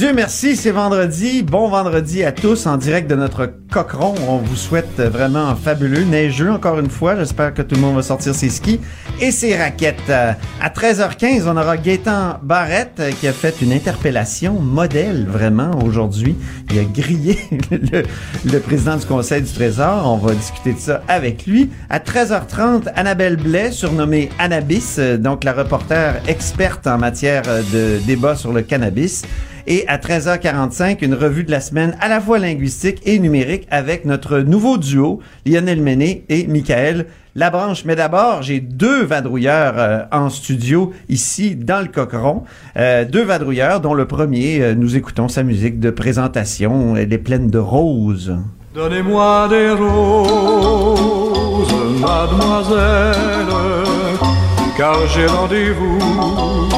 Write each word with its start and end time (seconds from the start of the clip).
Dieu 0.00 0.14
merci, 0.14 0.56
c'est 0.56 0.70
vendredi. 0.70 1.42
Bon 1.42 1.68
vendredi 1.68 2.24
à 2.24 2.32
tous 2.32 2.64
en 2.64 2.78
direct 2.78 3.10
de 3.10 3.14
notre 3.14 3.52
cochon. 3.70 4.14
On 4.30 4.38
vous 4.38 4.56
souhaite 4.56 4.98
vraiment 4.98 5.46
un 5.46 5.54
fabuleux, 5.54 6.04
neigeux 6.04 6.50
encore 6.50 6.78
une 6.78 6.88
fois. 6.88 7.16
J'espère 7.16 7.52
que 7.52 7.60
tout 7.60 7.74
le 7.74 7.82
monde 7.82 7.96
va 7.96 8.02
sortir 8.02 8.34
ses 8.34 8.48
skis 8.48 8.80
et 9.20 9.30
ses 9.30 9.54
raquettes. 9.58 9.98
Euh, 10.08 10.32
À 10.58 10.70
13h15, 10.70 11.42
on 11.46 11.54
aura 11.54 11.76
Gaétan 11.76 12.38
Barrette 12.42 13.02
qui 13.20 13.28
a 13.28 13.34
fait 13.34 13.54
une 13.60 13.74
interpellation 13.74 14.54
modèle 14.54 15.26
vraiment 15.28 15.78
aujourd'hui. 15.84 16.34
Il 16.70 16.78
a 16.78 16.84
grillé 16.84 17.38
le, 17.70 18.02
le 18.50 18.58
président 18.60 18.96
du 18.96 19.04
Conseil 19.04 19.42
du 19.42 19.52
Trésor. 19.52 20.10
On 20.10 20.16
va 20.16 20.32
discuter 20.32 20.72
de 20.72 20.78
ça 20.78 21.02
avec 21.08 21.44
lui. 21.44 21.68
À 21.90 21.98
13h30, 21.98 22.90
Annabelle 22.96 23.36
Blais, 23.36 23.70
surnommée 23.70 24.30
Annabis, 24.38 24.96
euh, 24.98 25.18
donc 25.18 25.44
la 25.44 25.52
reporter 25.52 26.22
experte 26.26 26.86
en 26.86 26.96
matière 26.96 27.42
euh, 27.48 27.60
de 27.74 28.06
débat 28.06 28.34
sur 28.34 28.54
le 28.54 28.62
cannabis. 28.62 29.24
Et 29.72 29.86
à 29.86 29.98
13h45, 29.98 31.04
une 31.04 31.14
revue 31.14 31.44
de 31.44 31.52
la 31.52 31.60
semaine 31.60 31.96
à 32.00 32.08
la 32.08 32.20
fois 32.20 32.40
linguistique 32.40 33.02
et 33.06 33.20
numérique 33.20 33.68
avec 33.70 34.04
notre 34.04 34.40
nouveau 34.40 34.78
duo, 34.78 35.20
Lionel 35.46 35.80
Méné 35.80 36.24
et 36.28 36.48
Michael 36.48 37.06
Labranche. 37.36 37.84
Mais 37.84 37.94
d'abord, 37.94 38.42
j'ai 38.42 38.58
deux 38.58 39.04
vadrouilleurs 39.04 39.74
euh, 39.76 40.00
en 40.10 40.28
studio 40.28 40.92
ici 41.08 41.54
dans 41.54 41.82
le 41.82 41.86
Cocheron. 41.86 42.42
Euh, 42.76 43.04
deux 43.04 43.22
vadrouilleurs 43.22 43.80
dont 43.80 43.94
le 43.94 44.08
premier, 44.08 44.60
euh, 44.60 44.74
nous 44.74 44.96
écoutons 44.96 45.28
sa 45.28 45.44
musique 45.44 45.78
de 45.78 45.90
présentation. 45.90 46.96
Elle 46.96 47.12
est 47.12 47.18
pleine 47.18 47.48
de 47.48 47.58
roses. 47.58 48.36
Donnez-moi 48.74 49.46
des 49.50 49.70
roses, 49.70 51.72
mademoiselle, 52.00 53.46
car 54.76 55.06
j'ai 55.06 55.26
rendez-vous. 55.26 56.69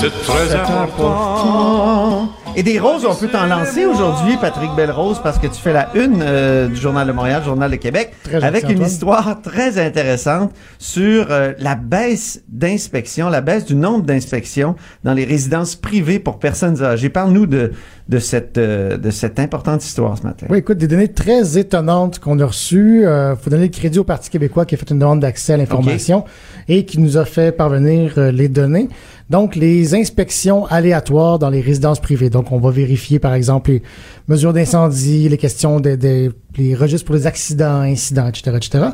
C'est 0.00 0.22
très 0.22 0.54
important. 0.54 2.30
Et 2.56 2.62
des 2.62 2.78
roses, 2.78 3.04
on 3.04 3.14
peut 3.14 3.28
t'en 3.28 3.46
lancer 3.46 3.84
aujourd'hui, 3.84 4.38
Patrick 4.40 4.70
Belrose, 4.74 5.20
parce 5.22 5.38
que 5.38 5.46
tu 5.46 5.60
fais 5.60 5.74
la 5.74 5.90
une 5.94 6.22
euh, 6.22 6.68
du 6.68 6.76
Journal 6.76 7.06
de 7.06 7.12
Montréal, 7.12 7.42
Journal 7.44 7.70
de 7.70 7.76
Québec, 7.76 8.12
Très 8.24 8.42
avec 8.42 8.68
une 8.70 8.80
histoire 8.82 9.42
très 9.42 9.78
intéressante 9.78 10.52
sur 10.78 11.26
euh, 11.30 11.52
la 11.58 11.74
baisse 11.74 12.42
d'inspection, 12.48 13.28
la 13.28 13.42
baisse 13.42 13.66
du 13.66 13.74
nombre 13.74 14.04
d'inspections 14.04 14.74
dans 15.04 15.12
les 15.12 15.24
résidences 15.24 15.76
privées 15.76 16.18
pour 16.18 16.38
personnes 16.38 16.82
âgées. 16.82 17.10
Parle-nous 17.10 17.46
de, 17.46 17.72
de, 18.10 18.18
cette, 18.18 18.58
euh, 18.58 18.96
de 18.96 19.10
cette 19.10 19.38
importante 19.38 19.84
histoire 19.84 20.18
ce 20.18 20.24
matin. 20.24 20.46
Oui, 20.50 20.58
écoute, 20.58 20.78
des 20.78 20.88
données 20.88 21.12
très 21.12 21.56
étonnantes 21.56 22.18
qu'on 22.18 22.38
a 22.40 22.46
reçues. 22.46 23.06
Euh, 23.06 23.36
faut 23.36 23.50
donner 23.50 23.66
le 23.66 23.72
crédit 23.72 24.00
au 24.00 24.04
Parti 24.04 24.30
québécois 24.30 24.66
qui 24.66 24.74
a 24.74 24.78
fait 24.78 24.90
une 24.90 24.98
demande 24.98 25.20
d'accès 25.20 25.52
à 25.52 25.56
l'information 25.56 26.24
et 26.68 26.84
qui 26.84 26.98
nous 26.98 27.16
a 27.16 27.24
fait 27.24 27.52
parvenir 27.56 28.14
euh, 28.18 28.32
les 28.32 28.48
données. 28.48 28.88
Donc, 29.30 29.54
les 29.54 29.94
inspections 29.94 30.66
aléatoires 30.66 31.38
dans 31.38 31.50
les 31.50 31.60
résidences 31.60 32.00
privées. 32.00 32.30
Donc, 32.30 32.50
on 32.50 32.58
va 32.58 32.70
vérifier, 32.72 33.20
par 33.20 33.32
exemple, 33.32 33.70
les 33.70 33.82
mesures 34.26 34.52
d'incendie, 34.52 35.28
les 35.28 35.38
questions 35.38 35.78
des 35.78 36.30
les 36.56 36.74
registres 36.74 37.06
pour 37.06 37.14
les 37.14 37.28
accidents, 37.28 37.80
incidents, 37.80 38.26
etc., 38.26 38.56
etc. 38.56 38.84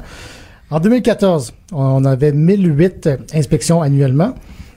En 0.70 0.78
2014, 0.78 1.54
on 1.72 2.04
avait 2.04 2.32
1008 2.32 3.08
inspections 3.32 3.80
annuellement. 3.80 4.34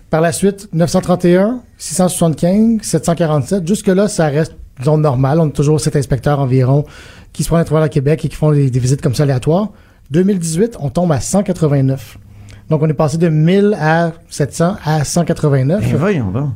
Par 0.09 0.21
la 0.21 0.31
suite, 0.31 0.69
931, 0.71 1.61
675, 1.77 2.81
747. 2.81 3.67
Jusque-là, 3.67 4.07
ça 4.07 4.27
reste, 4.27 4.55
disons, 4.79 4.97
normal. 4.97 5.41
On 5.41 5.47
a 5.47 5.51
toujours 5.51 5.81
sept 5.81 5.97
inspecteurs 5.97 6.39
environ 6.39 6.85
qui 7.33 7.43
se 7.43 7.49
prennent 7.49 7.61
à 7.61 7.65
travers 7.65 7.83
le 7.83 7.89
Québec 7.89 8.23
et 8.23 8.29
qui 8.29 8.35
font 8.35 8.51
des, 8.51 8.69
des 8.69 8.79
visites 8.79 9.01
comme 9.01 9.13
ça 9.13 9.23
aléatoires. 9.23 9.69
2018, 10.11 10.77
on 10.79 10.89
tombe 10.89 11.11
à 11.11 11.19
189. 11.19 12.17
Donc, 12.69 12.81
on 12.83 12.87
est 12.87 12.93
passé 12.93 13.17
de 13.17 13.29
1000 13.29 13.75
à 13.79 14.11
700 14.29 14.75
à 14.83 15.03
189. 15.03 15.81
Ben 15.81 15.97
voyons 15.97 16.31
donc. 16.31 16.49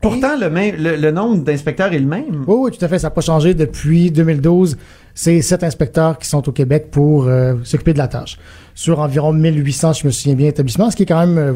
Pourtant, 0.00 0.38
le, 0.38 0.48
même, 0.48 0.76
le, 0.78 0.96
le 0.96 1.10
nombre 1.10 1.42
d'inspecteurs 1.42 1.92
est 1.92 1.98
le 1.98 2.06
même. 2.06 2.44
Oui, 2.46 2.56
oui, 2.58 2.70
tout 2.70 2.84
à 2.84 2.88
fait. 2.88 2.98
Ça 2.98 3.08
n'a 3.08 3.10
pas 3.10 3.20
changé 3.20 3.54
depuis 3.54 4.10
2012. 4.10 4.76
C'est 5.14 5.42
sept 5.42 5.64
inspecteurs 5.64 6.18
qui 6.18 6.28
sont 6.28 6.48
au 6.48 6.52
Québec 6.52 6.88
pour 6.92 7.26
euh, 7.26 7.54
s'occuper 7.64 7.92
de 7.92 7.98
la 7.98 8.06
tâche. 8.06 8.38
Sur 8.74 9.00
environ 9.00 9.32
1800, 9.32 9.94
si 9.94 10.02
je 10.02 10.06
me 10.06 10.12
souviens 10.12 10.36
bien, 10.36 10.48
établissements, 10.48 10.90
ce 10.90 10.96
qui 10.96 11.02
est 11.02 11.06
quand 11.06 11.26
même 11.26 11.38
euh, 11.38 11.52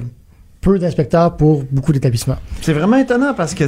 peu 0.60 0.78
d'inspecteurs 0.78 1.36
pour 1.36 1.62
beaucoup 1.70 1.92
d'établissements. 1.92 2.38
C'est 2.62 2.72
vraiment 2.72 2.96
étonnant 2.96 3.34
parce 3.34 3.54
que 3.54 3.64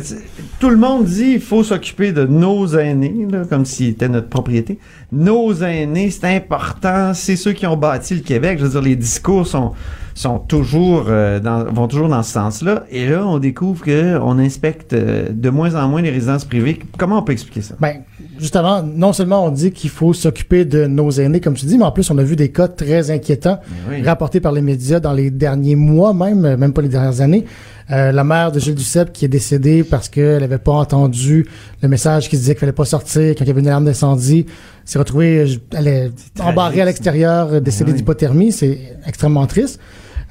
tout 0.58 0.70
le 0.70 0.76
monde 0.76 1.04
dit 1.04 1.34
il 1.34 1.40
faut 1.40 1.62
s'occuper 1.62 2.10
de 2.10 2.24
nos 2.24 2.66
aînés, 2.66 3.26
là, 3.30 3.44
comme 3.48 3.64
s'ils 3.64 3.90
étaient 3.90 4.08
notre 4.08 4.28
propriété. 4.28 4.80
Nos 5.12 5.54
aînés, 5.54 6.10
c'est 6.10 6.34
important, 6.34 7.14
c'est 7.14 7.36
ceux 7.36 7.52
qui 7.52 7.66
ont 7.66 7.76
bâti 7.76 8.16
le 8.16 8.22
Québec. 8.22 8.58
Je 8.58 8.64
veux 8.64 8.70
dire, 8.70 8.82
les 8.82 8.96
discours 8.96 9.46
sont, 9.46 9.72
sont 10.14 10.38
toujours 10.38 11.06
euh, 11.08 11.40
dans, 11.40 11.64
vont 11.64 11.88
toujours 11.88 12.08
dans 12.08 12.22
ce 12.22 12.32
sens-là. 12.32 12.84
Et 12.90 13.08
là, 13.08 13.26
on 13.26 13.38
découvre 13.38 13.82
que 13.84 14.16
on 14.22 14.38
inspecte 14.38 14.92
euh, 14.92 15.26
de 15.30 15.50
moins 15.50 15.74
en 15.74 15.88
moins 15.88 16.02
les 16.02 16.10
résidences 16.10 16.44
privées. 16.44 16.78
Comment 16.98 17.18
on 17.18 17.22
peut 17.22 17.32
expliquer 17.32 17.62
ça? 17.62 17.74
Ben, 17.80 18.02
justement, 18.38 18.82
non 18.82 19.12
seulement 19.12 19.44
on 19.44 19.50
dit 19.50 19.72
qu'il 19.72 19.90
faut 19.90 20.12
s'occuper 20.12 20.64
de 20.64 20.86
nos 20.86 21.10
aînés, 21.10 21.40
comme 21.40 21.54
tu 21.54 21.66
dis, 21.66 21.76
mais 21.78 21.84
en 21.84 21.90
plus, 21.92 22.08
on 22.10 22.18
a 22.18 22.22
vu 22.22 22.36
des 22.36 22.50
cas 22.50 22.68
très 22.68 23.10
inquiétants 23.10 23.58
Oui. 23.90 24.02
rapportés 24.02 24.38
par 24.40 24.52
les 24.52 24.62
médias 24.62 25.00
dans 25.00 25.12
les 25.12 25.30
derniers 25.30 25.74
mois 25.76 26.14
même, 26.14 26.44
euh, 26.44 26.56
même 26.56 26.72
pas 26.72 26.82
les 26.82 26.88
dernières 26.88 27.20
années. 27.20 27.44
Euh, 27.90 28.12
la 28.12 28.24
mère 28.24 28.50
de 28.50 28.60
Gilles 28.60 28.74
Duceppe 28.76 29.12
qui 29.12 29.26
est 29.26 29.28
décédée 29.28 29.84
parce 29.84 30.08
qu'elle 30.08 30.40
n'avait 30.40 30.56
pas 30.56 30.72
entendu 30.72 31.46
le 31.82 31.88
message 31.88 32.30
qui 32.30 32.36
disait 32.36 32.54
qu'il 32.54 32.60
fallait 32.60 32.72
pas 32.72 32.86
sortir 32.86 33.34
quand 33.36 33.44
il 33.44 33.48
y 33.48 33.50
avait 33.50 33.60
une 33.60 33.66
alarme 33.66 33.84
d'incendie. 33.84 34.46
s'est 34.86 34.98
retrouvée, 34.98 35.44
elle 35.76 35.88
est 35.88 36.10
embarrée 36.40 36.80
à 36.80 36.86
l'extérieur, 36.86 37.60
décédée 37.60 37.90
Oui. 37.90 37.98
d'hypothermie. 37.98 38.52
C'est 38.52 38.78
extrêmement 39.06 39.46
triste. 39.46 39.80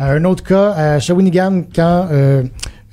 Euh, 0.02 0.18
un 0.20 0.24
autre 0.26 0.44
cas 0.44 0.72
à 0.72 1.00
Shawinigan, 1.00 1.64
quand 1.76 2.08
euh, 2.12 2.44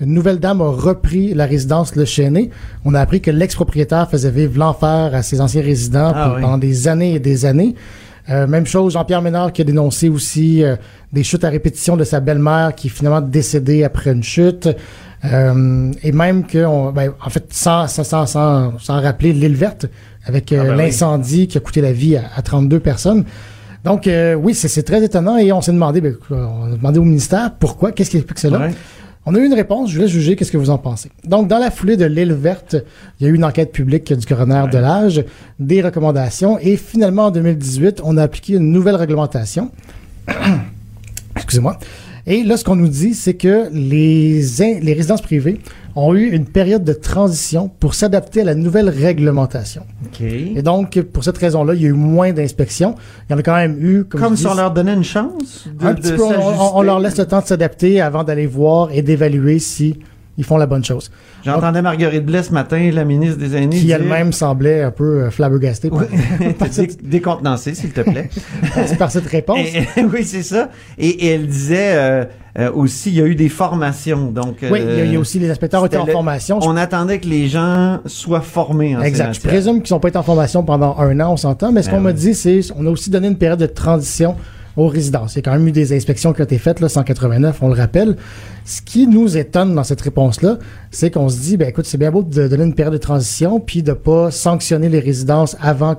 une 0.00 0.14
nouvelle 0.14 0.38
dame 0.38 0.60
a 0.60 0.68
repris 0.70 1.34
la 1.34 1.46
résidence 1.46 1.94
Le 1.96 2.04
Chêné, 2.04 2.50
on 2.84 2.94
a 2.94 3.00
appris 3.00 3.20
que 3.20 3.30
l'ex-propriétaire 3.30 4.08
faisait 4.10 4.30
vivre 4.30 4.58
l'enfer 4.58 5.14
à 5.14 5.22
ses 5.22 5.40
anciens 5.40 5.62
résidents 5.62 6.12
Ah 6.14 6.32
oui. 6.36 6.42
pendant 6.42 6.58
des 6.58 6.88
années 6.88 7.14
et 7.14 7.18
des 7.20 7.44
années. 7.44 7.74
Euh, 8.28 8.46
même 8.46 8.66
chose, 8.66 8.92
Jean-Pierre 8.92 9.22
Ménard 9.22 9.52
qui 9.52 9.62
a 9.62 9.64
dénoncé 9.64 10.08
aussi 10.08 10.62
euh, 10.62 10.76
des 11.12 11.22
chutes 11.24 11.42
à 11.44 11.48
répétition 11.48 11.96
de 11.96 12.04
sa 12.04 12.20
belle-mère 12.20 12.74
qui 12.76 12.86
est 12.86 12.90
finalement 12.90 13.20
décédée 13.20 13.82
après 13.82 14.12
une 14.12 14.22
chute. 14.22 14.68
Euh, 15.24 15.90
et 16.02 16.12
même 16.12 16.46
que, 16.46 16.64
on, 16.64 16.92
ben, 16.92 17.12
en 17.24 17.28
fait, 17.28 17.46
sans, 17.50 17.86
sans, 17.88 18.04
sans, 18.04 18.26
sans, 18.78 19.00
rappeler 19.02 19.32
l'île 19.32 19.56
verte, 19.56 19.86
avec 20.24 20.52
Ah 20.52 20.62
ben 20.62 20.70
oui. 20.70 20.76
l'incendie 20.78 21.48
qui 21.48 21.58
a 21.58 21.60
coûté 21.60 21.80
la 21.80 21.92
vie 21.92 22.16
à, 22.16 22.22
à 22.36 22.42
32 22.42 22.78
personnes. 22.80 23.24
Donc, 23.84 24.06
euh, 24.06 24.34
oui, 24.34 24.54
c'est 24.54 24.82
très 24.82 25.02
étonnant 25.02 25.38
et 25.38 25.52
on 25.52 25.60
s'est 25.60 25.72
demandé, 25.72 26.00
ben, 26.00 26.16
on 26.30 26.72
a 26.72 26.76
demandé 26.76 26.98
au 26.98 27.04
ministère 27.04 27.54
pourquoi, 27.58 27.92
qu'est-ce 27.92 28.10
qui 28.10 28.18
explique 28.18 28.38
cela? 28.38 28.58
Ouais. 28.58 28.74
On 29.26 29.34
a 29.34 29.38
eu 29.38 29.44
une 29.44 29.54
réponse, 29.54 29.90
je 29.90 30.00
vais 30.00 30.08
juger 30.08 30.34
qu'est-ce 30.34 30.52
que 30.52 30.56
vous 30.56 30.70
en 30.70 30.78
pensez. 30.78 31.10
Donc, 31.24 31.48
dans 31.48 31.58
la 31.58 31.70
foulée 31.70 31.96
de 31.96 32.04
l'île 32.04 32.32
verte, 32.32 32.76
il 33.18 33.24
y 33.24 33.26
a 33.26 33.32
eu 33.32 33.34
une 33.34 33.44
enquête 33.44 33.70
publique 33.72 34.12
du 34.12 34.26
coroner 34.26 34.64
de 34.72 34.78
l'âge, 34.78 35.24
des 35.58 35.82
recommandations, 35.82 36.58
et 36.58 36.76
finalement, 36.76 37.26
en 37.26 37.30
2018, 37.30 38.00
on 38.04 38.16
a 38.16 38.22
appliqué 38.22 38.54
une 38.54 38.72
nouvelle 38.72 38.96
réglementation. 38.96 39.70
Excusez-moi. 41.36 41.78
Et 42.26 42.44
là, 42.44 42.56
ce 42.56 42.64
qu'on 42.64 42.76
nous 42.76 42.88
dit, 42.88 43.14
c'est 43.14 43.34
que 43.34 43.68
les 43.72 44.94
résidences 44.94 45.22
privées 45.22 45.60
ont 45.96 46.14
eu 46.14 46.28
une 46.30 46.44
période 46.46 46.84
de 46.84 46.92
transition 46.92 47.68
pour 47.80 47.94
s'adapter 47.94 48.42
à 48.42 48.44
la 48.44 48.54
nouvelle 48.54 48.88
réglementation. 48.88 49.82
OK. 50.06 50.20
Et 50.20 50.62
donc, 50.62 51.00
pour 51.02 51.24
cette 51.24 51.38
raison-là, 51.38 51.74
il 51.74 51.82
y 51.82 51.84
a 51.86 51.88
eu 51.88 51.92
moins 51.92 52.32
d'inspections. 52.32 52.94
Il 53.28 53.32
y 53.32 53.34
en 53.34 53.38
a 53.38 53.42
quand 53.42 53.56
même 53.56 53.76
eu, 53.80 54.04
comme, 54.04 54.20
Comme 54.20 54.36
si 54.36 54.46
on 54.46 54.54
leur 54.54 54.70
donnait 54.72 54.94
une 54.94 55.04
chance 55.04 55.66
de, 55.78 55.86
un 55.86 55.94
de 55.94 56.00
petit 56.00 56.12
peu, 56.12 56.22
on, 56.24 56.76
on- 56.78 56.82
leur 56.82 57.00
laisse 57.00 57.18
le 57.18 57.26
temps 57.26 57.40
de 57.40 57.46
s'adapter 57.46 58.00
avant 58.00 58.24
d'aller 58.24 58.46
voir 58.46 58.90
et 58.92 59.02
d'évaluer 59.02 59.58
si 59.58 59.98
ils 60.40 60.44
font 60.44 60.56
la 60.56 60.64
bonne 60.66 60.82
chose. 60.84 61.10
J'entendais 61.44 61.82
Marguerite 61.82 62.24
Blais 62.24 62.42
ce 62.42 62.52
matin, 62.52 62.90
la 62.92 63.04
ministre 63.04 63.36
des 63.38 63.54
Aînés, 63.56 63.76
Qui 63.78 63.90
elle-même 63.90 64.32
semblait 64.32 64.82
un 64.82 64.90
peu 64.90 65.24
euh, 65.24 65.30
flabbergastée 65.30 65.90
Dé- 66.40 66.54
cette, 66.70 67.06
décontenancée, 67.06 67.74
s'il 67.74 67.90
te 67.92 68.00
plaît. 68.00 68.30
par 68.98 69.10
cette 69.10 69.26
réponse. 69.26 69.58
Et- 69.58 70.02
oui, 70.02 70.24
c'est 70.24 70.42
ça. 70.42 70.70
Et, 70.98 71.08
et 71.08 71.26
elle 71.34 71.46
disait 71.46 71.92
euh, 71.92 72.24
euh, 72.58 72.72
aussi, 72.72 73.10
il 73.10 73.16
y 73.16 73.20
a 73.20 73.26
eu 73.26 73.34
des 73.34 73.50
formations. 73.50 74.30
Donc, 74.30 74.56
oui, 74.62 74.80
il 74.82 74.96
y, 74.96 75.00
a- 75.00 75.04
il 75.04 75.12
y 75.12 75.16
a 75.16 75.20
aussi 75.20 75.38
les 75.38 75.50
inspecteurs 75.50 75.84
étaient 75.84 75.98
en 75.98 76.06
le- 76.06 76.12
formation. 76.12 76.58
On 76.62 76.76
attendait 76.76 77.18
que 77.20 77.28
les 77.28 77.48
gens 77.48 78.00
soient 78.06 78.40
formés 78.40 78.96
en 78.96 79.02
Exact. 79.02 79.34
Je 79.34 79.40
présume 79.46 79.82
qu'ils 79.82 79.94
n'ont 79.94 80.00
pas 80.00 80.08
été 80.08 80.16
en 80.18 80.22
formation 80.22 80.62
pendant 80.64 80.96
un 80.98 81.20
an, 81.20 81.32
on 81.32 81.36
s'entend, 81.36 81.70
mais 81.70 81.82
ce 81.82 81.90
Ben 81.90 81.96
qu'on 81.96 82.00
m'a 82.02 82.10
oui. 82.10 82.14
dit, 82.16 82.34
c'est 82.34 82.60
on 82.76 82.86
a 82.86 82.90
aussi 82.90 83.10
donné 83.10 83.28
une 83.28 83.36
période 83.38 83.60
de 83.60 83.66
transition 83.66 84.36
aux 84.80 84.88
résidences. 84.88 85.34
Il 85.34 85.36
y 85.36 85.38
a 85.40 85.42
quand 85.42 85.52
même 85.52 85.66
eu 85.68 85.72
des 85.72 85.94
inspections 85.96 86.32
qui 86.32 86.40
ont 86.40 86.44
été 86.44 86.58
faites, 86.58 86.80
là, 86.80 86.88
189, 86.88 87.58
on 87.62 87.68
le 87.68 87.74
rappelle. 87.74 88.16
Ce 88.64 88.80
qui 88.82 89.06
nous 89.06 89.36
étonne 89.36 89.74
dans 89.74 89.84
cette 89.84 90.00
réponse-là, 90.00 90.58
c'est 90.90 91.10
qu'on 91.10 91.28
se 91.28 91.38
dit, 91.40 91.56
ben 91.56 91.68
écoute, 91.68 91.86
c'est 91.86 91.98
bien 91.98 92.10
beau 92.10 92.22
de 92.22 92.48
donner 92.48 92.64
une 92.64 92.74
période 92.74 92.92
de 92.94 92.98
transition, 92.98 93.60
puis 93.60 93.82
de 93.82 93.92
pas 93.92 94.30
sanctionner 94.30 94.88
les 94.88 95.00
résidences 95.00 95.56
avant 95.60 95.96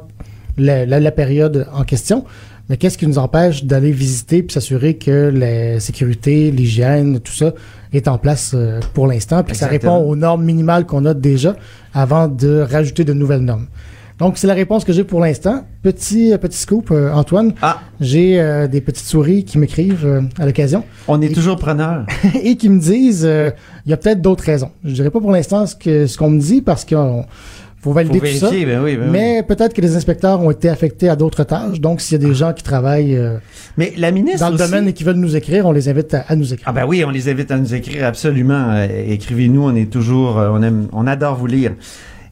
la, 0.58 0.86
la- 0.86 1.00
la 1.00 1.12
période 1.12 1.68
en 1.74 1.84
question. 1.84 2.24
Mais 2.70 2.78
qu'est-ce 2.78 2.98
qui 2.98 3.06
nous 3.08 3.18
empêche 3.18 3.66
d'aller 3.66 3.92
visiter 3.92 4.44
puis 4.44 4.54
s'assurer 4.54 4.94
que 4.96 5.30
la 5.34 5.80
sécurité, 5.82 6.52
l'hygiène, 6.52 7.20
tout 7.20 7.34
ça 7.34 7.54
est 7.92 8.08
en 8.08 8.18
place 8.18 8.52
euh, 8.56 8.80
pour 8.94 9.08
l'instant, 9.08 9.44
puis 9.44 9.52
que 9.54 9.58
ça 9.60 9.68
répond 9.68 9.98
aux 9.98 10.16
normes 10.16 10.44
minimales 10.46 10.86
qu'on 10.86 11.04
a 11.06 11.14
déjà 11.14 11.56
avant 11.94 12.30
de 12.30 12.62
rajouter 12.62 13.04
de 13.04 13.12
nouvelles 13.14 13.42
normes. 13.42 13.68
Donc, 14.22 14.38
c'est 14.38 14.48
la 14.48 14.54
réponse 14.54 14.86
que 14.86 14.94
j'ai 14.94 15.04
pour 15.04 15.20
l'instant. 15.20 15.66
Petit, 15.82 16.32
euh, 16.32 16.38
petit 16.38 16.58
scoop, 16.58 16.92
euh, 16.92 17.12
Antoine. 17.12 17.54
Ah, 17.62 17.80
J'ai 18.00 18.40
euh, 18.40 18.68
des 18.68 18.80
petites 18.80 19.06
souris 19.08 19.44
qui 19.44 19.58
m'écrivent 19.58 20.06
euh, 20.06 20.22
à 20.40 20.46
l'occasion 20.46 20.84
on 21.08 21.20
est 21.22 21.34
toujours 21.34 21.58
preneur. 21.58 22.06
et 22.44 22.56
qui 22.56 22.70
me 22.70 22.80
disent 22.80 23.28
il 23.86 23.90
y 23.90 23.94
a 23.94 23.98
peut-être 23.98 24.22
d'autres 24.22 24.44
raisons. 24.44 24.70
Je 24.84 24.94
dirais 24.94 25.10
pas 25.10 25.20
pour 25.20 25.32
l'instant 25.32 25.66
ce 25.66 26.18
qu'on 26.18 26.30
me 26.30 26.40
dit 26.40 26.62
parce 26.62 26.86
qu'on 26.86 27.24
faut 27.80 27.90
Faut 27.90 27.94
valider 27.94 28.20
tout 28.20 28.28
ça. 28.28 28.52
ben 28.52 28.56
oui, 28.84 28.96
ben 28.96 29.06
oui. 29.06 29.10
Mais 29.12 29.42
peut-être 29.42 29.74
que 29.74 29.82
les 29.82 29.96
inspecteurs 29.96 30.40
ont 30.40 30.52
été 30.52 30.70
affectés 30.70 31.10
à 31.10 31.16
d'autres 31.16 31.44
tâches. 31.44 31.80
Donc, 31.82 32.00
s'il 32.00 32.22
y 32.22 32.24
a 32.24 32.28
des 32.28 32.36
gens 32.36 32.54
qui 32.54 32.62
travaillent 32.62 33.18
euh, 33.18 33.38
Mais 33.76 33.92
la 33.98 34.12
ministre 34.12 34.42
dans 34.42 34.50
le 34.50 34.56
aussi- 34.62 34.64
domaine 34.70 34.88
et 34.88 34.94
qui 34.94 35.04
veulent 35.04 35.16
nous 35.16 35.36
écrire, 35.36 35.66
on 35.66 35.72
les 35.72 35.90
invite 35.90 36.14
à, 36.14 36.26
à 36.28 36.36
nous 36.36 36.54
écrire. 36.54 36.68
Ah 36.70 36.74
ben 36.74 36.86
oui, 36.86 37.04
on 37.04 37.10
les 37.10 37.28
invite 37.28 37.50
à 37.50 37.58
nous 37.58 37.74
écrire 37.74 38.06
absolument. 38.06 38.68
Euh, 38.70 38.88
Écrivez-nous, 39.08 39.64
on 39.64 39.76
est 39.76 39.90
toujours, 39.92 40.38
euh, 40.38 40.52
on 40.54 40.62
aime, 40.62 40.90
on 40.94 41.08
adore 41.08 41.36
vous 41.36 41.48
lire. 41.48 41.72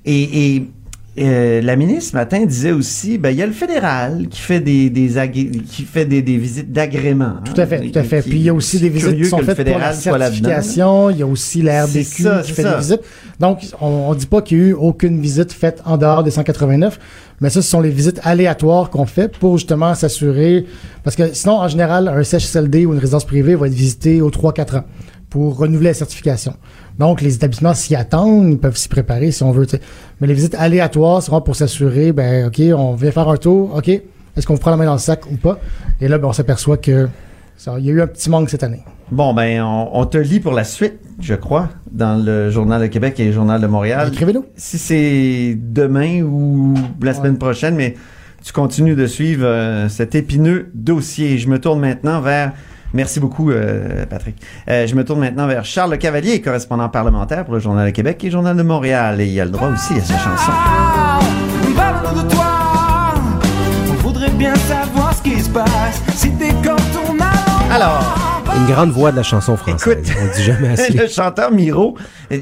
Et, 0.05 0.55
et 0.55 0.69
euh, 1.17 1.61
la 1.61 1.75
ministre 1.75 2.11
ce 2.11 2.15
matin 2.15 2.45
disait 2.45 2.71
aussi, 2.71 3.17
ben 3.17 3.31
il 3.31 3.37
y 3.37 3.41
a 3.41 3.45
le 3.47 3.51
fédéral 3.51 4.27
qui 4.29 4.39
fait 4.39 4.59
des, 4.59 4.89
des 4.89 5.15
agré- 5.17 5.49
qui 5.63 5.83
fait 5.83 6.05
des, 6.05 6.21
des 6.21 6.37
visites 6.37 6.71
d'agrément. 6.71 7.25
hein. 7.25 7.41
Tout 7.43 7.59
à 7.59 7.65
fait, 7.65 7.79
tout 7.89 7.97
à 7.99 8.03
fait. 8.03 8.21
Qui- 8.21 8.29
Puis 8.29 8.39
il 8.39 8.43
y 8.45 8.49
a 8.49 8.53
aussi 8.53 8.79
des 8.79 8.89
visites 8.89 9.17
qui 9.17 9.25
sont 9.25 9.37
faites 9.39 9.57
pour 9.71 9.79
la 9.79 9.93
certification. 10.29 11.09
Il 11.09 11.17
y 11.17 11.21
a 11.23 11.27
aussi 11.27 11.61
la 11.61 11.85
RDQ 11.85 12.23
ça, 12.23 12.41
qui 12.43 12.51
fait 12.53 12.61
ça. 12.61 12.71
des 12.75 12.77
visites. 12.79 13.01
Donc, 13.39 13.59
on, 13.81 13.87
on 13.87 14.13
dit 14.13 14.27
pas 14.27 14.41
qu'il 14.41 14.57
y 14.57 14.61
a 14.61 14.63
eu 14.67 14.73
aucune 14.73 15.19
visite 15.19 15.51
faite 15.51 15.81
en 15.85 15.97
dehors 15.97 16.23
des 16.23 16.31
189, 16.31 16.99
mais 17.41 17.49
ça, 17.49 17.61
ce 17.61 17.69
sont 17.69 17.81
les 17.81 17.89
visites 17.89 18.19
aléatoires 18.23 18.89
qu'on 18.89 19.05
fait 19.05 19.29
pour 19.37 19.57
justement 19.57 19.95
s'assurer, 19.95 20.65
parce 21.03 21.15
que 21.15 21.33
sinon, 21.33 21.55
en 21.55 21.67
général, 21.67 22.07
un 22.07 22.23
CHSLD 22.23 22.85
ou 22.85 22.93
une 22.93 22.99
résidence 22.99 23.25
privée 23.25 23.55
va 23.55 23.67
être 23.67 23.73
visité 23.73 24.21
aux 24.21 24.29
3-4 24.29 24.77
ans 24.77 24.83
pour 25.29 25.57
renouveler 25.57 25.89
la 25.89 25.93
certification. 25.93 26.53
Donc, 26.99 27.21
les 27.21 27.33
établissements 27.33 27.73
s'y 27.73 27.95
attendent, 27.95 28.51
ils 28.51 28.57
peuvent 28.59 28.75
s'y 28.75 28.89
préparer 28.89 29.31
si 29.31 29.41
on 29.41 29.51
veut. 29.51 29.65
Mais 30.19 30.27
les 30.27 30.33
visites 30.33 30.55
aléatoires, 30.55 31.21
vraiment 31.21 31.41
pour 31.41 31.55
s'assurer, 31.55 32.11
ben, 32.11 32.47
OK, 32.47 32.61
on 32.75 32.93
vient 32.95 33.11
faire 33.11 33.29
un 33.29 33.37
tour, 33.37 33.73
OK, 33.75 33.87
est-ce 33.87 34.45
qu'on 34.45 34.55
vous 34.55 34.59
prend 34.59 34.71
la 34.71 34.77
main 34.77 34.85
dans 34.85 34.93
le 34.93 34.99
sac 34.99 35.25
ou 35.31 35.37
pas? 35.37 35.59
Et 36.01 36.09
là, 36.09 36.17
ben, 36.17 36.27
on 36.27 36.33
s'aperçoit 36.33 36.77
que 36.77 37.07
ça, 37.55 37.75
il 37.79 37.85
y 37.85 37.89
a 37.89 37.93
eu 37.93 38.01
un 38.01 38.07
petit 38.07 38.29
manque 38.29 38.49
cette 38.49 38.63
année. 38.63 38.83
Bon 39.11 39.33
ben, 39.33 39.61
on, 39.63 39.89
on 39.93 40.05
te 40.05 40.17
lit 40.17 40.39
pour 40.39 40.51
la 40.51 40.63
suite, 40.63 40.99
je 41.19 41.33
crois, 41.33 41.69
dans 41.91 42.23
le 42.23 42.51
Journal 42.51 42.81
de 42.81 42.87
Québec 42.87 43.19
et 43.19 43.25
le 43.25 43.31
Journal 43.31 43.59
de 43.59 43.67
Montréal. 43.67 44.09
Écrivez-nous. 44.13 44.45
Si 44.55 44.77
c'est 44.77 45.57
demain 45.57 46.21
ou 46.21 46.75
la 47.01 47.13
semaine 47.13 47.37
prochaine, 47.37 47.75
mais 47.75 47.95
tu 48.43 48.53
continues 48.53 48.95
de 48.95 49.07
suivre 49.07 49.45
euh, 49.45 49.89
cet 49.89 50.15
épineux 50.15 50.69
dossier. 50.73 51.37
Je 51.37 51.49
me 51.49 51.59
tourne 51.59 51.79
maintenant 51.79 52.21
vers. 52.21 52.53
Merci 52.93 53.19
beaucoup, 53.19 53.51
euh, 53.51 54.05
Patrick. 54.07 54.35
Euh, 54.67 54.87
je 54.87 54.95
me 54.95 55.03
tourne 55.05 55.19
maintenant 55.19 55.45
vers 55.47 55.63
Charles 55.63 55.91
Le 55.91 55.97
Cavalier, 55.97 56.41
correspondant 56.41 56.89
parlementaire 56.89 57.45
pour 57.45 57.53
le 57.53 57.59
Journal 57.59 57.85
de 57.85 57.91
Québec 57.91 58.23
et 58.23 58.27
le 58.27 58.31
Journal 58.31 58.57
de 58.57 58.63
Montréal. 58.63 59.21
Et 59.21 59.27
il 59.27 59.39
a 59.39 59.45
le 59.45 59.51
droit 59.51 59.69
aussi 59.69 59.93
à 59.93 60.01
sa 60.01 60.17
chanson. 60.17 60.51
Parle-nous 61.75 62.23
de 62.23 62.29
toi. 62.29 62.45
On 63.89 63.93
voudrait 64.07 64.31
bien 64.31 64.55
savoir 64.55 65.13
ce 65.13 65.21
qui 65.21 65.39
se 65.39 65.49
passe. 65.49 66.01
Si 66.15 66.31
t'es 66.31 66.49
comme 66.63 66.77
ton 66.93 67.13
allant. 67.19 67.71
Alors, 67.71 68.15
Une 68.57 68.65
grande 68.73 68.89
voix 68.89 69.11
de 69.11 69.17
la 69.17 69.23
chanson 69.23 69.55
française. 69.55 69.93
Écoute. 69.95 70.11
On 70.19 70.35
dit 70.35 70.43
jamais 70.43 70.69
assez. 70.69 70.93
le 70.97 71.07
chanteur 71.07 71.51
Miro, 71.51 71.95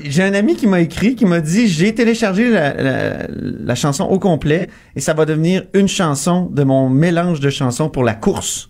j'ai 0.06 0.24
un 0.24 0.34
ami 0.34 0.56
qui 0.56 0.66
m'a 0.68 0.80
écrit, 0.80 1.16
qui 1.16 1.26
m'a 1.26 1.42
dit 1.42 1.68
j'ai 1.68 1.94
téléchargé 1.94 2.50
la, 2.50 2.74
la- 2.74 3.28
la 3.30 3.76
chanson 3.76 4.06
au 4.06 4.18
complet 4.18 4.70
et 4.96 5.02
ça 5.02 5.14
va 5.14 5.26
devenir 5.26 5.64
une 5.74 5.90
chanson 5.90 6.50
de 6.50 6.64
mon 6.64 6.90
mélange 6.90 7.42
de 7.42 7.50
chansons 7.50 7.90
pour 7.90 8.06
la 8.06 8.14
course. 8.14 8.70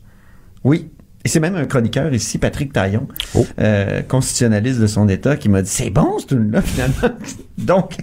Oui. 0.63 0.89
Et 1.27 1.29
c'est 1.29 1.41
même 1.41 1.57
un 1.57 1.65
chroniqueur 1.65 2.13
ici, 2.13 2.37
Patrick 2.37 2.71
Taillon, 2.71 3.05
Oh. 3.35 3.45
euh, 3.59 4.01
constitutionnaliste 4.01 4.79
de 4.79 4.87
son 4.87 5.09
État, 5.09 5.35
qui 5.35 5.49
m'a 5.49 5.61
dit 5.61 5.69
c'est 5.69 5.89
bon 5.89 6.17
ce 6.19 6.25
tune 6.27 6.51
là 6.51 6.61
finalement. 6.61 7.17
Donc, 7.57 7.97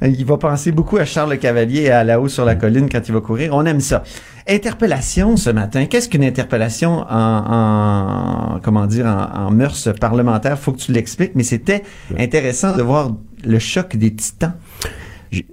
euh, 0.00 0.06
il 0.06 0.24
va 0.24 0.36
penser 0.36 0.70
beaucoup 0.70 0.96
à 0.98 1.04
Charles 1.04 1.30
Le 1.30 1.36
Cavalier 1.38 1.80
et 1.82 1.90
à 1.90 2.04
La 2.04 2.20
Haut 2.20 2.28
sur 2.28 2.44
la 2.44 2.54
colline 2.54 2.88
quand 2.88 3.00
il 3.08 3.12
va 3.12 3.20
courir. 3.20 3.50
On 3.52 3.66
aime 3.66 3.80
ça. 3.80 4.04
Interpellation 4.48 5.36
ce 5.36 5.50
matin. 5.50 5.86
Qu'est-ce 5.86 6.08
qu'une 6.08 6.22
interpellation 6.22 7.00
en, 7.10 8.54
en- 8.54 8.60
comment 8.62 8.86
dire 8.86 9.06
en, 9.06 9.46
en 9.46 9.50
mœurs 9.50 9.88
parlementaires 10.00 10.56
Faut 10.56 10.70
que 10.70 10.78
tu 10.78 10.92
l'expliques. 10.92 11.32
Mais 11.34 11.42
c'était 11.42 11.82
intéressant 12.16 12.76
de 12.76 12.82
voir 12.82 13.10
le 13.44 13.58
choc 13.58 13.96
des 13.96 14.14
titans. 14.14 14.52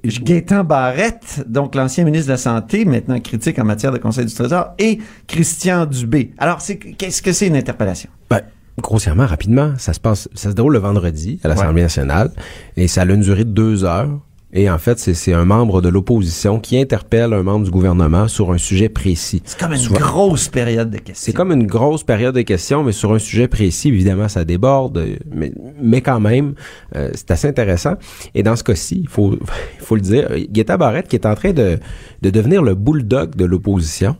Gaétan 0.03 0.63
Barrette, 0.63 1.43
donc 1.47 1.75
l'ancien 1.75 2.03
ministre 2.03 2.27
de 2.27 2.33
la 2.33 2.37
Santé, 2.37 2.83
maintenant 2.85 3.19
critique 3.19 3.57
en 3.59 3.63
matière 3.63 3.91
de 3.91 3.97
Conseil 3.97 4.25
du 4.25 4.33
Trésor, 4.33 4.71
et 4.77 4.99
Christian 5.27 5.85
Dubé. 5.85 6.31
Alors, 6.37 6.61
c'est 6.61 6.77
qu'est-ce 6.77 7.21
que 7.21 7.31
c'est 7.31 7.47
une 7.47 7.55
interpellation? 7.55 8.09
Ben, 8.29 8.41
grossièrement, 8.81 9.25
rapidement, 9.25 9.73
ça 9.77 9.93
se 9.93 9.99
passe, 9.99 10.27
ça 10.33 10.49
se 10.49 10.55
déroule 10.55 10.73
le 10.73 10.79
vendredi 10.79 11.39
à 11.43 11.47
l'Assemblée 11.47 11.75
Ouais. 11.75 11.81
nationale 11.83 12.31
et 12.75 12.87
ça 12.87 13.01
a 13.01 13.05
une 13.05 13.21
durée 13.21 13.45
de 13.45 13.51
deux 13.51 13.83
heures. 13.85 14.19
Et 14.51 14.67
en 14.69 14.79
fait, 14.79 14.97
c'est- 14.97 15.31
un 15.33 15.45
membre 15.45 15.79
de 15.81 15.89
l'opposition 15.89 16.59
qui 16.59 16.79
interpelle 16.79 17.33
un 17.33 17.43
membre 17.43 17.65
du 17.65 17.71
gouvernement 17.71 18.27
sur 18.27 18.51
un 18.51 18.57
sujet 18.57 18.89
précis. 18.89 19.43
C'est 19.45 19.59
comme 19.59 19.73
une 19.73 19.77
Souvent- 19.77 19.99
grosse 19.99 20.47
période 20.47 20.89
de 20.89 20.97
questions. 20.97 21.13
C'est 21.25 21.33
comme 21.33 21.51
une 21.51 21.67
grosse 21.67 22.03
période 22.03 22.33
de 22.33 22.41
questions, 22.41 22.83
mais 22.83 22.91
sur 22.91 23.13
un 23.13 23.19
sujet 23.19 23.47
précis, 23.47 23.89
évidemment, 23.89 24.27
ça 24.27 24.45
déborde, 24.45 25.05
mais, 25.31 25.51
mais 25.79 26.01
quand 26.01 26.19
même, 26.19 26.55
euh, 26.95 27.11
c'est 27.13 27.29
assez 27.29 27.47
intéressant. 27.47 27.93
Et 28.33 28.41
dans 28.41 28.55
ce 28.55 28.63
cas-ci, 28.63 29.01
il 29.03 29.07
faut, 29.07 29.33
il 29.79 29.85
faut 29.85 29.95
le 29.95 30.01
dire, 30.01 30.27
Guetta 30.49 30.77
Barrette 30.77 31.07
qui 31.07 31.15
est 31.15 31.27
en 31.27 31.35
train 31.35 31.51
de, 31.53 31.77
de 32.23 32.29
devenir 32.31 32.63
le 32.63 32.73
bulldog 32.73 33.35
de 33.35 33.45
l'opposition. 33.45 34.15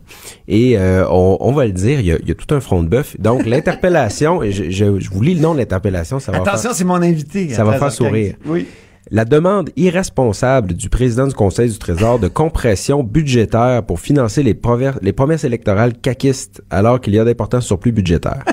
Et 0.46 0.78
euh, 0.78 1.04
on, 1.10 1.38
on 1.40 1.50
va 1.52 1.66
le 1.66 1.72
dire, 1.72 1.98
il 1.98 2.06
y 2.06 2.12
a, 2.12 2.18
il 2.22 2.28
y 2.28 2.30
a 2.30 2.34
tout 2.36 2.54
un 2.54 2.60
front 2.60 2.84
de 2.84 2.88
bœuf. 2.88 3.16
Donc, 3.20 3.46
l'interpellation, 3.46 4.40
je, 4.44 4.70
je, 4.70 5.00
je 5.00 5.10
vous 5.10 5.22
lis 5.22 5.34
le 5.34 5.40
nom 5.40 5.54
de 5.54 5.58
l'interpellation, 5.58 6.20
ça 6.20 6.30
va 6.30 6.38
Attention, 6.38 6.70
c'est 6.72 6.84
mon 6.84 7.02
invité. 7.02 7.48
Ça 7.48 7.64
va 7.64 7.72
faire 7.72 7.88
13h15. 7.88 7.90
sourire. 7.96 8.34
Oui. 8.46 8.66
La 9.08 9.24
demande 9.24 9.70
irresponsable 9.76 10.74
du 10.74 10.90
président 10.90 11.26
du 11.26 11.34
Conseil 11.34 11.70
du 11.70 11.78
Trésor 11.78 12.18
de 12.18 12.28
compression 12.28 13.02
budgétaire 13.02 13.82
pour 13.82 13.98
financer 13.98 14.42
les, 14.42 14.54
promesses 14.54 15.44
électorales 15.44 15.94
caquistes 15.94 16.62
alors 16.70 17.00
qu'il 17.00 17.14
y 17.14 17.18
a 17.18 17.24
d'importants 17.24 17.62
surplus 17.62 17.92
budgétaires. 17.92 18.44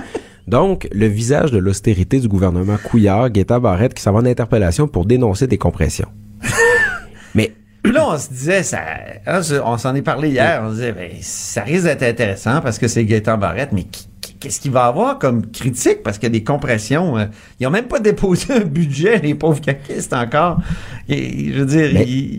Donc, 0.48 0.88
le 0.94 1.08
visage 1.08 1.52
de 1.52 1.58
l'austérité 1.58 2.22
du 2.22 2.30
gouvernement 2.30 2.78
Couillard, 2.78 3.30
Guetta 3.30 3.60
Barrette, 3.60 3.94
qui 3.94 4.02
s'en 4.02 4.14
va 4.14 4.20
en 4.20 4.26
interpellation 4.26 4.88
pour 4.88 5.06
dénoncer 5.06 5.48
des 5.48 5.58
compressions. 5.58 6.08
Mais 7.36 7.52
là, 7.84 8.08
on 8.08 8.18
se 8.18 8.30
disait, 8.30 8.64
ça, 8.64 8.80
hein, 9.28 9.42
on 9.66 9.78
s'en 9.78 9.94
est 9.96 10.02
parlé 10.02 10.30
hier, 10.30 10.62
on 10.64 10.70
se 10.70 10.76
disait, 10.76 10.94
ben, 10.94 11.12
ça 11.22 11.64
risque 11.64 11.84
d'être 11.84 12.04
intéressant 12.04 12.62
parce 12.62 12.80
que 12.80 12.88
c'est 12.88 13.04
Gaëtan 13.04 13.38
Barrette, 13.38 13.74
mais 13.74 13.84
qui- 13.84 14.07
qu'est-ce 14.40 14.60
qu'il 14.60 14.72
va 14.72 14.86
avoir 14.86 15.20
comme 15.20 15.46
critique? 15.52 16.04
Parce 16.04 16.18
qu'il 16.18 16.28
y 16.28 16.32
a 16.32 16.38
des 16.38 16.44
compressions. 16.44 17.18
euh, 17.18 17.26
ils 17.60 17.64
n'ont 17.64 17.72
même 17.72 17.88
pas 17.88 18.00
déposé 18.00 18.54
un 18.54 18.66
budget, 18.66 19.20
les 19.20 19.36
pauvres 19.36 19.62
caquistes 19.62 20.14
encore. 20.14 20.60
Et, 21.10 21.52
je 21.54 21.60
veux 21.60 21.66
dire, 21.66 21.90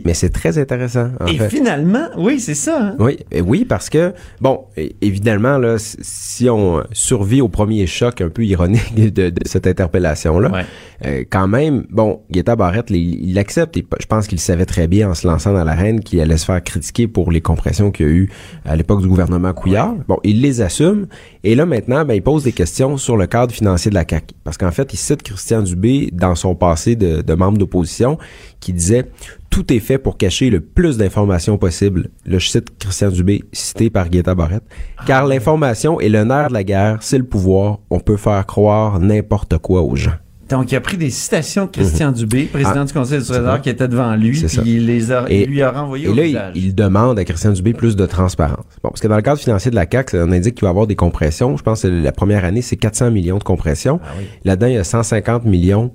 mais, 0.05 0.15
c'est 0.15 0.31
très 0.31 0.59
intéressant. 0.59 1.11
En 1.21 1.27
et 1.27 1.37
fait. 1.39 1.49
finalement, 1.49 2.09
oui, 2.19 2.39
c'est 2.41 2.55
ça. 2.55 2.79
hein. 2.89 2.97
Oui, 2.99 3.19
et 3.31 3.41
oui, 3.41 3.65
parce 3.65 3.89
que, 3.89 4.13
bon, 4.41 4.65
évidemment, 5.01 5.59
là, 5.59 5.77
si 5.79 6.49
on 6.51 6.83
survit 6.93 7.41
au 7.41 7.49
premier 7.49 7.87
choc 7.87 8.21
un 8.21 8.29
peu 8.29 8.45
ironique 8.45 8.95
de, 8.95 9.31
de 9.31 9.33
cette 9.47 9.67
interpellation-là, 9.67 10.51
Ouais. 10.51 10.65
euh, 11.07 11.25
quand 11.31 11.49
même, 11.49 11.85
bon, 11.91 12.21
Guetta 12.31 12.57
Barrette, 12.57 12.91
il, 12.91 13.29
il 13.31 13.39
accepte, 13.39 13.77
et 13.77 13.83
p- 13.83 13.97
je 14.01 14.07
pense 14.07 14.27
qu'il 14.27 14.39
savait 14.41 14.67
très 14.67 14.87
bien 14.87 15.11
en 15.11 15.15
se 15.15 15.27
lançant 15.27 15.53
dans 15.53 15.65
l'arène 15.65 16.01
qu'il 16.01 16.21
allait 16.21 16.37
se 16.37 16.45
faire 16.45 16.63
critiquer 16.63 17.09
pour 17.09 17.33
les 17.33 17.41
compressions 17.41 17.91
qu'il 17.91 18.07
y 18.07 18.09
a 18.09 18.13
eu 18.13 18.31
à 18.65 18.77
l'époque 18.77 19.01
du 19.03 19.09
gouvernement 19.09 19.53
Couillard. 19.53 19.95
Bon, 20.09 20.19
il 20.25 20.41
les 20.43 20.61
assume, 20.61 21.07
et 21.45 21.55
là, 21.55 21.67
maintenant, 21.67 22.05
ben, 22.05 22.15
il 22.15 22.23
pose 22.23 22.45
des 22.45 22.53
questions 22.53 22.97
sur 22.97 23.17
le 23.17 23.27
cadre 23.27 23.53
financier 23.55 23.91
de 23.91 23.95
la 23.95 24.05
CAQ. 24.09 24.35
Parce 24.45 24.57
qu'en 24.57 24.71
fait, 24.71 24.93
il 24.93 24.97
cite 24.97 25.23
Christian 25.23 25.63
Dubé 25.63 26.11
dans 26.13 26.35
son 26.35 26.55
passé 26.55 26.97
de, 26.97 27.23
de 27.23 27.35
membre 27.35 27.59
d'opposition, 27.59 28.19
qui 28.61 28.73
disait 28.73 29.07
tout 29.51 29.73
est 29.73 29.81
fait 29.81 29.99
pour 29.99 30.17
cacher 30.17 30.51
le 30.51 30.61
plus 30.61 30.99
d'informations 30.99 31.59
possible. 31.59 32.11
Là, 32.27 32.39
je 32.39 32.49
cite 32.49 32.79
Christian 32.79 33.11
Dubé, 33.11 33.45
cité 33.53 33.91
par 33.91 34.09
Guetta 34.09 34.35
Barrette. 34.35 34.65
Car 35.07 35.27
l'information 35.27 36.01
est 36.01 36.09
le 36.09 36.25
nerf 36.25 36.49
de 36.49 36.55
la 36.55 36.65
guerre, 36.65 36.99
c'est 37.01 37.19
le 37.19 37.25
pouvoir. 37.25 37.79
On 37.91 38.01
peut 38.01 38.17
faire 38.17 38.45
croire 38.47 38.99
n'importe 38.99 39.59
quoi 39.59 39.83
aux 39.83 39.97
gens. 39.97 40.17
Donc, 40.49 40.73
il 40.73 40.77
a 40.77 40.81
pris 40.81 40.97
des 40.97 41.11
citations 41.11 41.67
de 41.67 41.71
Christian 41.71 42.11
Dubé, 42.13 42.45
président 42.45 42.73
Ah, 42.81 42.85
du 42.85 42.93
Conseil 42.93 43.19
du 43.21 43.25
Trésor, 43.27 43.61
qui 43.61 43.69
était 43.71 43.89
devant 43.89 44.15
lui, 44.17 44.31
puis 44.41 44.61
il, 44.65 44.87
les 44.87 45.13
a, 45.13 45.27
Et- 45.29 45.43
il 45.43 45.51
lui 45.51 45.63
a 45.63 45.71
renvoyé 45.71 46.07
Et 46.07 46.09
au 46.09 46.15
là, 46.15 46.23
il, 46.25 46.29
visage. 46.29 46.53
il 46.57 46.75
demande 46.75 47.19
à 47.19 47.25
Christian 47.25 47.53
Dubé 47.53 47.75
plus 47.75 47.97
de 47.97 48.07
transparence. 48.07 48.65
Bon, 48.83 48.89
parce 48.91 49.01
que 49.01 49.09
dans 49.09 49.17
le 49.17 49.23
cadre 49.23 49.39
financier 49.41 49.71
de 49.71 49.77
la 49.77 49.87
CAQ, 49.91 50.17
on 50.21 50.33
indique 50.33 50.55
qu'il 50.55 50.63
va 50.63 50.69
y 50.69 50.71
avoir 50.71 50.87
des 50.87 50.97
compressions. 50.97 51.57
Je 51.57 51.63
pense 51.63 51.83
que 51.83 51.89
la 51.89 52.13
première 52.13 52.45
année, 52.45 52.63
c'est 52.63 52.77
400 52.77 53.11
millions 53.11 53.39
de 53.39 53.45
compressions. 53.45 54.01
Ah 54.05 54.09
oui. 54.19 54.25
Là-dedans, 54.45 54.67
il 54.69 54.75
y 54.75 54.79
a 54.79 54.85
150 54.85 55.45
millions 55.45 55.93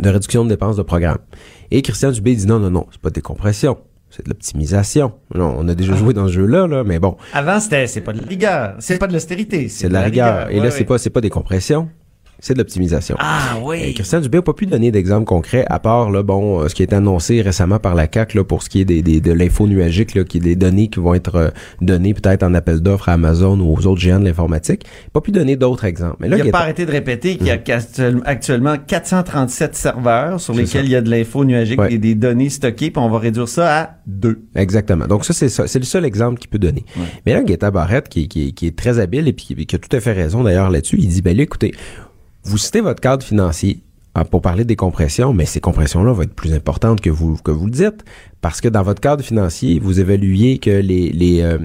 de 0.00 0.08
réduction 0.08 0.44
de 0.44 0.48
dépenses 0.48 0.76
de 0.76 0.82
programme. 0.82 1.18
Et 1.70 1.82
Christian 1.82 2.10
Dubé 2.10 2.34
dit 2.34 2.46
non, 2.46 2.58
non, 2.58 2.70
non, 2.70 2.86
c'est 2.90 3.00
pas 3.00 3.10
des 3.10 3.20
compressions. 3.20 3.78
C'est 4.10 4.24
de 4.24 4.28
l'optimisation. 4.30 5.12
Non, 5.34 5.54
on 5.58 5.68
a 5.68 5.72
Ah. 5.72 5.74
déjà 5.74 5.94
joué 5.94 6.12
dans 6.12 6.26
ce 6.26 6.32
jeu-là, 6.32 6.66
là, 6.66 6.84
mais 6.84 6.98
bon, 6.98 7.16
Avant, 7.32 7.58
c'était, 7.60 7.86
c'est 7.86 8.02
pas 8.02 8.12
de 8.12 8.20
la 8.20 8.26
rigueur, 8.26 8.74
c'est 8.78 8.98
pas 8.98 9.06
de 9.06 9.12
l'austérité. 9.14 9.68
c'est 9.68 9.88
de 9.88 9.92
la 9.94 10.02
rigueur. 10.02 10.50
Et 10.50 10.56
là, 10.56 10.64
Ouais, 10.64 10.70
c'est 10.70 10.84
pas, 10.84 10.98
c'est 10.98 11.08
pas 11.10 11.20
des 11.22 11.30
compressions. 11.30 11.88
C'est 12.42 12.52
de 12.54 12.58
l'optimisation. 12.58 13.16
Ah 13.18 13.54
Et 13.58 13.62
oui. 13.64 13.94
Christian 13.94 14.20
Dubé 14.20 14.38
n'a 14.38 14.42
pas 14.42 14.52
pu 14.52 14.66
donner 14.66 14.90
d'exemple 14.90 15.24
concret, 15.24 15.64
à 15.70 15.78
part 15.78 16.10
là, 16.10 16.22
bon, 16.22 16.60
euh, 16.60 16.68
ce 16.68 16.74
qui 16.74 16.82
est 16.82 16.92
annoncé 16.92 17.40
récemment 17.40 17.78
par 17.78 17.94
la 17.94 18.06
CAC 18.08 18.34
là, 18.34 18.44
pour 18.44 18.62
ce 18.62 18.68
qui 18.68 18.80
est 18.80 18.84
des, 18.84 19.00
des- 19.00 19.20
de 19.20 19.32
l'info 19.32 19.66
nuagique, 19.66 20.14
là, 20.14 20.24
qui 20.24 20.36
est 20.38 20.40
des 20.40 20.56
données 20.56 20.88
qui 20.88 21.00
vont 21.00 21.14
être 21.14 21.36
euh, 21.36 21.48
données 21.80 22.12
peut-être 22.12 22.42
en 22.42 22.52
appel 22.52 22.80
d'offres 22.80 23.08
à 23.08 23.12
Amazon 23.12 23.58
ou 23.60 23.72
aux 23.74 23.86
autres 23.86 24.00
géants 24.00 24.20
de 24.20 24.24
l'informatique. 24.26 24.82
Il 24.84 25.06
n'a 25.06 25.10
pas 25.12 25.20
pu 25.20 25.30
donner 25.30 25.56
d'autres 25.56 25.84
exemples. 25.84 26.16
Mais 26.20 26.28
là, 26.28 26.36
il 26.36 26.40
n'a 26.42 26.46
est- 26.48 26.50
pas 26.50 26.58
arrêté 26.60 26.84
de 26.84 26.90
répéter 26.90 27.36
qu'il 27.36 27.46
y 27.46 27.50
a 27.50 27.56
Mm. 27.56 27.62
qu'actuel- 27.62 28.20
actuellement 28.24 28.76
437 28.76 29.74
serveurs 29.76 30.40
sur 30.40 30.52
lesquels 30.52 30.84
il 30.84 30.90
y 30.90 30.96
a 30.96 31.00
de 31.00 31.10
l'info 31.10 31.44
nuagique 31.44 31.80
Ouais. 31.80 31.92
et 31.94 31.98
des 31.98 32.14
données 32.16 32.50
stockées, 32.50 32.90
puis 32.90 33.02
on 33.02 33.08
va 33.08 33.18
réduire 33.18 33.48
ça 33.48 33.80
à 33.82 33.90
deux. 34.06 34.42
Exactement. 34.56 35.06
Donc 35.06 35.24
ça, 35.24 35.32
c'est 35.32 35.48
ça. 35.48 35.66
C'est 35.68 35.78
le 35.78 35.84
seul 35.84 36.04
exemple 36.04 36.38
qu'il 36.40 36.50
peut 36.50 36.58
donner. 36.58 36.84
Mais 37.24 37.34
là, 37.34 37.42
Guetta 37.42 37.70
Barrette, 37.70 38.08
qui, 38.08 38.26
qui, 38.28 38.52
qui 38.52 38.66
est 38.66 38.76
très 38.76 38.98
habile 38.98 39.28
et 39.28 39.32
puis 39.32 39.44
qui, 39.46 39.66
qui 39.66 39.76
a 39.76 39.78
tout 39.78 39.94
à 39.96 40.00
fait 40.00 40.12
raison 40.12 40.42
d'ailleurs 40.42 40.70
là-dessus, 40.70 40.96
il 40.98 41.08
dit, 41.08 41.22
ben 41.22 41.36
là, 41.36 41.42
écoutez, 41.44 41.72
vous 42.44 42.58
citez 42.58 42.80
votre 42.80 43.00
cadre 43.00 43.24
financier 43.24 43.80
hein, 44.14 44.24
pour 44.24 44.42
parler 44.42 44.64
des 44.64 44.76
compressions, 44.76 45.32
mais 45.32 45.44
ces 45.44 45.60
compressions-là 45.60 46.12
vont 46.12 46.22
être 46.22 46.34
plus 46.34 46.52
importantes 46.52 47.00
que 47.00 47.10
vous, 47.10 47.36
que 47.36 47.50
vous 47.50 47.66
le 47.66 47.70
dites, 47.72 48.04
parce 48.40 48.60
que 48.60 48.68
dans 48.68 48.82
votre 48.82 49.00
cadre 49.00 49.22
financier, 49.22 49.78
vous 49.78 50.00
évaluez 50.00 50.58
que 50.58 50.70
les, 50.70 51.10
les, 51.10 51.42
euh, 51.42 51.58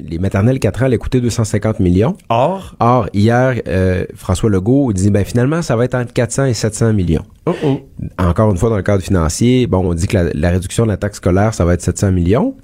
les 0.00 0.18
maternelles 0.18 0.58
4 0.58 0.82
ans 0.82 0.86
allaient 0.86 0.98
coûter 0.98 1.20
250 1.20 1.80
millions. 1.80 2.16
Or, 2.30 2.74
Or, 2.80 3.08
hier, 3.12 3.60
euh, 3.68 4.06
François 4.14 4.48
Legault 4.48 4.92
dit, 4.94 5.10
ben 5.10 5.24
finalement, 5.24 5.60
ça 5.60 5.76
va 5.76 5.84
être 5.84 5.94
entre 5.94 6.12
400 6.12 6.46
et 6.46 6.54
700 6.54 6.94
millions. 6.94 7.24
oh 7.46 7.54
oh. 7.62 7.80
Encore 8.18 8.50
une 8.50 8.56
fois, 8.56 8.70
dans 8.70 8.76
le 8.76 8.82
cadre 8.82 9.02
financier, 9.02 9.66
bon, 9.66 9.90
on 9.90 9.94
dit 9.94 10.06
que 10.06 10.16
la, 10.16 10.30
la 10.32 10.50
réduction 10.50 10.84
de 10.84 10.88
la 10.88 10.96
taxe 10.96 11.18
scolaire, 11.18 11.52
ça 11.52 11.66
va 11.66 11.74
être 11.74 11.82
700 11.82 12.12
millions. 12.12 12.56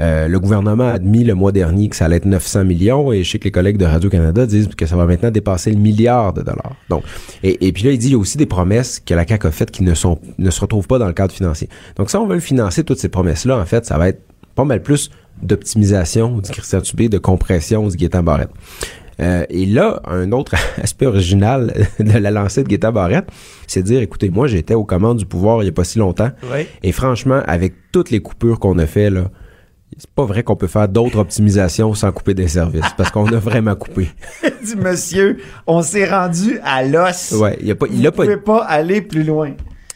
Euh, 0.00 0.28
le 0.28 0.40
gouvernement 0.40 0.88
a 0.88 0.92
admis 0.92 1.24
le 1.24 1.34
mois 1.34 1.52
dernier 1.52 1.88
que 1.88 1.96
ça 1.96 2.06
allait 2.06 2.16
être 2.16 2.24
900 2.24 2.64
millions 2.64 3.12
et 3.12 3.22
je 3.22 3.30
sais 3.30 3.38
que 3.38 3.44
les 3.44 3.50
collègues 3.50 3.76
de 3.76 3.84
Radio-Canada 3.84 4.46
disent 4.46 4.68
que 4.68 4.86
ça 4.86 4.96
va 4.96 5.04
maintenant 5.04 5.30
dépasser 5.30 5.70
le 5.70 5.78
milliard 5.78 6.32
de 6.32 6.42
dollars. 6.42 6.74
Donc, 6.88 7.04
et, 7.42 7.66
et 7.66 7.72
puis 7.72 7.84
là, 7.84 7.90
il 7.90 7.98
dit 7.98 8.08
il 8.08 8.12
y 8.12 8.14
a 8.14 8.18
aussi 8.18 8.38
des 8.38 8.46
promesses 8.46 9.00
que 9.00 9.12
la 9.14 9.26
CAQ 9.26 9.46
a 9.46 9.50
faites 9.50 9.70
qui 9.70 9.82
ne 9.82 9.94
sont 9.94 10.18
ne 10.38 10.50
se 10.50 10.60
retrouvent 10.60 10.86
pas 10.86 10.98
dans 10.98 11.06
le 11.06 11.12
cadre 11.12 11.32
financier. 11.32 11.68
Donc, 11.96 12.10
ça, 12.10 12.20
on 12.20 12.26
veut 12.26 12.34
le 12.34 12.40
financer, 12.40 12.82
toutes 12.82 12.98
ces 12.98 13.08
promesses-là, 13.10 13.58
en 13.58 13.66
fait, 13.66 13.84
ça 13.84 13.98
va 13.98 14.08
être 14.08 14.22
pas 14.54 14.64
mal 14.64 14.82
plus 14.82 15.10
d'optimisation, 15.42 16.38
dit 16.38 16.50
Christian 16.50 16.80
Tubé, 16.80 17.08
de 17.08 17.18
compression, 17.18 17.86
dit 17.88 17.96
Gaétan 17.96 18.22
Barrette. 18.22 18.50
Euh, 19.20 19.44
et 19.50 19.66
là, 19.66 20.00
un 20.06 20.32
autre 20.32 20.54
aspect 20.82 21.06
original 21.06 21.74
de 21.98 22.18
la 22.18 22.30
lancée 22.30 22.62
de 22.62 22.68
Gaétan 22.68 22.92
Barrette, 22.92 23.28
c'est 23.66 23.82
de 23.82 23.86
dire, 23.86 24.00
écoutez, 24.00 24.30
moi, 24.30 24.46
j'étais 24.46 24.74
aux 24.74 24.84
commandes 24.84 25.18
du 25.18 25.26
pouvoir 25.26 25.62
il 25.62 25.64
n'y 25.64 25.70
a 25.70 25.72
pas 25.72 25.84
si 25.84 25.98
longtemps. 25.98 26.30
Oui. 26.52 26.66
Et 26.82 26.92
franchement, 26.92 27.42
avec 27.46 27.74
toutes 27.92 28.10
les 28.10 28.20
coupures 28.20 28.58
qu'on 28.58 28.78
a 28.78 28.86
fait, 28.86 29.10
là, 29.10 29.30
c'est 29.96 30.10
pas 30.10 30.24
vrai 30.24 30.42
qu'on 30.42 30.56
peut 30.56 30.66
faire 30.66 30.88
d'autres 30.88 31.18
optimisations 31.18 31.92
sans 31.94 32.12
couper 32.12 32.34
des 32.34 32.48
services, 32.48 32.86
parce 32.96 33.10
qu'on 33.10 33.26
a 33.26 33.36
vraiment 33.38 33.74
coupé. 33.74 34.08
dit 34.64 34.76
monsieur, 34.76 35.38
on 35.66 35.82
s'est 35.82 36.08
rendu 36.08 36.58
à 36.64 36.84
l'os. 36.84 37.32
Ouais, 37.32 37.58
il 37.60 37.70
a 37.70 37.74
pas, 37.74 37.86
il 37.90 38.00
Vous 38.00 38.06
a 38.06 38.12
pas, 38.12 38.22
pouvez 38.24 38.36
pas 38.36 38.64
aller 38.64 39.00
plus 39.02 39.24
loin. 39.24 39.50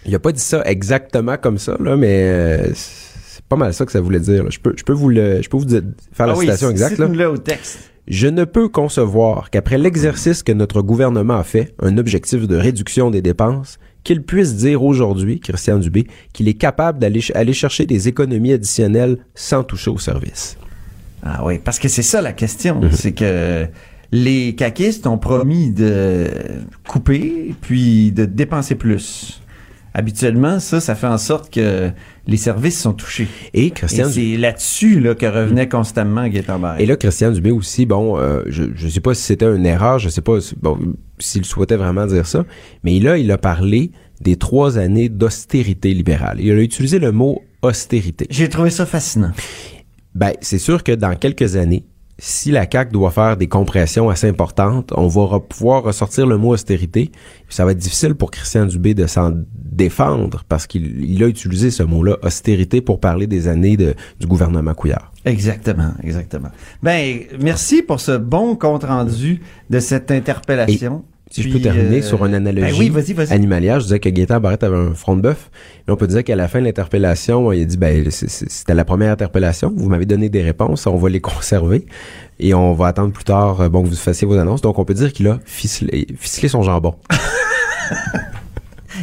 il 0.04 0.14
a 0.14 0.18
pas 0.18 0.32
dit 0.32 0.40
ça 0.40 0.62
exactement 0.66 1.36
comme 1.36 1.58
ça, 1.58 1.76
là, 1.80 1.96
mais 1.96 2.22
euh, 2.24 2.70
c'est 2.74 3.44
pas 3.44 3.56
mal 3.56 3.72
ça 3.72 3.86
que 3.86 3.92
ça 3.92 4.00
voulait 4.00 4.20
dire. 4.20 4.44
là. 4.44 4.50
Je 4.50 4.58
peux, 4.58 4.74
je 4.76 4.82
peux 4.84 4.92
vous 4.92 5.08
le, 5.10 5.40
je 5.42 5.48
peux 5.48 5.56
vous 5.56 5.64
dire- 5.64 5.82
faire 6.12 6.26
la 6.26 6.32
Ah 6.34 6.36
oui, 6.36 6.44
citation 6.46 6.70
exacte. 6.70 6.98
là. 6.98 7.06
cite-nous-le 7.06 7.28
au 7.30 7.38
texte. 7.38 7.78
Je 8.06 8.26
ne 8.28 8.44
peux 8.44 8.68
concevoir 8.68 9.48
qu'après 9.48 9.78
l'exercice 9.78 10.42
que 10.42 10.52
notre 10.52 10.82
gouvernement 10.82 11.36
a 11.38 11.42
fait, 11.44 11.74
un 11.80 11.96
objectif 11.96 12.46
de 12.46 12.56
réduction 12.56 13.10
des 13.10 13.22
dépenses, 13.22 13.78
qu'il 14.04 14.22
puisse 14.22 14.54
dire 14.54 14.82
aujourd'hui, 14.84 15.40
Christian 15.40 15.78
Dubé, 15.78 16.06
qu'il 16.32 16.46
est 16.46 16.54
capable 16.54 16.98
d'aller 16.98 17.20
ch- 17.20 17.34
aller 17.36 17.52
chercher 17.54 17.86
des 17.86 18.06
économies 18.06 18.52
additionnelles 18.52 19.16
sans 19.34 19.64
toucher 19.64 19.90
au 19.90 19.98
service. 19.98 20.56
Ah 21.22 21.42
oui, 21.44 21.58
parce 21.58 21.78
que 21.78 21.88
c'est 21.88 22.02
ça 22.02 22.20
la 22.20 22.32
question. 22.32 22.80
Mhm. 22.80 22.92
C'est 22.92 23.12
que 23.12 23.66
les 24.12 24.54
caquistes 24.54 25.06
ont 25.06 25.16
promis 25.18 25.70
de 25.72 26.28
couper 26.86 27.54
puis 27.62 28.12
de 28.12 28.26
dépenser 28.26 28.74
plus. 28.74 29.40
Habituellement, 29.96 30.58
ça, 30.58 30.80
ça 30.80 30.96
fait 30.96 31.06
en 31.06 31.18
sorte 31.18 31.52
que 31.52 31.90
les 32.26 32.36
services 32.36 32.80
sont 32.80 32.92
touchés. 32.92 33.28
Et 33.52 33.70
Christian 33.70 34.08
c'est 34.10 34.36
là-dessus 34.36 34.98
là, 34.98 35.14
que 35.14 35.26
revenait 35.26 35.68
constamment 35.68 36.28
Barrette. 36.58 36.80
et 36.80 36.86
là, 36.86 36.96
Christian 36.96 37.30
Dubé 37.30 37.52
aussi, 37.52 37.86
bon, 37.86 38.18
euh, 38.18 38.42
je 38.48 38.64
ne 38.64 38.90
sais 38.90 39.00
pas 39.00 39.14
si 39.14 39.22
c'était 39.22 39.46
une 39.46 39.66
erreur, 39.66 40.00
je 40.00 40.08
sais 40.08 40.20
pas 40.20 40.38
bon, 40.60 40.78
s'il 41.18 41.44
souhaitait 41.44 41.76
vraiment 41.76 42.06
dire 42.06 42.26
ça, 42.26 42.44
mais 42.82 42.98
là, 42.98 43.18
il 43.18 43.30
a 43.30 43.38
parlé 43.38 43.92
des 44.20 44.36
trois 44.36 44.78
années 44.78 45.08
d'austérité 45.08 45.94
libérale. 45.94 46.38
Il 46.40 46.50
a 46.50 46.60
utilisé 46.60 46.98
le 46.98 47.12
mot 47.12 47.42
austérité. 47.62 48.26
J'ai 48.30 48.48
trouvé 48.48 48.70
ça 48.70 48.86
fascinant. 48.86 49.32
Ben, 50.14 50.32
c'est 50.40 50.58
sûr 50.58 50.82
que 50.82 50.92
dans 50.92 51.14
quelques 51.16 51.56
années, 51.56 51.84
si 52.18 52.50
la 52.52 52.66
CAQ 52.70 52.92
doit 52.92 53.10
faire 53.10 53.36
des 53.36 53.48
compressions 53.48 54.08
assez 54.08 54.28
importantes, 54.28 54.92
on 54.96 55.08
va 55.08 55.40
pouvoir 55.40 55.82
ressortir 55.82 56.26
le 56.26 56.36
mot 56.38 56.50
austérité. 56.54 57.10
Ça 57.48 57.64
va 57.64 57.72
être 57.72 57.78
difficile 57.78 58.14
pour 58.14 58.30
Christian 58.30 58.66
Dubé 58.66 58.94
de 58.94 59.06
s'en 59.06 59.32
défendre 59.54 60.44
parce 60.48 60.66
qu'il 60.66 61.04
il 61.04 61.22
a 61.24 61.26
utilisé 61.26 61.70
ce 61.72 61.82
mot-là, 61.82 62.16
austérité, 62.22 62.80
pour 62.80 63.00
parler 63.00 63.26
des 63.26 63.48
années 63.48 63.76
de- 63.76 63.94
du 64.20 64.26
gouvernement 64.28 64.74
Couillard. 64.74 65.12
Exactement, 65.24 65.92
exactement. 66.02 66.50
Ben, 66.82 67.20
merci 67.40 67.82
pour 67.82 67.98
ce 68.00 68.16
bon 68.16 68.54
compte 68.56 68.84
rendu 68.84 69.40
de 69.70 69.80
cette 69.80 70.10
interpellation. 70.10 71.04
Si 71.30 71.42
je 71.42 71.48
peux 71.50 71.58
terminer 71.60 71.98
euh, 71.98 72.02
sur 72.02 72.24
une 72.26 72.34
analogie 72.34 72.70
ben 72.72 72.78
oui, 72.78 72.88
vas-y. 72.90 73.32
animalière, 73.32 73.80
je 73.80 73.84
disais 73.84 73.98
que 73.98 74.08
Gaétan 74.08 74.40
Barrette 74.40 74.62
avait 74.62 74.76
un 74.76 74.94
front 74.94 75.16
de 75.16 75.22
bœuf. 75.22 75.50
On 75.88 75.96
peut 75.96 76.06
dire 76.06 76.22
qu'à 76.22 76.36
la 76.36 76.46
fin 76.48 76.60
de 76.60 76.64
l'interpellation, 76.66 77.50
il 77.52 77.62
a 77.62 77.64
dit, 77.64 77.76
ben, 77.76 78.08
c'était 78.10 78.74
la 78.74 78.84
première 78.84 79.10
interpellation. 79.12 79.72
Vous 79.74 79.88
m'avez 79.88 80.06
donné 80.06 80.28
des 80.28 80.42
réponses. 80.42 80.86
On 80.86 80.96
va 80.96 81.08
les 81.08 81.20
conserver. 81.22 81.86
Et 82.38 82.54
on 82.54 82.72
va 82.74 82.88
attendre 82.88 83.12
plus 83.12 83.24
tard, 83.24 83.60
euh, 83.62 83.68
bon, 83.68 83.82
que 83.82 83.88
vous 83.88 83.96
fassiez 83.96 84.26
vos 84.26 84.36
annonces. 84.36 84.60
Donc, 84.60 84.78
on 84.78 84.84
peut 84.84 84.94
dire 84.94 85.12
qu'il 85.12 85.26
a 85.28 85.40
ficelé, 85.44 86.06
ficelé 86.18 86.48
son 86.48 86.62
jambon. 86.62 86.94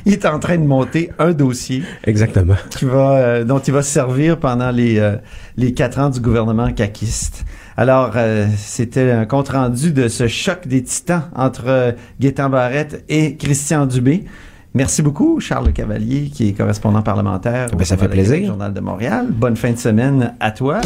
Il 0.05 0.13
est 0.13 0.25
en 0.25 0.39
train 0.39 0.57
de 0.57 0.63
monter 0.65 1.11
un 1.19 1.31
dossier 1.33 1.83
Exactement. 2.05 2.55
qui 2.69 2.85
va, 2.85 3.17
euh, 3.17 3.43
dont 3.43 3.59
il 3.59 3.73
va 3.73 3.83
se 3.83 3.91
servir 3.91 4.37
pendant 4.39 4.71
les, 4.71 4.99
euh, 4.99 5.17
les 5.57 5.73
quatre 5.73 5.99
ans 5.99 6.09
du 6.09 6.21
gouvernement 6.21 6.71
caquiste. 6.71 7.43
Alors, 7.77 8.11
euh, 8.15 8.47
c'était 8.57 9.11
un 9.11 9.25
compte-rendu 9.25 9.91
de 9.91 10.07
ce 10.07 10.27
choc 10.27 10.67
des 10.67 10.83
titans 10.83 11.23
entre 11.35 11.63
euh, 11.67 11.91
Gaétan 12.19 12.49
Barrette 12.49 13.03
et 13.09 13.37
Christian 13.37 13.85
Dubé. 13.85 14.25
Merci 14.73 15.01
beaucoup, 15.01 15.39
Charles 15.39 15.73
Cavalier, 15.73 16.29
qui 16.33 16.49
est 16.49 16.53
correspondant 16.53 17.01
parlementaire 17.01 17.67
au 17.73 17.75
Ben, 17.75 17.83
ça 17.83 17.97
fait 17.97 18.03
Journal 18.05 18.09
de 18.09 18.15
Québec, 18.15 18.27
plaisir. 18.29 18.47
Journal 18.47 18.73
de 18.73 18.79
Montréal. 18.79 19.27
Bonne 19.29 19.57
fin 19.57 19.71
de 19.71 19.77
semaine 19.77 20.33
à 20.39 20.51
toi. 20.51 20.79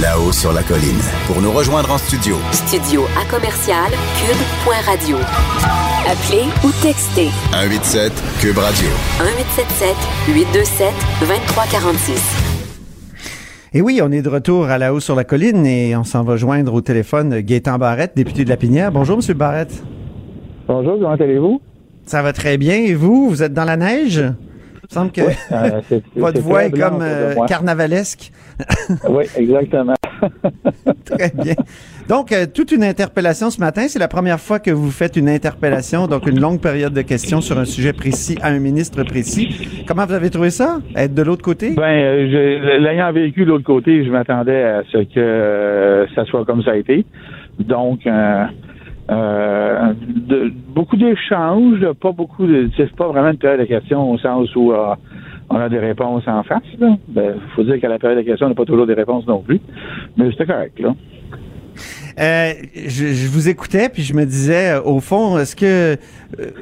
Là-haut 0.00 0.32
sur 0.32 0.52
la 0.52 0.62
colline. 0.62 0.98
Pour 1.26 1.42
nous 1.42 1.52
rejoindre 1.52 1.92
en 1.92 1.98
studio, 1.98 2.36
Studio 2.52 3.04
à 3.20 3.30
commercial 3.30 3.90
cube.radio. 3.90 5.18
Appelez 6.08 6.46
ou 6.64 6.70
textez 6.82 7.28
187 7.52 8.12
Cube 8.40 8.56
Radio. 8.56 8.88
1877 9.18 9.94
827 10.28 10.94
2346. 11.20 12.49
Et 13.72 13.82
oui, 13.82 14.00
on 14.02 14.10
est 14.10 14.22
de 14.22 14.28
retour 14.28 14.64
à 14.64 14.78
la 14.78 14.92
haut 14.92 14.98
sur 14.98 15.14
la 15.14 15.22
colline 15.22 15.64
et 15.64 15.94
on 15.94 16.02
s'en 16.02 16.24
va 16.24 16.36
joindre 16.36 16.74
au 16.74 16.80
téléphone 16.80 17.38
Gaétan 17.38 17.78
Barrette, 17.78 18.16
député 18.16 18.42
de 18.42 18.48
la 18.48 18.56
Pinière. 18.56 18.90
Bonjour, 18.90 19.18
Monsieur 19.18 19.34
Barrette. 19.34 19.84
Bonjour, 20.66 20.94
comment 20.94 21.12
allez-vous? 21.12 21.60
Ça 22.04 22.20
va 22.20 22.32
très 22.32 22.58
bien. 22.58 22.74
Et 22.74 22.94
vous, 22.94 23.28
vous 23.30 23.44
êtes 23.44 23.54
dans 23.54 23.64
la 23.64 23.76
neige? 23.76 24.24
Il 24.92 24.98
me 24.98 25.00
semble 25.02 25.12
que 25.12 25.20
Euh, 25.20 25.80
c'est- 25.88 26.02
votre 26.16 26.40
voix 26.40 26.64
est 26.64 26.70
comme 26.72 27.00
euh, 27.00 27.34
carnavalesque. 27.46 28.32
Oui, 29.08 29.24
exactement. 29.36 29.94
Très 31.06 31.30
bien. 31.34 31.54
Donc, 32.08 32.32
euh, 32.32 32.44
toute 32.52 32.72
une 32.72 32.82
interpellation 32.84 33.48
ce 33.50 33.60
matin. 33.60 33.86
C'est 33.88 33.98
la 34.00 34.08
première 34.08 34.40
fois 34.40 34.58
que 34.58 34.70
vous 34.70 34.90
faites 34.90 35.16
une 35.16 35.28
interpellation, 35.28 36.06
donc 36.08 36.26
une 36.26 36.40
longue 36.40 36.60
période 36.60 36.92
de 36.92 37.02
questions 37.02 37.40
sur 37.40 37.56
un 37.58 37.64
sujet 37.64 37.92
précis 37.92 38.36
à 38.42 38.48
un 38.48 38.58
ministre 38.58 39.02
précis. 39.04 39.84
Comment 39.86 40.04
vous 40.06 40.12
avez 40.12 40.28
trouvé 40.28 40.50
ça? 40.50 40.80
Être 40.96 41.14
de 41.14 41.22
l'autre 41.22 41.42
côté? 41.42 41.70
Ben, 41.74 41.82
euh, 41.84 42.78
l'ayant 42.80 43.12
vécu 43.12 43.44
de 43.44 43.50
l'autre 43.50 43.64
côté, 43.64 44.04
je 44.04 44.10
m'attendais 44.10 44.62
à 44.62 44.82
ce 44.92 45.04
que 45.04 46.06
ça 46.14 46.24
soit 46.26 46.44
comme 46.44 46.62
ça 46.62 46.72
a 46.72 46.76
été. 46.76 47.06
Donc, 47.60 48.00
euh, 49.10 49.92
de- 50.08 50.52
beaucoup 50.74 50.96
d'échanges, 50.96 51.84
pas 52.00 52.12
beaucoup 52.12 52.46
de. 52.46 52.70
C'est 52.76 52.90
pas 52.94 53.08
vraiment 53.08 53.30
une 53.30 53.38
période 53.38 53.60
de 53.60 53.64
questions 53.66 54.10
au 54.10 54.18
sens 54.18 54.54
où 54.54 54.72
euh, 54.72 54.94
on 55.48 55.56
a 55.56 55.68
des 55.68 55.78
réponses 55.78 56.22
en 56.28 56.42
face. 56.44 56.62
Il 56.80 56.96
ben, 57.08 57.34
faut 57.54 57.64
dire 57.64 57.80
qu'à 57.80 57.88
la 57.88 57.98
période 57.98 58.18
de 58.18 58.24
questions, 58.24 58.46
on 58.46 58.50
n'a 58.50 58.54
pas 58.54 58.64
toujours 58.64 58.86
des 58.86 58.94
réponses 58.94 59.26
non 59.26 59.40
plus. 59.42 59.60
Mais 60.16 60.30
c'était 60.30 60.46
correct, 60.46 60.78
là. 60.78 60.94
Euh, 62.18 62.52
je, 62.74 63.06
je 63.06 63.28
vous 63.28 63.48
écoutais, 63.48 63.88
puis 63.88 64.02
je 64.02 64.14
me 64.14 64.24
disais, 64.24 64.76
au 64.84 65.00
fond, 65.00 65.38
est-ce 65.38 65.56
que 65.56 65.96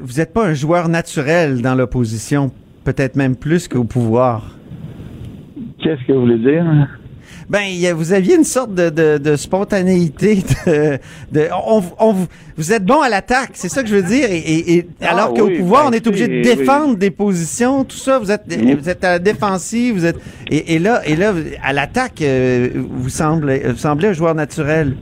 vous 0.00 0.18
n'êtes 0.18 0.32
pas 0.32 0.46
un 0.46 0.54
joueur 0.54 0.88
naturel 0.88 1.60
dans 1.62 1.74
l'opposition, 1.74 2.50
peut-être 2.84 3.16
même 3.16 3.34
plus 3.34 3.66
qu'au 3.66 3.84
pouvoir? 3.84 4.56
Qu'est-ce 5.82 6.06
que 6.06 6.12
vous 6.12 6.20
voulez 6.20 6.38
dire? 6.38 6.64
Ben, 7.48 7.62
y 7.62 7.86
a- 7.86 7.94
vous 7.94 8.12
aviez 8.12 8.34
une 8.36 8.44
sorte 8.44 8.74
de, 8.74 8.90
de, 8.90 9.16
de 9.18 9.36
spontanéité. 9.36 10.44
De, 10.66 10.98
de- 11.32 11.48
on, 11.66 11.82
on- 11.98 12.14
vous 12.56 12.72
êtes 12.72 12.84
bon 12.84 13.00
à 13.00 13.08
l'attaque, 13.08 13.50
c'est 13.54 13.68
ça 13.70 13.82
que 13.82 13.88
je 13.88 13.94
veux 13.96 14.02
dire. 14.02 14.30
Et, 14.30 14.36
et- 14.38 14.74
et 14.76 14.88
Ah 15.00 15.12
alors 15.12 15.32
qu'au 15.32 15.46
oui, 15.46 15.58
pouvoir, 15.58 15.84
ben, 15.84 15.90
on 15.90 15.92
est 15.92 16.06
obligé 16.06 16.28
de 16.28 16.42
défendre 16.42 16.96
des 16.96 17.10
positions, 17.10 17.84
tout 17.84 17.96
ça. 17.96 18.18
Vous 18.18 18.30
êtes, 18.30 18.42
vous 18.78 18.88
êtes 18.88 19.02
à 19.04 19.12
la 19.12 19.18
défensive, 19.18 19.94
vous 19.94 20.04
êtes. 20.04 20.16
Et, 20.50 20.74
et 20.74 20.78
là, 20.78 21.00
et 21.06 21.16
là, 21.16 21.32
à 21.62 21.72
l'attaque, 21.72 22.20
euh, 22.20 22.68
vous 22.74 23.08
semblez, 23.08 23.60
vous 23.60 23.76
semblez 23.78 24.08
un 24.08 24.12
joueur 24.12 24.34
naturel. 24.34 24.96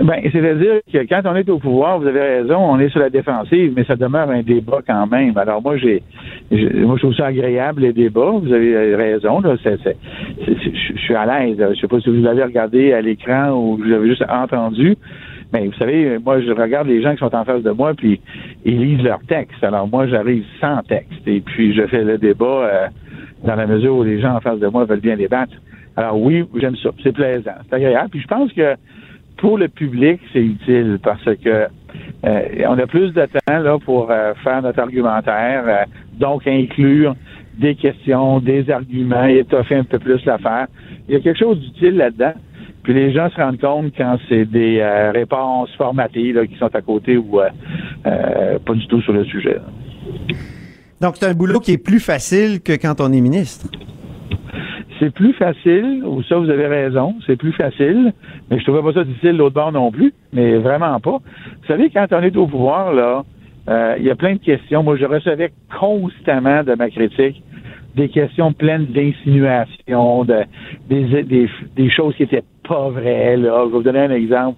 Ben, 0.00 0.22
c'est-à-dire 0.32 0.80
que 0.90 0.98
quand 1.06 1.20
on 1.26 1.36
est 1.36 1.48
au 1.50 1.58
pouvoir, 1.58 1.98
vous 1.98 2.06
avez 2.06 2.20
raison, 2.20 2.56
on 2.56 2.78
est 2.80 2.88
sur 2.88 3.00
la 3.00 3.10
défensive, 3.10 3.74
mais 3.76 3.84
ça 3.84 3.94
demeure 3.94 4.30
un 4.30 4.42
débat 4.42 4.78
quand 4.86 5.06
même. 5.06 5.36
Alors 5.36 5.60
moi, 5.60 5.76
j'ai, 5.76 6.02
moi, 6.50 6.96
je 6.96 7.00
trouve 7.02 7.14
ça 7.14 7.26
agréable 7.26 7.82
les 7.82 7.92
débats. 7.92 8.30
Vous 8.30 8.52
avez 8.52 8.94
raison. 8.96 9.40
Là, 9.40 9.54
c'est- 9.62 9.96
je 10.46 10.98
suis 10.98 11.14
à 11.14 11.26
l'aise. 11.26 11.58
Je 11.74 11.78
sais 11.80 11.88
pas 11.88 12.00
si 12.00 12.08
vous 12.08 12.22
l'avez 12.22 12.42
regardé 12.42 12.94
à 12.94 13.02
l'écran 13.02 13.50
ou 13.50 13.76
vous 13.76 13.82
l'avez 13.82 14.08
juste 14.08 14.24
entendu. 14.30 14.96
Mais 15.52 15.66
vous 15.66 15.74
savez, 15.74 16.18
moi, 16.18 16.40
je 16.40 16.50
regarde 16.52 16.88
les 16.88 17.02
gens 17.02 17.12
qui 17.12 17.18
sont 17.18 17.34
en 17.34 17.44
face 17.44 17.62
de 17.62 17.70
moi, 17.70 17.92
puis 17.94 18.18
ils 18.64 18.80
lisent 18.80 19.02
leur 19.04 19.20
texte. 19.28 19.62
Alors 19.62 19.86
moi, 19.86 20.06
j'arrive 20.06 20.44
sans 20.58 20.82
texte, 20.82 21.26
et 21.26 21.42
puis 21.42 21.74
je 21.74 21.86
fais 21.88 22.02
le 22.02 22.16
débat 22.16 22.46
euh, 22.46 22.86
dans 23.44 23.56
la 23.56 23.66
mesure 23.66 23.96
où 23.96 24.02
les 24.02 24.20
gens 24.20 24.34
en 24.36 24.40
face 24.40 24.58
de 24.58 24.68
moi 24.68 24.86
veulent 24.86 25.00
bien 25.00 25.16
débattre. 25.16 25.52
Alors 25.96 26.18
oui, 26.18 26.44
j'aime 26.54 26.76
ça. 26.76 26.88
C'est 27.02 27.12
plaisant, 27.12 27.50
c'est 27.68 27.76
agréable. 27.76 28.08
Puis 28.10 28.20
je 28.20 28.26
pense 28.26 28.50
que 28.54 28.74
pour 29.42 29.58
le 29.58 29.66
public, 29.66 30.20
c'est 30.32 30.38
utile 30.38 31.00
parce 31.02 31.24
que 31.24 31.66
euh, 32.24 32.64
on 32.68 32.78
a 32.78 32.86
plus 32.86 33.12
de 33.12 33.26
temps 33.26 33.78
pour 33.80 34.08
euh, 34.08 34.34
faire 34.44 34.62
notre 34.62 34.78
argumentaire, 34.78 35.64
euh, 35.66 35.84
donc 36.16 36.46
inclure 36.46 37.16
des 37.58 37.74
questions, 37.74 38.38
des 38.38 38.70
arguments, 38.70 39.24
étoffer 39.24 39.74
un 39.74 39.84
peu 39.84 39.98
plus 39.98 40.24
l'affaire. 40.26 40.68
Il 41.08 41.14
y 41.14 41.16
a 41.16 41.20
quelque 41.20 41.40
chose 41.40 41.58
d'utile 41.58 41.96
là-dedans. 41.96 42.34
Puis 42.84 42.94
les 42.94 43.12
gens 43.12 43.30
se 43.30 43.36
rendent 43.36 43.60
compte 43.60 43.92
quand 43.96 44.16
c'est 44.28 44.44
des 44.44 44.80
réponses 45.12 45.70
formatées 45.76 46.34
qui 46.48 46.56
sont 46.58 46.74
à 46.74 46.80
côté 46.80 47.16
ou 47.16 47.40
pas 48.04 48.74
du 48.74 48.86
tout 48.88 49.00
sur 49.02 49.12
le 49.12 49.24
sujet. 49.24 49.58
Donc, 51.00 51.16
c'est 51.16 51.26
un 51.26 51.34
boulot 51.34 51.60
qui 51.60 51.72
est 51.72 51.84
plus 51.84 52.00
facile 52.00 52.60
que 52.60 52.72
quand 52.72 53.00
on 53.00 53.12
est 53.12 53.20
ministre. 53.20 53.68
C'est 55.02 55.12
plus 55.12 55.32
facile, 55.32 56.04
ou 56.04 56.22
ça 56.22 56.36
vous 56.38 56.48
avez 56.48 56.68
raison, 56.68 57.16
c'est 57.26 57.34
plus 57.34 57.50
facile, 57.50 58.12
mais 58.48 58.60
je 58.60 58.62
trouvais 58.62 58.82
pas 58.82 58.92
ça 58.92 59.02
difficile 59.02 59.36
l'autre 59.36 59.56
bord 59.56 59.72
non 59.72 59.90
plus, 59.90 60.14
mais 60.32 60.58
vraiment 60.58 61.00
pas. 61.00 61.18
Vous 61.18 61.66
savez, 61.66 61.90
quand 61.90 62.06
on 62.12 62.22
est 62.22 62.36
au 62.36 62.46
pouvoir, 62.46 62.92
là, 62.92 63.24
euh, 63.68 63.96
il 63.98 64.04
y 64.04 64.10
a 64.10 64.14
plein 64.14 64.34
de 64.34 64.38
questions. 64.38 64.84
Moi, 64.84 64.94
je 64.96 65.04
recevais 65.04 65.50
constamment 65.76 66.62
de 66.62 66.74
ma 66.76 66.88
critique 66.88 67.42
des 67.96 68.10
questions 68.10 68.52
pleines 68.52 68.86
d'insinuations, 68.86 70.24
de, 70.24 70.44
des, 70.88 71.48
des, 71.74 71.90
choses 71.90 72.14
qui 72.14 72.22
étaient 72.22 72.44
pas 72.68 72.88
vraies. 72.90 73.36
Là. 73.36 73.64
Je 73.64 73.70
vais 73.72 73.76
vous 73.78 73.82
donner 73.82 74.02
un 74.02 74.10
exemple. 74.12 74.56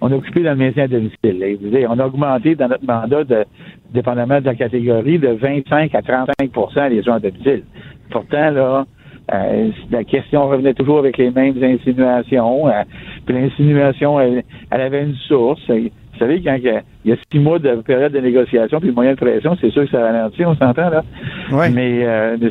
On 0.00 0.10
a 0.10 0.16
occupé 0.16 0.42
dans 0.42 0.52
le 0.52 0.56
maintien 0.56 0.84
à 0.84 0.88
domicile. 0.88 1.58
On 1.90 1.98
a 1.98 2.06
augmenté 2.06 2.54
dans 2.54 2.68
notre 2.68 2.86
mandat, 2.86 3.24
de, 3.24 3.44
dépendamment 3.92 4.40
de 4.40 4.46
la 4.46 4.54
catégorie, 4.54 5.18
de 5.18 5.28
25 5.28 5.94
à 5.94 6.00
35% 6.00 6.88
les 6.88 7.02
gens 7.02 7.16
à 7.16 7.20
domicile. 7.20 7.64
Pourtant, 8.10 8.50
là, 8.50 8.86
euh, 9.32 9.70
la 9.90 10.04
question 10.04 10.48
revenait 10.48 10.74
toujours 10.74 10.98
avec 10.98 11.16
les 11.18 11.30
mêmes 11.30 11.62
insinuations. 11.62 12.68
euh, 12.68 12.82
puis 13.26 13.34
l'insinuation, 13.34 14.20
elle, 14.20 14.42
elle 14.70 14.80
avait 14.80 15.02
une 15.04 15.14
source. 15.14 15.60
Et 15.70 15.92
Vous 16.12 16.18
savez, 16.18 16.42
quand 16.42 16.54
il 16.54 16.62
y 16.64 16.68
a- 16.68 16.82
il 17.04 17.10
y 17.10 17.14
a 17.14 17.16
six 17.30 17.38
mois 17.38 17.58
de 17.58 17.74
période 17.76 18.12
de 18.12 18.20
négociation 18.20 18.78
puis 18.80 18.90
moyen 18.92 19.12
de 19.12 19.16
pression, 19.16 19.56
c'est 19.60 19.70
sûr 19.70 19.84
que 19.84 19.90
ça 19.90 20.00
ralentit, 20.00 20.44
on 20.44 20.54
s'entend 20.54 20.90
là. 20.90 21.02
Ouais. 21.50 21.70
Mais, 21.70 22.04
euh, 22.04 22.36
mais 22.40 22.50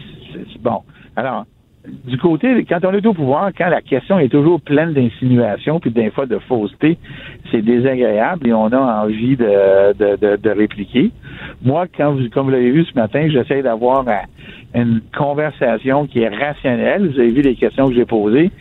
bon. 0.61 0.79
Alors, 1.15 1.45
du 1.88 2.17
côté, 2.17 2.63
quand 2.65 2.83
on 2.85 2.93
est 2.93 3.05
au 3.05 3.13
pouvoir, 3.13 3.51
quand 3.57 3.69
la 3.69 3.81
question 3.81 4.19
est 4.19 4.29
toujours 4.29 4.61
pleine 4.61 4.93
d'insinuations 4.93 5.79
puis 5.79 5.89
des 5.91 6.11
fois 6.11 6.25
de 6.25 6.38
fausseté, 6.38 6.97
c'est 7.51 7.61
désagréable 7.61 8.47
et 8.47 8.53
on 8.53 8.67
a 8.67 9.03
envie 9.03 9.35
de, 9.35 9.93
de, 9.93 10.15
de, 10.15 10.35
de 10.38 10.50
répliquer. 10.50 11.11
Moi, 11.63 11.88
quand 11.95 12.13
vous, 12.13 12.29
comme 12.29 12.45
vous 12.45 12.51
l'avez 12.51 12.71
vu 12.71 12.85
ce 12.85 12.93
matin, 12.93 13.27
j'essaie 13.29 13.63
d'avoir 13.63 14.05
une 14.75 15.01
conversation 15.17 16.05
qui 16.05 16.21
est 16.21 16.29
rationnelle. 16.29 17.07
Vous 17.07 17.19
avez 17.19 17.31
vu 17.31 17.41
les 17.41 17.55
questions 17.55 17.89
que 17.89 17.95
j'ai 17.95 18.05
posées? 18.05 18.51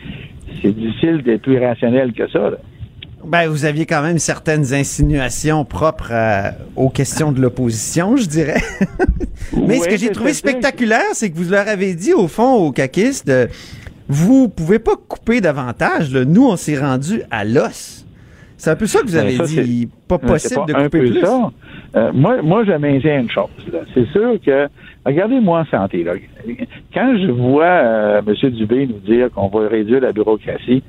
C'est 0.61 0.75
difficile 0.75 1.21
d'être 1.21 1.43
plus 1.43 1.59
rationnel 1.59 2.13
que 2.13 2.27
ça. 2.27 2.49
là. 2.49 2.57
Ben, 3.25 3.47
vous 3.47 3.65
aviez 3.65 3.85
quand 3.85 4.01
même 4.01 4.17
certaines 4.19 4.73
insinuations 4.73 5.63
propres 5.65 6.11
à- 6.11 6.51
aux 6.75 6.89
questions 6.89 7.31
de 7.31 7.41
l'opposition, 7.41 8.17
je 8.17 8.25
dirais. 8.27 8.61
Mais 9.67 9.79
ce 9.79 9.87
que 9.87 9.97
j'ai 9.97 10.09
trouvé 10.09 10.33
spectaculaire, 10.33 11.01
c'est 11.13 11.29
que 11.29 11.37
vous 11.37 11.49
leur 11.49 11.67
avez 11.67 11.93
dit, 11.93 12.13
au 12.13 12.27
fond, 12.27 12.53
aux 12.55 12.71
caquistes, 12.71 13.29
euh, 13.29 13.47
vous 14.07 14.49
pouvez 14.49 14.79
pas 14.79 14.95
couper 15.07 15.41
davantage. 15.41 16.13
là. 16.13 16.25
Nous, 16.25 16.45
on 16.47 16.55
s'est 16.55 16.77
rendu 16.79 17.21
à 17.31 17.43
l'os. 17.45 18.05
C'est 18.57 18.69
un 18.69 18.75
peu 18.75 18.85
ça 18.85 18.99
que 19.01 19.07
vous 19.07 19.13
Ben, 19.13 19.25
avez 19.25 19.37
ça, 19.37 19.45
dit. 19.45 19.89
Pas 20.07 20.17
possible 20.19 20.55
pas 20.55 20.65
de 20.65 20.73
un 20.75 20.83
couper 20.83 20.99
peu 20.99 21.09
plus. 21.11 21.21
ça. 21.21 21.51
Euh, 21.95 22.11
moi, 22.13 22.41
moi, 22.41 22.63
je 22.65 22.71
maintiens 22.73 23.21
une 23.21 23.29
chose. 23.29 23.49
C'est 23.93 24.07
sûr 24.11 24.35
que, 24.45 24.67
regardez-moi 25.05 25.61
en 25.61 25.65
santé. 25.65 26.03
Là. 26.03 26.13
Quand 26.93 27.15
je 27.17 27.31
vois 27.31 27.65
euh, 27.65 28.21
M. 28.25 28.49
Dubé 28.51 28.87
nous 28.87 28.99
dire 28.99 29.29
qu'on 29.31 29.47
va 29.47 29.67
réduire 29.67 30.01
la 30.01 30.11
bureaucratie, 30.11 30.83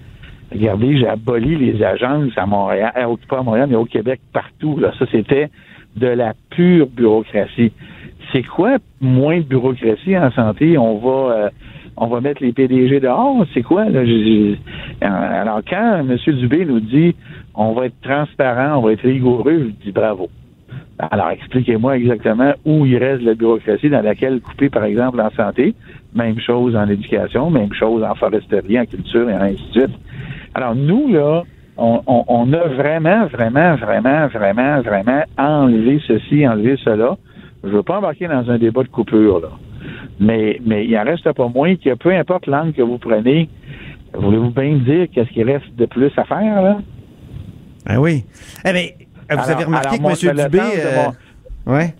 regardez, 0.53 0.99
j'ai 0.99 1.09
aboli 1.09 1.57
les 1.57 1.83
agences 1.83 2.33
à 2.37 2.47
Montréal, 2.47 2.93
euh, 2.97 3.17
pas 3.29 3.39
à 3.39 3.43
Montréal, 3.43 3.69
mais 3.71 3.77
au 3.77 3.85
Québec, 3.85 4.21
partout. 4.33 4.79
Là. 4.79 4.93
Ça, 4.99 5.07
c'était 5.11 5.49
de 5.97 6.07
la 6.07 6.35
pure 6.51 6.87
bureaucratie. 6.87 7.73
C'est 8.33 8.43
quoi 8.43 8.79
moins 9.01 9.39
de 9.39 9.45
bureaucratie 9.45 10.17
en 10.17 10.31
santé? 10.31 10.79
On 10.79 10.99
va... 10.99 11.35
euh, 11.35 11.51
on 11.99 12.07
va 12.07 12.23
mettre 12.23 12.43
les 12.43 12.53
PDG 12.53 13.01
dehors? 13.01 13.45
C'est 13.53 13.63
quoi? 13.63 13.85
Là? 13.85 14.05
J'ai- 14.07 14.59
Alors, 15.03 15.61
quand 15.69 16.01
M. 16.01 16.17
Dubé 16.39 16.65
nous 16.65 16.81
dit 16.81 17.15
on 17.55 17.73
va 17.73 17.87
être 17.87 18.01
transparent, 18.01 18.79
on 18.79 18.81
va 18.81 18.93
être 18.93 19.03
rigoureux, 19.03 19.67
je 19.81 19.85
dis 19.85 19.93
bravo. 19.93 20.31
Alors, 20.99 21.31
expliquez-moi 21.31 21.99
exactement 21.99 22.53
où 22.65 22.87
il 22.87 22.97
reste 22.97 23.23
la 23.23 23.35
bureaucratie 23.35 23.91
dans 23.91 24.01
laquelle 24.03 24.41
couper, 24.41 24.71
par 24.71 24.85
exemple, 24.85 25.21
en 25.21 25.31
santé. 25.31 25.75
Même 26.15 26.39
chose 26.41 26.77
en 26.77 26.89
éducation, 26.89 27.51
même 27.51 27.73
chose 27.75 28.03
en 28.03 28.15
foresterie, 28.15 28.79
en 28.81 28.87
culture 28.87 29.29
et 29.29 29.35
ainsi 29.35 29.63
de 29.75 29.81
suite. 29.81 29.99
Alors, 30.55 30.75
nous, 30.75 31.09
là, 31.13 31.43
on, 31.77 32.01
on- 32.07 32.25
on 32.29 32.53
a 32.53 32.69
vraiment, 32.69 33.27
vraiment, 33.27 33.77
vraiment, 33.77 34.27
vraiment, 34.29 34.81
vraiment 34.83 35.23
enlevé 35.39 36.01
ceci, 36.07 36.47
enlevé 36.47 36.77
cela. 36.85 37.17
Je 37.65 37.69
veux 37.71 37.83
pas 37.83 37.99
embarquer 37.99 38.27
dans 38.29 38.51
un 38.51 38.59
débat 38.59 38.83
de 38.83 38.89
coupure, 38.89 39.41
là. 39.41 39.49
Mais, 40.21 40.61
mais 40.65 40.85
il 40.87 40.97
en 40.99 41.05
reste 41.05 41.31
pas 41.33 41.49
moins 41.49 41.75
que 41.77 41.95
peu 41.95 42.13
importe 42.15 42.47
l'angle 42.47 42.73
que 42.73 42.83
vous 42.83 42.99
prenez, 42.99 43.49
voulez-vous 44.15 44.51
bien 44.51 44.73
me 44.75 44.79
dire 44.81 45.07
qu'est-ce 45.13 45.31
qu'il 45.31 45.49
reste 45.51 45.75
de 45.77 45.87
plus 45.87 46.11
à 46.17 46.25
faire, 46.25 46.63
là? 46.63 46.79
Ah 47.87 48.01
oui. 48.01 48.25
Eh 48.65 48.73
bien, 48.73 48.83
vous 49.31 49.39
Alors- 49.39 49.51
avez 49.51 49.65
remarqué 49.65 49.99
alors, 49.99 50.13
que 50.13 50.27
M. 50.27 50.37
Dubé... 50.37 50.59
euh, 50.61 51.73
ouais. 51.73 51.95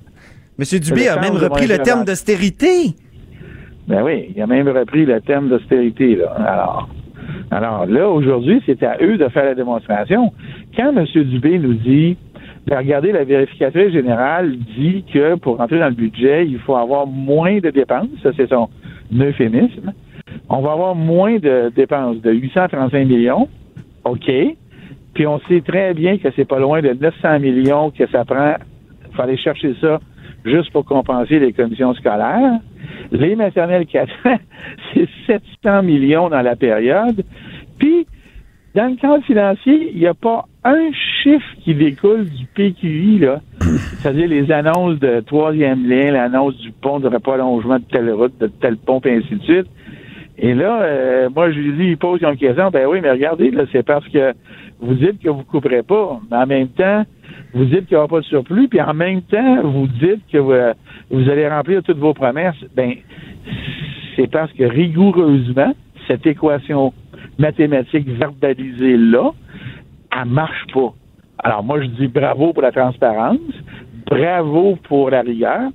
M. 0.59 0.79
Dubé 0.81 1.09
a 1.09 1.21
même 1.21 1.35
repris 1.37 1.67
le 1.67 1.79
terme 1.79 2.05
d'austérité. 2.05 2.95
Ben 3.89 4.03
oui, 4.05 4.33
il 4.37 4.41
a 4.41 4.47
même 4.47 4.69
repris 4.69 5.05
le 5.05 5.21
thème 5.21 5.49
d'austérité, 5.49 6.15
là. 6.17 6.31
Alors, 6.39 6.89
alors 7.51 7.87
là, 7.87 8.09
aujourd'hui, 8.09 8.63
c'est 8.67 8.83
à 8.83 8.97
eux 9.01 9.17
de 9.19 9.29
faire 9.29 9.45
la 9.45 9.55
démonstration. 9.55 10.33
Quand 10.77 10.97
M. 10.97 11.07
Dubé 11.25 11.59
nous 11.59 11.75
dit, 11.75 12.17
ben, 12.67 12.79
regardez, 12.79 13.13
la 13.13 13.25
vérificatrice 13.25 13.93
générale 13.93 14.57
dit 14.77 15.05
que 15.13 15.35
pour 15.37 15.59
rentrer 15.59 15.79
dans 15.79 15.89
le 15.89 15.95
budget, 15.95 16.47
il 16.47 16.59
faut 16.59 16.77
avoir 16.77 17.07
moins 17.07 17.59
de 17.59 17.71
dépenses. 17.71 18.09
Ça, 18.23 18.31
c'est 18.37 18.49
son 18.49 18.69
euphémisme. 19.19 19.93
On 20.49 20.61
va 20.61 20.73
avoir 20.73 20.95
moins 20.95 21.39
de 21.39 21.73
dépenses 21.75 22.21
de 22.23 22.31
835 22.31 23.07
millions. 23.07 23.49
OK. 24.05 24.31
Puis 25.15 25.27
on 25.27 25.41
sait 25.41 25.61
très 25.61 25.93
bien 25.93 26.19
que 26.19 26.29
c'est 26.35 26.47
pas 26.47 26.59
loin 26.59 26.81
de 26.81 26.93
900 26.93 27.41
millions 27.41 27.91
que 27.91 28.07
ça 28.09 28.25
prend. 28.25 28.55
Il 29.09 29.15
faut 29.15 29.23
aller 29.23 29.37
chercher 29.37 29.75
ça 29.81 30.01
juste 30.45 30.73
pour 30.73 30.85
compenser 30.85 31.39
les 31.39 31.53
commissions 31.53 31.95
scolaires. 31.95 32.59
Les 33.11 33.37
maternelles 33.37 33.87
4 33.87 34.27
ans, 34.27 34.39
c'est 34.95 35.09
700 35.27 35.83
millions 35.83 36.29
dans 36.29 36.43
la 36.43 36.57
période. 36.57 37.25
Puis, 37.79 38.07
dans 38.75 38.87
le 38.91 38.97
cadre 38.97 39.23
financier, 39.25 39.91
il 39.93 39.99
n'y 39.99 40.07
a 40.07 40.15
pas 40.15 40.47
un 40.65 40.91
chiffre 41.23 41.55
qui 41.63 41.75
découle 41.75 42.25
du 42.25 42.47
PQI, 42.55 43.19
là. 43.19 43.41
C'est-à-dire 43.61 44.29
les 44.29 44.51
annonces 44.51 44.99
de 44.99 45.21
troisième 45.21 45.87
lien, 45.87 46.13
l'annonce 46.13 46.57
du 46.59 46.71
pont 46.71 47.01
de 47.01 47.09
prolongement 47.19 47.79
de 47.79 47.85
telle 47.85 48.11
route, 48.11 48.39
de 48.39 48.47
tel 48.47 48.77
pont, 48.77 49.01
et 49.05 49.17
ainsi 49.17 49.35
de 49.37 49.43
suite. 49.43 49.67
Et 50.39 50.55
là, 50.55 50.83
euh, 50.83 51.29
moi, 51.35 51.51
je 51.51 51.59
lui 51.59 51.73
dis, 51.77 51.91
il 51.91 51.99
pose 51.99 52.23
une 52.23 52.37
question, 52.37 52.71
ben 52.71 52.87
oui, 52.87 53.01
mais 53.03 53.11
regardez, 53.11 53.51
là, 53.51 53.65
c'est 53.71 53.85
parce 53.85 54.07
que 54.09 54.33
vous 54.81 54.95
dites 54.95 55.23
que 55.23 55.29
vous 55.29 55.45
couperez 55.45 55.83
pas, 55.83 56.21
mais 56.31 56.37
en 56.39 56.47
même 56.47 56.69
temps, 56.69 57.05
vous 57.55 57.65
dites 57.65 57.87
qu'il 57.87 57.97
n'y 57.97 57.99
aura 57.99 58.09
pas 58.09 58.21
de 58.21 58.25
surplus, 58.25 58.69
puis 58.69 58.81
en 58.81 58.95
même 58.95 59.23
temps, 59.23 59.63
vous 59.63 59.87
dites 59.87 60.27
que 60.31 60.39
vous, 60.39 60.53
euh, 60.53 60.75
vous 61.11 61.29
allez 61.29 61.49
remplir 61.49 61.83
toutes 61.83 61.99
vos 61.99 62.15
promesses. 62.15 62.57
Ben, 62.75 62.95
c'est 64.17 64.31
parce 64.31 64.53
que 64.53 64.65
rigoureusement, 64.65 65.75
cette 66.07 66.27
équation 66.27 66.93
mathématique 67.39 68.09
verbalisée 68.09 68.97
là, 68.97 69.31
elle 70.15 70.29
marche 70.29 70.67
pas. 70.73 70.93
Alors 71.39 71.63
moi, 71.63 71.81
je 71.81 71.87
dis 71.87 72.09
bravo 72.09 72.53
pour 72.53 72.63
la 72.63 72.73
transparence, 72.73 73.39
bravo 74.07 74.77
pour 74.85 75.11
la 75.11 75.23
rigueur, 75.23 75.71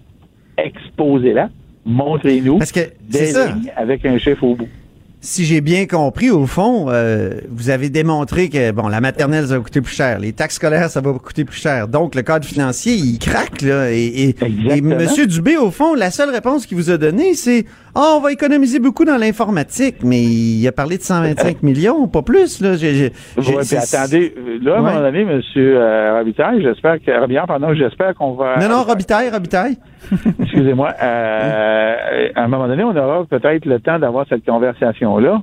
exposez-la, 0.58 1.50
montrez-nous 1.86 2.60
Parce 2.60 2.72
que 2.72 2.92
des 3.02 3.34
lignes 3.34 3.72
avec 3.76 4.06
un 4.06 4.18
chiffre 4.18 4.44
au 4.44 4.56
bout. 4.56 4.70
Si 5.20 5.46
j'ai 5.46 5.62
bien 5.62 5.88
compris, 5.88 6.30
au 6.30 6.46
fond, 6.46 6.88
euh, 6.90 7.32
vous 7.50 7.70
avez 7.70 7.90
démontré 7.90 8.50
que 8.50 8.72
bon, 8.72 8.88
la 8.88 9.02
maternelle, 9.02 9.48
ça 9.48 9.58
va 9.58 9.64
coûter 9.64 9.82
plus 9.82 9.94
cher, 9.96 10.20
les 10.20 10.32
taxes 10.32 10.56
scolaires, 10.56 10.90
ça 10.90 11.02
va 11.02 11.12
coûter 11.14 11.44
plus 11.44 11.60
cher. 11.60 11.88
Donc, 11.88 12.16
le 12.16 12.22
cadre 12.22 12.46
financier, 12.46 12.94
il 12.94 13.18
craque, 13.20 13.62
là. 13.64 13.92
Et, 13.92 13.98
et, 14.06 14.24
et 14.30 14.36
Exactement. 14.46 14.96
M. 15.00 15.26
Dubé, 15.26 15.58
au 15.58 15.72
fond, 15.72 15.96
la 15.96 16.12
seule 16.12 16.30
réponse 16.30 16.66
qu'il 16.66 16.78
vous 16.78 16.90
a 16.92 16.98
donnée, 16.98 17.34
c'est 17.34 17.66
Ah, 17.96 18.14
on 18.16 18.20
va 18.22 18.32
économiser 18.32 18.80
beaucoup 18.80 19.06
dans 19.06 19.18
l'informatique, 19.18 19.98
mais 20.04 20.22
il 20.22 20.68
a 20.68 20.72
parlé 20.72 20.98
de 20.98 21.04
125 21.04 21.64
millions, 21.64 22.08
pas 22.08 22.22
plus, 22.22 22.62
là. 22.62 22.74
Ouais, 22.74 23.12
puis 23.38 23.54
c'est- 23.64 23.96
attendez, 23.96 24.36
là, 24.62 24.76
à 24.76 24.78
un 24.78 24.84
Ouais. 24.84 24.90
moment 24.94 25.02
donné, 25.02 25.22
M. 25.22 25.42
Euh, 25.58 26.20
Robitaille, 26.20 26.62
j'espère 26.62 26.98
que 27.04 27.20
Robillard, 27.20 27.48
pardon, 27.48 27.74
j'espère 27.74 28.14
qu'on 28.14 28.34
va. 28.34 28.58
Non, 28.60 28.70
non, 28.70 28.84
Robitaille, 28.88 29.30
Robitaille. 29.32 29.78
Excusez-moi. 30.40 30.94
euh, 31.02 32.30
à 32.36 32.44
un 32.44 32.48
moment 32.48 32.68
donné, 32.68 32.84
on 32.84 32.96
aura 32.96 33.26
peut-être 33.26 33.66
le 33.66 33.80
temps 33.80 34.00
d'avoir 34.00 34.26
cette 34.28 34.46
conversation-là. 34.46 35.42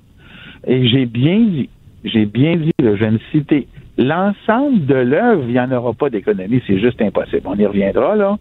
Et 0.67 0.87
j'ai 0.89 1.07
bien 1.07 1.39
dit, 1.39 1.69
j'ai 2.05 2.25
bien 2.25 2.57
dit, 2.57 2.73
je 2.79 2.89
vais 2.89 3.11
me 3.11 3.19
citer, 3.31 3.69
l'ensemble 3.99 4.87
de 4.87 4.95
l'œuvre, 4.95 5.45
il 5.47 5.53
n'y 5.53 5.61
en 5.61 5.71
aura 5.73 5.93
pas 5.93 6.11
d'économie, 6.11 6.63
c'est 6.67 6.79
juste 6.79 7.01
impossible. 7.03 7.43
On 7.45 7.57
y 7.57 7.67
reviendra, 7.67 8.17
là. 8.17 8.37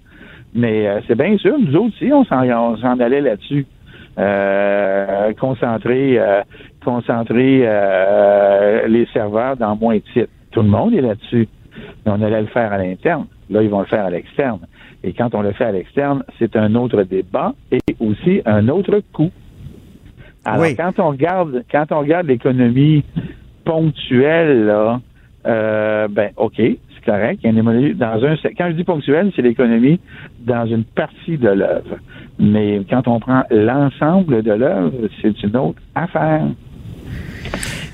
Mais 0.56 0.88
euh, 0.88 1.00
c'est 1.08 1.18
bien 1.18 1.38
sûr, 1.38 1.58
nous 1.60 1.76
autres 1.76 1.96
aussi, 1.96 2.14
on 2.14 2.24
s'en, 2.26 3.00
allait 3.00 3.22
là-dessus. 3.22 3.66
Euh, 4.20 5.34
concentrer, 5.34 6.20
les 8.88 9.08
serveurs 9.12 9.58
dans 9.58 9.76
moins 9.76 9.96
de 9.96 10.04
sites. 10.14 10.30
Tout 10.52 10.62
le 10.62 10.70
monde 10.70 10.94
est 10.94 11.02
là-dessus. 11.02 11.48
Mais 12.06 12.12
on 12.12 12.22
allait 12.22 12.42
le 12.42 12.48
faire 12.48 12.72
à 12.72 12.78
l'interne. 12.78 13.26
Là, 13.50 13.64
ils 13.64 13.70
vont 13.70 13.80
le 13.80 13.88
faire 13.88 14.06
à 14.06 14.10
l'externe. 14.12 14.60
Et 15.04 15.14
quand 15.14 15.36
on 15.36 15.42
le 15.42 15.52
fait 15.52 15.66
à 15.66 15.72
l'externe, 15.72 16.24
c'est 16.40 16.56
un 16.56 16.76
autre 16.76 17.04
débat 17.04 17.54
et 17.72 17.80
aussi 18.00 18.42
un 18.46 18.68
autre 18.70 19.02
coût. 19.12 19.32
Alors, 20.46 20.62
Oui. 20.62 20.76
quand 20.76 21.00
on 21.00 21.10
regarde, 21.10 21.64
quand 21.72 21.86
on 21.92 22.00
regarde 22.00 22.28
l'économie 22.28 23.04
ponctuelle, 23.66 24.66
là, 24.66 25.02
euh, 25.46 26.08
ben, 26.10 26.32
OK, 26.38 26.56
c'est 26.58 27.06
correct. 27.06 27.40
Il 27.42 27.46
y 27.46 27.48
a 27.48 27.52
une 27.52 27.58
économie 27.60 27.94
dans 27.94 28.24
un, 28.24 28.36
quand 28.58 28.68
je 28.70 28.76
dis 28.76 28.84
ponctuelle, 28.84 29.32
c'est 29.36 29.42
l'économie 29.42 30.00
dans 30.40 30.66
une 30.66 30.84
partie 30.84 31.38
de 31.38 31.50
l'œuvre. 31.50 31.98
Mais 32.40 32.82
quand 32.90 33.08
on 33.08 33.20
prend 33.20 33.44
l'ensemble 33.52 34.42
de 34.42 34.52
l'œuvre, 34.54 34.94
c'est 35.22 35.44
une 35.44 35.56
autre 35.58 35.82
affaire. 35.96 36.46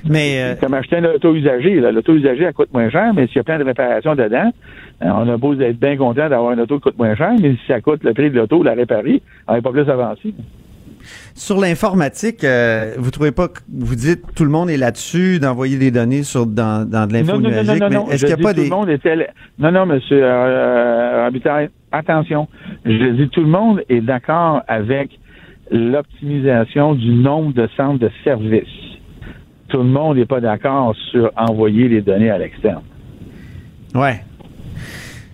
Mais, 0.07 0.41
euh, 0.41 0.55
Comme 0.59 0.73
acheter 0.73 0.97
un 0.97 1.05
auto 1.05 1.33
usagé. 1.33 1.79
L'auto 1.79 2.13
usagé, 2.13 2.43
elle 2.43 2.53
coûte 2.53 2.73
moins 2.73 2.89
cher, 2.89 3.13
mais 3.13 3.27
s'il 3.27 3.37
y 3.37 3.39
a 3.39 3.43
plein 3.43 3.59
de 3.59 3.63
réparations 3.63 4.15
dedans, 4.15 4.51
euh, 5.01 5.07
on 5.07 5.27
a 5.29 5.37
beau 5.37 5.59
être 5.59 5.79
bien 5.79 5.97
content 5.97 6.29
d'avoir 6.29 6.51
un 6.51 6.59
auto 6.59 6.75
qui 6.75 6.83
coûte 6.83 6.97
moins 6.97 7.15
cher, 7.15 7.31
mais 7.41 7.51
si 7.53 7.59
ça 7.67 7.81
coûte 7.81 8.03
le 8.03 8.13
prix 8.13 8.29
de 8.29 8.37
l'auto, 8.37 8.63
la 8.63 8.73
réparer, 8.73 9.21
on 9.47 9.53
n'est 9.55 9.61
pas 9.61 9.71
plus 9.71 9.89
avancé. 9.89 10.33
Sur 11.33 11.59
l'informatique, 11.59 12.43
euh, 12.43 12.93
vous 12.97 13.11
trouvez 13.11 13.31
pas 13.31 13.47
que 13.47 13.59
vous 13.69 13.95
dites 13.95 14.21
tout 14.35 14.43
le 14.43 14.49
monde 14.49 14.69
est 14.69 14.77
là-dessus 14.77 15.39
d'envoyer 15.39 15.77
des 15.77 15.91
données 15.91 16.23
sur 16.23 16.45
dans, 16.45 16.87
dans 16.87 17.07
de 17.07 17.13
l'info 17.13 17.39
Non, 17.39 17.49
non, 17.49 17.63
non, 17.63 17.75
non, 17.75 17.89
non, 17.89 18.05
mais 18.07 18.15
est-ce 18.15 18.25
qu'il 18.25 18.35
n'y 18.35 18.41
a 18.41 18.43
pas 18.43 18.53
tout 18.53 18.61
des 18.61 18.69
le 18.69 18.75
monde 18.75 18.89
Non, 19.59 19.71
non, 19.71 19.85
monsieur 19.85 20.21
euh, 20.21 21.25
Robitaille, 21.25 21.69
attention. 21.91 22.47
Je 22.85 23.11
dis 23.11 23.29
tout 23.29 23.41
le 23.41 23.47
monde 23.47 23.81
est 23.89 24.01
d'accord 24.01 24.61
avec 24.67 25.17
l'optimisation 25.71 26.95
du 26.95 27.13
nombre 27.13 27.53
de 27.53 27.69
centres 27.77 27.99
de 27.99 28.11
services. 28.23 28.88
Tout 29.69 29.77
le 29.77 29.83
monde 29.83 30.17
n'est 30.17 30.25
pas 30.25 30.41
d'accord 30.41 30.95
sur 31.11 31.31
envoyer 31.37 31.87
les 31.87 32.01
données 32.01 32.29
à 32.31 32.37
l'externe. 32.37 32.81
Ouais. 33.95 34.21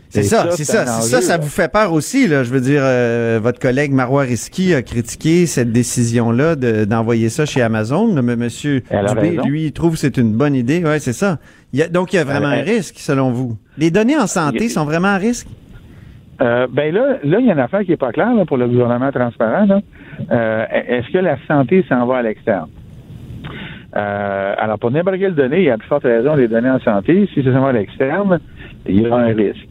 C'est 0.09 0.23
ça, 0.23 0.49
c'est 0.51 0.63
ça, 0.63 0.85
c'est 0.85 1.09
ça, 1.09 1.19
ça 1.21 1.37
vous 1.37 1.49
fait 1.49 1.69
peur 1.69 1.91
aussi, 1.91 2.25
là. 2.27 2.43
Je 2.45 2.49
veux 2.49 2.61
dire, 2.61 2.79
euh, 2.85 3.37
votre 3.43 3.59
collègue 3.59 3.91
Marois 3.91 4.21
Risky 4.21 4.73
a 4.73 4.81
critiqué 4.81 5.45
cette 5.45 5.73
décision-là 5.73 6.55
de- 6.55 6.85
d'envoyer 6.85 7.27
ça 7.27 7.45
chez 7.45 7.61
Amazon. 7.61 8.13
Mais 8.21 8.31
M. 8.33 8.39
Monsieur 8.39 8.79
Dubé, 8.79 9.29
raison. 9.31 9.41
lui, 9.43 9.65
il 9.65 9.71
trouve 9.73 9.93
que 9.93 9.99
c'est 9.99 10.15
une 10.15 10.31
bonne 10.31 10.55
idée. 10.55 10.81
Ouais, 10.85 10.99
c'est 10.99 11.11
ça. 11.11 11.39
Il 11.73 11.79
y 11.79 11.83
a- 11.83 11.89
donc, 11.89 12.13
il 12.13 12.15
y 12.15 12.19
a 12.19 12.23
vraiment 12.23 12.49
Elle- 12.51 12.59
un 12.61 12.63
risque, 12.63 12.95
selon 12.97 13.31
vous. 13.31 13.57
Les 13.77 13.91
données 13.91 14.15
en 14.17 14.27
santé 14.27 14.65
a- 14.67 14.69
sont 14.69 14.85
vraiment 14.85 15.09
un 15.09 15.17
risque? 15.17 15.47
Euh, 16.41 16.67
ben 16.71 16.93
là, 16.93 17.17
là, 17.23 17.39
il 17.39 17.45
y 17.45 17.49
a 17.49 17.53
une 17.53 17.59
affaire 17.59 17.83
qui 17.83 17.91
est 17.91 17.97
pas 17.97 18.11
claire 18.13 18.33
là, 18.33 18.45
pour 18.45 18.55
le 18.55 18.69
gouvernement 18.69 19.11
transparent. 19.11 19.81
Euh, 20.31 20.65
Est-ce 20.87 21.11
que 21.11 21.17
la 21.17 21.35
santé 21.45 21.83
s'en 21.89 22.05
va 22.05 22.17
à 22.17 22.21
l'externe? 22.21 22.67
Euh, 23.97 24.53
alors, 24.57 24.77
pour 24.79 24.91
n'importe 24.91 25.19
quelle 25.19 25.35
donnée, 25.35 25.59
il 25.59 25.63
y 25.65 25.69
a 25.69 25.77
plus 25.77 25.87
forte 25.87 26.03
raison 26.03 26.35
les 26.35 26.47
données 26.47 26.69
en 26.69 26.79
santé. 26.79 27.29
Si 27.33 27.41
va 27.41 27.67
à 27.67 27.71
l'externe, 27.71 28.39
il 28.87 29.01
y 29.01 29.05
a 29.05 29.15
un 29.15 29.27
risque. 29.33 29.67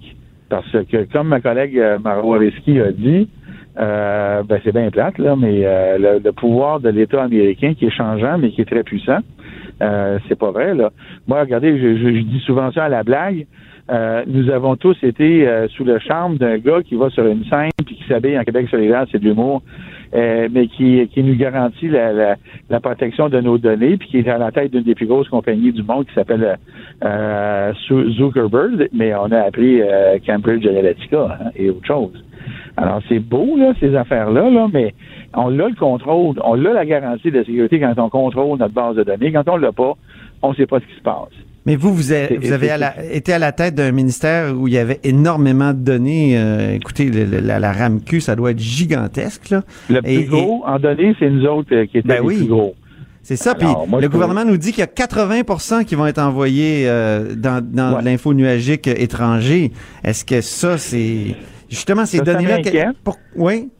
Parce 0.48 0.70
que, 0.90 1.04
comme 1.12 1.28
ma 1.28 1.40
collègue 1.40 1.78
euh, 1.78 1.98
Risky 2.38 2.80
a 2.80 2.92
dit, 2.92 3.28
euh, 3.78 4.42
ben 4.44 4.60
c'est 4.64 4.72
bien 4.72 4.90
plate, 4.90 5.18
là, 5.18 5.34
mais 5.36 5.62
euh, 5.64 5.98
le, 5.98 6.20
le 6.24 6.32
pouvoir 6.32 6.80
de 6.80 6.88
l'État 6.90 7.22
américain 7.24 7.74
qui 7.74 7.86
est 7.86 7.90
changeant, 7.90 8.38
mais 8.38 8.50
qui 8.50 8.60
est 8.60 8.70
très 8.70 8.82
puissant, 8.82 9.18
euh, 9.82 10.18
c'est 10.28 10.38
pas 10.38 10.52
vrai. 10.52 10.74
Là. 10.74 10.90
Moi, 11.26 11.40
regardez, 11.40 11.76
je, 11.78 11.96
je- 11.96 12.14
je 12.16 12.22
dis 12.22 12.40
souvent 12.46 12.70
ça 12.72 12.84
à 12.84 12.88
la 12.88 13.02
blague. 13.02 13.46
Euh, 13.90 14.22
nous 14.26 14.48
avons 14.50 14.76
tous 14.76 14.96
été 15.02 15.46
sous 15.70 15.84
le 15.84 15.98
charme 15.98 16.38
d'un 16.38 16.56
gars 16.56 16.80
qui 16.82 16.94
va 16.94 17.10
sur 17.10 17.26
une 17.26 17.44
scène 17.44 17.68
puis 17.84 17.96
qui 17.96 18.04
s'habille 18.08 18.38
en 18.38 18.42
Québec 18.44 18.68
solidaire, 18.70 19.04
c'est 19.12 19.18
de 19.18 19.24
l'humour, 19.28 19.62
euh, 20.14 20.48
mais 20.52 20.68
qui, 20.68 21.08
qui 21.08 21.22
nous 21.22 21.36
garantit 21.36 21.88
la, 21.88 22.12
la, 22.12 22.36
la 22.70 22.80
protection 22.80 23.28
de 23.28 23.40
nos 23.40 23.58
données, 23.58 23.96
puis 23.96 24.08
qui 24.08 24.18
est 24.18 24.28
à 24.28 24.38
la 24.38 24.52
tête 24.52 24.72
d'une 24.72 24.82
des 24.82 24.94
plus 24.94 25.06
grosses 25.06 25.28
compagnies 25.28 25.72
du 25.72 25.82
monde 25.82 26.06
qui 26.06 26.14
s'appelle 26.14 26.58
euh, 27.04 27.72
Zu- 27.88 28.12
Zuckerberg, 28.12 28.88
mais 28.92 29.14
on 29.14 29.30
a 29.32 29.40
appris 29.40 29.82
euh, 29.82 30.18
Cambridge 30.26 30.66
Analytica 30.66 31.38
hein, 31.40 31.50
et 31.56 31.70
autre 31.70 31.86
chose. 31.86 32.24
Alors 32.76 33.00
c'est 33.08 33.20
beau 33.20 33.56
là 33.56 33.72
ces 33.80 33.94
affaires-là, 33.94 34.50
là, 34.50 34.68
mais 34.72 34.94
on 35.34 35.58
a 35.58 35.68
le 35.68 35.74
contrôle, 35.74 36.36
on 36.44 36.64
a 36.64 36.72
la 36.72 36.84
garantie 36.84 37.30
de 37.30 37.42
sécurité 37.42 37.80
quand 37.80 37.94
on 37.98 38.08
contrôle 38.08 38.58
notre 38.58 38.74
base 38.74 38.96
de 38.96 39.02
données. 39.04 39.32
Quand 39.32 39.48
on 39.48 39.56
l'a 39.56 39.72
pas, 39.72 39.94
on 40.42 40.50
ne 40.50 40.54
sait 40.54 40.66
pas 40.66 40.80
ce 40.80 40.86
qui 40.86 40.94
se 40.96 41.02
passe. 41.02 41.32
Mais 41.66 41.76
vous, 41.76 41.94
vous 41.94 42.12
avez, 42.12 42.36
vous 42.36 42.52
avez 42.52 42.70
à 42.70 42.76
la- 42.76 42.94
été 43.12 43.32
à 43.32 43.38
la 43.38 43.52
tête 43.52 43.74
d'un 43.74 43.90
ministère 43.90 44.54
où 44.54 44.68
il 44.68 44.74
y 44.74 44.78
avait 44.78 45.00
énormément 45.02 45.72
de 45.72 45.78
données. 45.78 46.34
Euh, 46.36 46.74
écoutez, 46.74 47.06
le- 47.06 47.40
la, 47.40 47.58
la 47.58 47.72
RAMQ, 47.72 48.20
ça 48.20 48.36
doit 48.36 48.50
être 48.50 48.58
gigantesque, 48.60 49.48
là. 49.50 49.62
Le 49.88 50.02
plus 50.02 50.10
Et- 50.12 50.24
gros 50.24 50.62
en 50.66 50.78
données, 50.78 51.14
c'est 51.18 51.30
nous 51.30 51.46
autres 51.46 51.74
euh, 51.74 51.86
qui 51.86 51.98
étions 51.98 52.08
Ben 52.08 52.20
les 52.20 52.26
oui. 52.26 52.36
plus 52.36 52.46
gros. 52.48 52.74
C'est 53.22 53.36
ça. 53.36 53.54
Puis 53.54 53.66
le 53.66 54.02
je 54.02 54.06
gouvernement 54.08 54.44
nous 54.44 54.58
dit 54.58 54.72
qu'il 54.72 54.80
y 54.80 54.82
a 54.82 54.86
80% 54.86 55.84
qui 55.86 55.94
vont 55.94 56.06
être 56.06 56.18
envoyés 56.18 56.84
euh, 56.86 57.34
dans, 57.34 57.64
dans 57.66 57.96
Ouais. 57.96 58.02
l'info 58.02 58.34
nuagique 58.34 58.86
étranger. 58.86 59.72
Est-ce 60.04 60.26
que 60.26 60.42
ça, 60.42 60.76
c'est 60.76 61.34
justement 61.70 62.04
ces 62.04 62.20
données-là 62.20 62.58
pour- 63.02 63.16
Oui? 63.34 63.70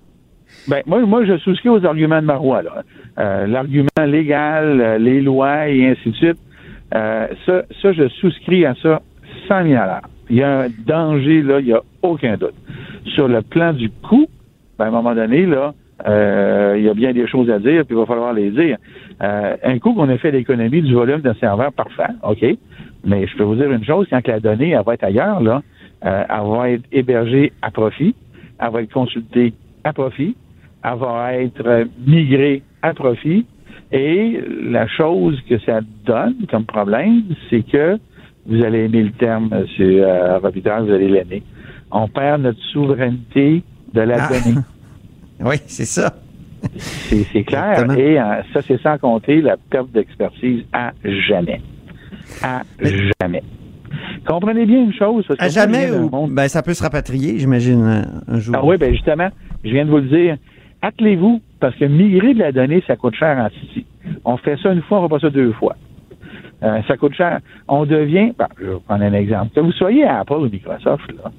Ben, 0.67 0.81
moi, 0.87 1.05
moi, 1.05 1.27
je 1.27 1.37
souscris 1.37 1.69
aux 1.69 1.85
arguments 1.85 2.23
de 2.23 2.27
Marois, 2.27 2.63
là. 2.63 2.83
Euh, 3.19 3.47
L'argument 3.47 3.89
légal, 4.07 4.81
euh, 4.81 4.97
les 4.99 5.21
lois 5.21 5.69
et 5.69 5.91
ainsi 5.91 6.11
de 6.11 6.17
suite. 6.17 6.39
Euh, 6.95 7.27
ça, 7.47 7.63
ça, 7.83 7.93
je 7.93 8.09
souscris 8.09 8.65
à 8.65 8.75
ça 8.83 9.03
sans 9.49 9.65
mille 9.65 9.77
à 9.77 9.87
l'heure. 9.87 10.09
Il 10.31 10.37
y 10.37 10.43
a 10.43 10.61
un 10.61 10.69
danger, 10.87 11.43
là, 11.43 11.61
il 11.61 11.67
n'y 11.67 11.73
a 11.73 11.83
aucun 12.03 12.37
doute. 12.37 12.55
Sur 13.15 13.29
le 13.29 13.43
plan 13.43 13.73
du 13.73 13.91
coût, 13.91 14.27
ben, 14.79 14.87
à 14.87 14.89
un 14.89 14.91
moment 14.91 15.15
donné, 15.15 15.47
là, 15.47 15.75
euh, 16.07 16.75
il 16.77 16.85
y 16.85 16.89
a 16.89 16.95
bien 16.95 17.13
des 17.13 17.27
choses 17.27 17.51
à 17.51 17.59
dire, 17.59 17.85
puis 17.85 17.95
il 17.95 17.99
va 17.99 18.07
falloir 18.07 18.33
les 18.33 18.51
dire. 18.51 18.79
Euh, 19.23 19.57
un 19.63 19.79
coup 19.79 19.95
qu'on 19.95 20.09
a 20.09 20.19
fait 20.19 20.31
l'économie 20.31 20.83
du 20.83 20.95
volume 20.95 21.21
d'un 21.21 21.35
serveur, 21.35 21.73
parfait, 21.73 22.13
OK? 22.23 22.45
Mais 23.05 23.27
je 23.27 23.37
peux 23.37 23.45
vous 23.45 23.55
dire 23.55 23.71
une 23.71 23.85
chose, 23.85 24.07
quand 24.11 24.27
la 24.27 24.41
donnée 24.41 24.71
elle 24.71 24.83
va 24.85 24.95
être 24.95 25.05
ailleurs, 25.05 25.41
là, 25.41 25.63
euh, 26.05 26.25
elle 26.29 26.51
va 26.51 26.71
être 26.71 26.85
hébergée 26.91 27.53
à 27.63 27.71
profit, 27.71 28.15
elle 28.59 28.71
va 28.71 28.83
être 28.83 28.93
consultée 28.93 29.53
à 29.85 29.93
profit, 29.93 30.37
elle 30.83 30.99
va 30.99 31.35
être 31.35 31.87
migrée 32.07 32.63
à 32.83 32.93
profit. 32.93 33.47
Et 33.93 34.41
la 34.65 34.87
chose 34.89 35.41
que 35.49 35.59
ça 35.61 35.81
donne 36.05 36.35
comme 36.51 36.65
problème, 36.65 37.23
c'est 37.51 37.63
que 37.63 37.99
vous 38.47 38.63
allez 38.63 38.85
aimer 38.85 39.03
le 39.05 39.13
terme, 39.13 39.49
M. 39.53 39.65
Euh, 39.81 40.39
Robitaille, 40.39 40.85
vous 40.87 40.93
allez 40.93 41.09
l'aimer. 41.09 41.43
On 41.91 42.09
perd 42.09 42.43
notre 42.43 42.61
souveraineté 42.73 43.63
de 43.93 44.01
la 44.01 44.25
Ah. 44.25 44.29
donnée. 44.29 44.57
Oui, 45.41 45.57
c'est 45.67 45.85
ça. 45.85 46.15
C'est 46.77 47.43
clair. 47.43 47.73
Exactement. 47.73 47.95
Et 47.99 48.19
euh, 48.19 48.43
ça, 48.53 48.63
c'est 48.63 48.81
sans 48.81 48.97
compter 48.99 49.41
la 49.41 49.57
perte 49.69 49.91
d'expertise 49.91 50.63
à 50.73 50.93
jamais. 51.05 51.61
À 52.43 52.63
jamais. 53.21 53.43
Comprenez 54.27 54.65
bien 54.65 54.85
une 54.85 54.93
chose. 54.95 55.25
Parce 55.27 55.39
que 55.41 55.45
À 55.45 55.49
jamais 55.49 55.91
ou 55.91 56.29
ben 56.29 56.49
ça 56.49 56.63
peut 56.63 56.73
se 56.73 56.83
rapatrier, 56.83 57.39
j'imagine 57.39 57.83
un, 57.83 58.05
un 58.29 58.39
jour. 58.39 58.55
Ah 58.57 58.65
oui, 58.65 58.77
ben 58.79 58.93
justement, 58.93 59.29
je 59.65 59.71
viens 59.71 59.85
de 59.85 59.91
vous 59.91 59.99
le 59.99 60.09
dire. 60.09 60.37
Attelez-vous, 60.83 61.41
parce 61.65 61.77
que 61.77 61.87
migrer 61.87 62.35
de 62.35 62.41
la 62.41 62.53
donnée, 62.53 62.85
ça 62.87 62.95
coûte 62.95 63.15
cher 63.15 63.39
en 63.39 63.49
Titi. 63.49 63.87
On 64.27 64.37
fait 64.37 64.59
ça 64.63 64.71
une 64.71 64.83
fois, 64.83 64.99
on 64.99 65.03
va 65.05 65.09
pas 65.09 65.19
ça 65.19 65.31
deux 65.31 65.53
fois. 65.53 65.77
Euh, 66.63 66.83
ça 66.87 66.99
coûte 66.99 67.15
cher. 67.15 67.39
On 67.69 67.87
devient, 67.87 68.35
ben, 68.39 68.49
je 68.61 68.67
vais 68.67 68.77
prendre 68.87 69.03
un 69.03 69.15
exemple. 69.15 69.55
Que 69.55 69.61
vous 69.61 69.73
soyez 69.73 70.05
à 70.05 70.21
Apple 70.21 70.35
ou 70.35 70.51
Microsoft, 70.51 71.11
là, 71.13 71.31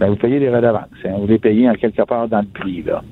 ben, 0.00 0.08
vous 0.08 0.16
payez 0.16 0.40
des 0.40 0.48
redevances. 0.48 0.84
hein. 1.04 1.10
vous 1.18 1.26
les 1.26 1.38
payez 1.38 1.68
en 1.68 1.74
quelque 1.74 2.00
part 2.04 2.26
dans 2.26 2.40
le 2.40 2.46
prix, 2.46 2.84
là. 2.84 3.02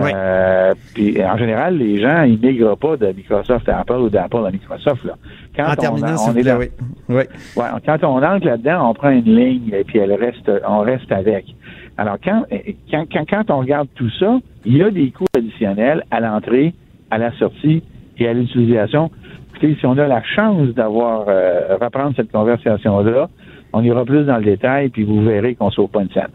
Oui. 0.00 0.10
Euh, 0.12 0.74
puis 0.94 1.24
en 1.24 1.36
général, 1.36 1.76
les 1.78 2.00
gens, 2.00 2.22
ils 2.22 2.40
migrent 2.40 2.76
pas 2.76 2.96
de 2.96 3.12
Microsoft 3.12 3.68
à 3.68 3.78
Apple 3.78 4.00
ou 4.00 4.08
d'Apple 4.08 4.44
à 4.48 4.50
Microsoft, 4.50 5.04
là. 5.04 5.14
Quand 5.56 5.68
en 5.68 5.72
on, 5.72 5.76
terminant, 5.76 6.16
on 6.26 6.34
est 6.34 6.52
oui. 6.54 6.66
Oui. 7.08 7.22
Ouais, 7.56 7.64
quand 7.86 8.02
on 8.02 8.20
entre 8.20 8.46
là-dedans, 8.46 8.90
on 8.90 8.94
prend 8.94 9.10
une 9.10 9.32
ligne 9.36 9.72
et 9.72 9.84
puis 9.84 10.00
elle 10.00 10.12
reste, 10.14 10.50
on 10.66 10.80
reste 10.80 11.12
avec. 11.12 11.54
Alors 11.98 12.16
quand, 12.22 12.44
quand, 12.90 13.04
quand, 13.12 13.24
quand 13.28 13.50
on 13.50 13.58
regarde 13.58 13.88
tout 13.94 14.10
ça, 14.18 14.38
il 14.64 14.76
y 14.76 14.82
a 14.82 14.90
des 14.90 15.10
coûts 15.10 15.26
additionnels 15.36 16.04
à 16.10 16.20
l'entrée, 16.20 16.74
à 17.10 17.18
la 17.18 17.32
sortie 17.38 17.82
et 18.18 18.26
à 18.28 18.32
l'utilisation. 18.32 19.10
Écoutez, 19.50 19.76
si 19.78 19.86
on 19.86 19.98
a 19.98 20.06
la 20.06 20.22
chance 20.22 20.68
d'avoir 20.74 21.24
euh, 21.28 21.76
reprendre 21.80 22.14
cette 22.16 22.32
conversation-là, 22.32 23.28
on 23.72 23.82
ira 23.82 24.04
plus 24.04 24.24
dans 24.24 24.38
le 24.38 24.44
détail, 24.44 24.88
puis 24.88 25.04
vous 25.04 25.22
verrez 25.22 25.54
qu'on 25.54 25.66
ne 25.66 25.70
sauve 25.72 25.90
pas 25.90 26.02
une 26.02 26.10
scène. 26.10 26.28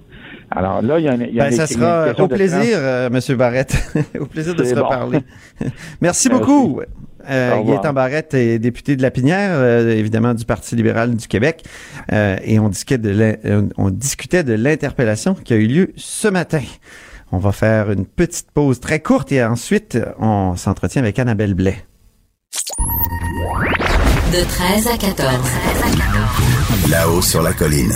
Alors 0.52 0.82
là, 0.84 1.00
il 1.00 1.06
y 1.06 1.10
a, 1.10 1.15
il 1.15 1.34
y 1.34 1.39
a 1.39 1.46
Ben, 1.46 1.50
des- 1.50 1.56
ça 1.56 1.63
une 1.63 1.68
sera 1.82 2.24
au 2.24 2.28
plaisir, 2.28 2.78
euh, 2.80 3.10
Monsieur 3.10 3.36
Barrette. 3.36 3.76
au 4.20 4.26
plaisir 4.28 4.54
de 4.56 4.63
se 4.63 4.76
bon. 4.76 4.84
reparler. 4.84 5.20
Merci 6.02 6.30
Merci. 6.30 6.76
Euh. 7.30 7.64
Gaétan 7.64 7.94
Barrette 7.94 8.34
est 8.34 8.60
député 8.60 8.96
de 8.96 9.02
la 9.02 9.12
Pinière, 9.12 9.52
euh, 9.54 9.90
évidemment 9.96 10.34
du 10.34 10.46
Parti 10.46 10.76
libéral 10.76 11.16
du 11.16 11.28
Québec, 11.28 11.64
Euh, 12.12 12.38
et 12.44 12.60
on 12.60 12.70
discutait 12.70 12.98
de 12.98 13.10
l'in- 13.10 13.36
euh, 13.46 13.64
on 13.78 13.90
discutait 13.90 14.44
de 14.44 14.54
l'interpellation 14.54 15.34
qui 15.34 15.54
a 15.54 15.58
eu 15.58 15.68
lieu 15.68 15.92
ce 15.96 16.28
matin. 16.28 16.62
On 17.32 17.38
va 17.40 17.52
faire 17.52 17.92
une 17.92 18.06
petite 18.06 18.52
pause 18.52 18.80
très 18.80 19.00
courte 19.00 19.32
et 19.32 19.44
ensuite 19.44 19.98
on 20.20 20.56
s'entretient 20.56 21.02
avec 21.02 21.18
Annabelle 21.20 21.54
Blais. 21.56 21.84
De 24.32 24.44
13 24.44 24.88
à 24.88 24.98
14. 24.98 25.40
Là-haut 26.90 27.22
sur 27.22 27.42
la 27.42 27.54
colline. 27.54 27.94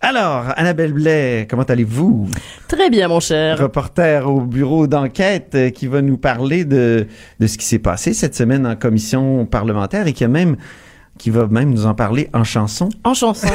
Alors, 0.00 0.44
Annabelle 0.56 0.92
Blais, 0.92 1.46
comment 1.50 1.64
allez-vous? 1.64 2.28
Très 2.68 2.88
bien, 2.88 3.08
mon 3.08 3.18
cher. 3.18 3.58
reporter 3.58 4.28
au 4.30 4.40
bureau 4.42 4.86
d'enquête 4.86 5.52
euh, 5.56 5.70
qui 5.70 5.88
va 5.88 6.02
nous 6.02 6.16
parler 6.16 6.64
de, 6.64 7.08
de 7.40 7.46
ce 7.48 7.58
qui 7.58 7.64
s'est 7.66 7.80
passé 7.80 8.14
cette 8.14 8.36
semaine 8.36 8.64
en 8.64 8.76
commission 8.76 9.44
parlementaire 9.44 10.06
et 10.06 10.12
qui 10.12 10.22
a 10.24 10.28
même 10.28 10.56
qui 11.18 11.30
va 11.30 11.48
même 11.48 11.70
nous 11.70 11.84
en 11.86 11.94
parler 11.96 12.30
en 12.32 12.44
chanson. 12.44 12.88
En 13.02 13.12
chanson. 13.12 13.48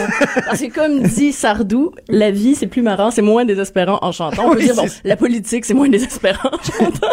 Parce 0.45 0.60
que 0.60 0.73
comme 0.73 1.01
dit 1.03 1.32
Sardou, 1.32 1.91
la 2.10 2.29
vie, 2.29 2.56
c'est 2.56 2.67
plus 2.67 2.82
marrant, 2.82 3.10
c'est 3.10 3.21
moins 3.21 3.45
désespérant 3.45 3.99
en 4.01 4.12
chantant. 4.12 4.47
On 4.47 4.51
peut 4.51 4.58
Oui, 4.58 4.65
dire, 4.65 4.75
bon, 4.75 4.86
la 5.06 5.15
politique, 5.15 5.63
c'est 5.63 5.73
moins 5.73 5.88
désespérant 5.88 6.49
en 6.51 6.58
chantant. 6.62 7.08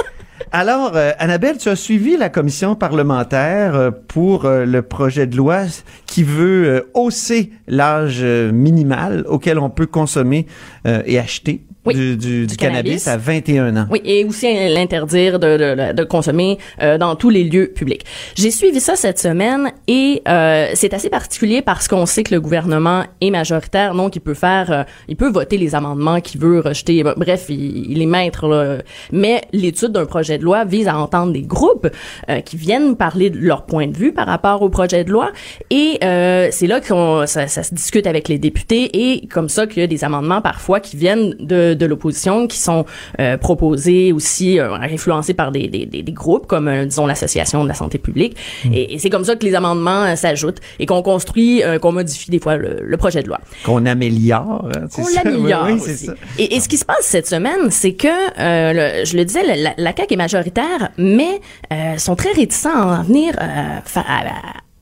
Alors, 0.52 0.96
euh, 0.96 1.12
Annabelle, 1.18 1.58
tu 1.58 1.68
as 1.68 1.76
suivi 1.76 2.16
la 2.16 2.28
commission 2.28 2.74
parlementaire 2.74 3.74
euh, 3.74 3.90
pour 3.90 4.46
euh, 4.46 4.64
le 4.64 4.82
projet 4.82 5.26
de 5.26 5.36
loi 5.36 5.64
qui 6.06 6.22
veut 6.22 6.66
euh, 6.66 6.90
hausser 6.94 7.52
l'âge 7.68 8.22
minimal 8.24 9.24
auquel 9.28 9.58
on 9.58 9.70
peut 9.70 9.86
consommer 9.86 10.46
et 10.84 11.18
acheter 11.18 11.64
Oui, 11.86 11.94
du, 11.94 12.16
du- 12.16 12.46
du 12.46 12.56
cannabis. 12.56 13.08
à 13.08 13.16
21 13.16 13.76
ans. 13.76 13.86
Oui, 13.90 14.00
et 14.04 14.24
aussi 14.24 14.46
l'interdire 14.68 15.38
de, 15.38 15.56
de, 15.56 15.92
de 15.94 16.04
consommer 16.04 16.58
euh, 16.82 16.98
dans 16.98 17.16
tous 17.16 17.30
les 17.30 17.44
lieux 17.44 17.68
publics. 17.74 18.04
J'ai 18.34 18.50
suivi 18.50 18.80
ça 18.80 18.96
cette 18.96 19.18
semaine 19.18 19.72
et 19.88 20.22
euh, 20.28 20.68
c'est 20.74 20.92
assez 20.92 21.08
particulier 21.08 21.62
parce 21.62 21.88
qu'on 21.88 22.04
sait 22.06 22.22
que 22.22 22.34
le 22.34 22.40
gouvernement 22.40 23.04
est 23.22 23.30
majoritaire, 23.30 23.94
donc 23.94 24.14
il 24.16 24.20
peut 24.20 24.34
faire, 24.34 24.70
euh, 24.70 24.82
il 25.08 25.16
peut 25.16 25.30
voter 25.30 25.56
les 25.56 25.74
amendements 25.74 26.20
qu'il 26.20 26.40
veut 26.40 26.60
rejeter. 26.60 27.02
Bref, 27.16 27.46
il, 27.48 27.90
il 27.92 28.02
est 28.02 28.06
maître. 28.06 28.46
Là. 28.46 28.78
Mais 29.12 29.40
l'étude 29.52 29.92
d'un 29.92 30.04
projet 30.06 30.36
de 30.38 30.44
loi 30.44 30.64
vise 30.66 30.86
à 30.88 30.98
entendre 30.98 31.32
des 31.32 31.42
groupes 31.42 31.88
euh, 32.28 32.40
qui 32.40 32.56
viennent 32.56 32.94
parler 32.96 33.30
de 33.30 33.38
leur 33.38 33.64
point 33.64 33.86
de 33.86 33.96
vue 33.96 34.12
par 34.12 34.26
rapport 34.26 34.60
au 34.62 34.68
projet 34.68 35.02
de 35.04 35.10
loi 35.10 35.30
et 35.70 35.98
euh, 36.04 36.48
c'est 36.50 36.66
là 36.66 36.80
qu'on 36.80 37.26
ça, 37.26 37.46
ça 37.46 37.62
se 37.62 37.74
discute 37.74 38.06
avec 38.06 38.28
les 38.28 38.38
députés 38.38 38.90
et 39.14 39.26
comme 39.28 39.48
ça 39.48 39.66
qu'il 39.66 39.80
y 39.80 39.84
a 39.84 39.86
des 39.86 40.04
amendements 40.04 40.42
parfois 40.42 40.80
qui 40.80 40.96
viennent 40.96 41.34
de, 41.40 41.69
de 41.74 41.86
l'opposition 41.86 42.46
qui 42.46 42.58
sont 42.58 42.84
euh, 43.20 43.36
proposés 43.36 44.12
aussi 44.12 44.58
euh, 44.58 44.72
influencés 44.74 45.34
par 45.34 45.52
des, 45.52 45.68
des, 45.68 45.86
des, 45.86 46.02
des 46.02 46.12
groupes 46.12 46.46
comme 46.46 46.68
euh, 46.68 46.84
disons 46.84 47.06
l'association 47.06 47.62
de 47.64 47.68
la 47.68 47.74
santé 47.74 47.98
publique 47.98 48.36
et, 48.72 48.94
et 48.94 48.98
c'est 48.98 49.10
comme 49.10 49.24
ça 49.24 49.36
que 49.36 49.44
les 49.44 49.54
amendements 49.54 50.04
euh, 50.04 50.16
s'ajoutent 50.16 50.60
et 50.78 50.86
qu'on 50.86 51.02
construit 51.02 51.62
euh, 51.62 51.78
qu'on 51.78 51.92
modifie 51.92 52.30
des 52.30 52.38
fois 52.38 52.56
le, 52.56 52.78
le 52.82 52.96
projet 52.96 53.22
de 53.22 53.28
loi 53.28 53.38
Qu'on 53.64 53.86
améliore. 53.86 54.68
hein, 54.74 54.86
qu'on 54.94 55.04
l'améliore 55.24 55.64
Oui, 55.66 55.72
oui, 55.74 55.80
c'est 55.84 55.92
aussi. 55.92 56.06
ça. 56.06 56.14
Et, 56.38 56.56
et 56.56 56.60
ce 56.60 56.68
qui 56.68 56.76
se 56.76 56.84
passe 56.84 57.02
cette 57.02 57.26
semaine, 57.26 57.70
c'est 57.70 57.92
que, 57.94 58.06
euh, 58.08 58.72
le- 59.00 59.04
je 59.04 59.16
le 59.16 59.24
disais, 59.24 59.42
la, 59.44 59.72
la, 59.76 59.92
CAQ 59.96 60.14
est 60.14 60.16
majoritaire, 60.16 60.90
mais 60.98 61.40
euh, 61.72 61.96
sont 61.98 62.16
très 62.16 62.32
réticents 62.32 62.70
à 62.74 63.00
en 63.00 63.02
venir 63.02 63.34
euh, 63.40 63.78
fa- 63.84 64.00
à, 64.06 64.26
à- 64.26 64.32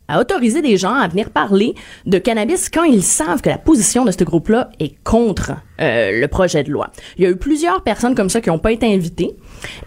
à 0.09 0.21
autoriser 0.21 0.63
des 0.63 0.77
gens 0.77 0.95
à 0.95 1.07
venir 1.07 1.31
parler 1.31 1.75
de 2.07 2.19
cannabis 2.19 2.69
quand 2.71 2.85
ils 2.85 3.03
savent 3.03 3.43
que 3.43 3.51
la 3.51 3.59
position 3.59 4.05
de 4.05 4.11
ce 4.11 4.25
groupe-là 4.25 4.71
est 4.81 4.95
contre 5.05 5.53
euh, 5.81 6.21
le 6.21 6.29
projet 6.29 6.65
de 6.65 6.71
loi. 6.71 6.91
Il 7.17 7.25
y 7.25 7.27
a 7.27 7.31
eu 7.31 7.37
plusieurs 7.37 7.83
personnes 7.83 8.15
comme 8.15 8.31
ça 8.31 8.41
qui 8.41 8.49
n'ont 8.49 8.59
pas 8.59 8.73
été 8.73 8.93
invitées 8.93 9.37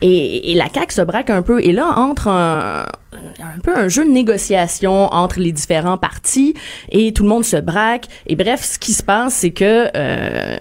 et, 0.02 0.54
la 0.56 0.68
CAQ 0.72 0.94
se 0.94 1.02
braque 1.02 1.30
un 1.30 1.42
peu. 1.42 1.64
Et 1.64 1.72
là, 1.72 1.94
entre 1.98 2.28
un, 2.28 2.86
un 3.14 3.60
peu 3.64 3.78
un 3.78 3.88
jeu 3.88 4.06
de 4.06 4.10
négociation 4.10 5.14
entre 5.14 5.40
les 5.40 5.52
différents 5.52 5.98
partis 5.98 6.54
et 6.90 7.14
tout 7.14 7.24
le 7.24 7.30
monde 7.30 7.46
se 7.46 7.58
braque. 7.58 8.08
Et 8.28 8.36
bref, 8.36 8.64
ce 8.64 8.80
qui 8.80 8.94
se 8.94 9.04
passe, 9.04 9.36
c'est 9.36 9.52
que 9.52 9.90
euh, 9.96 10.58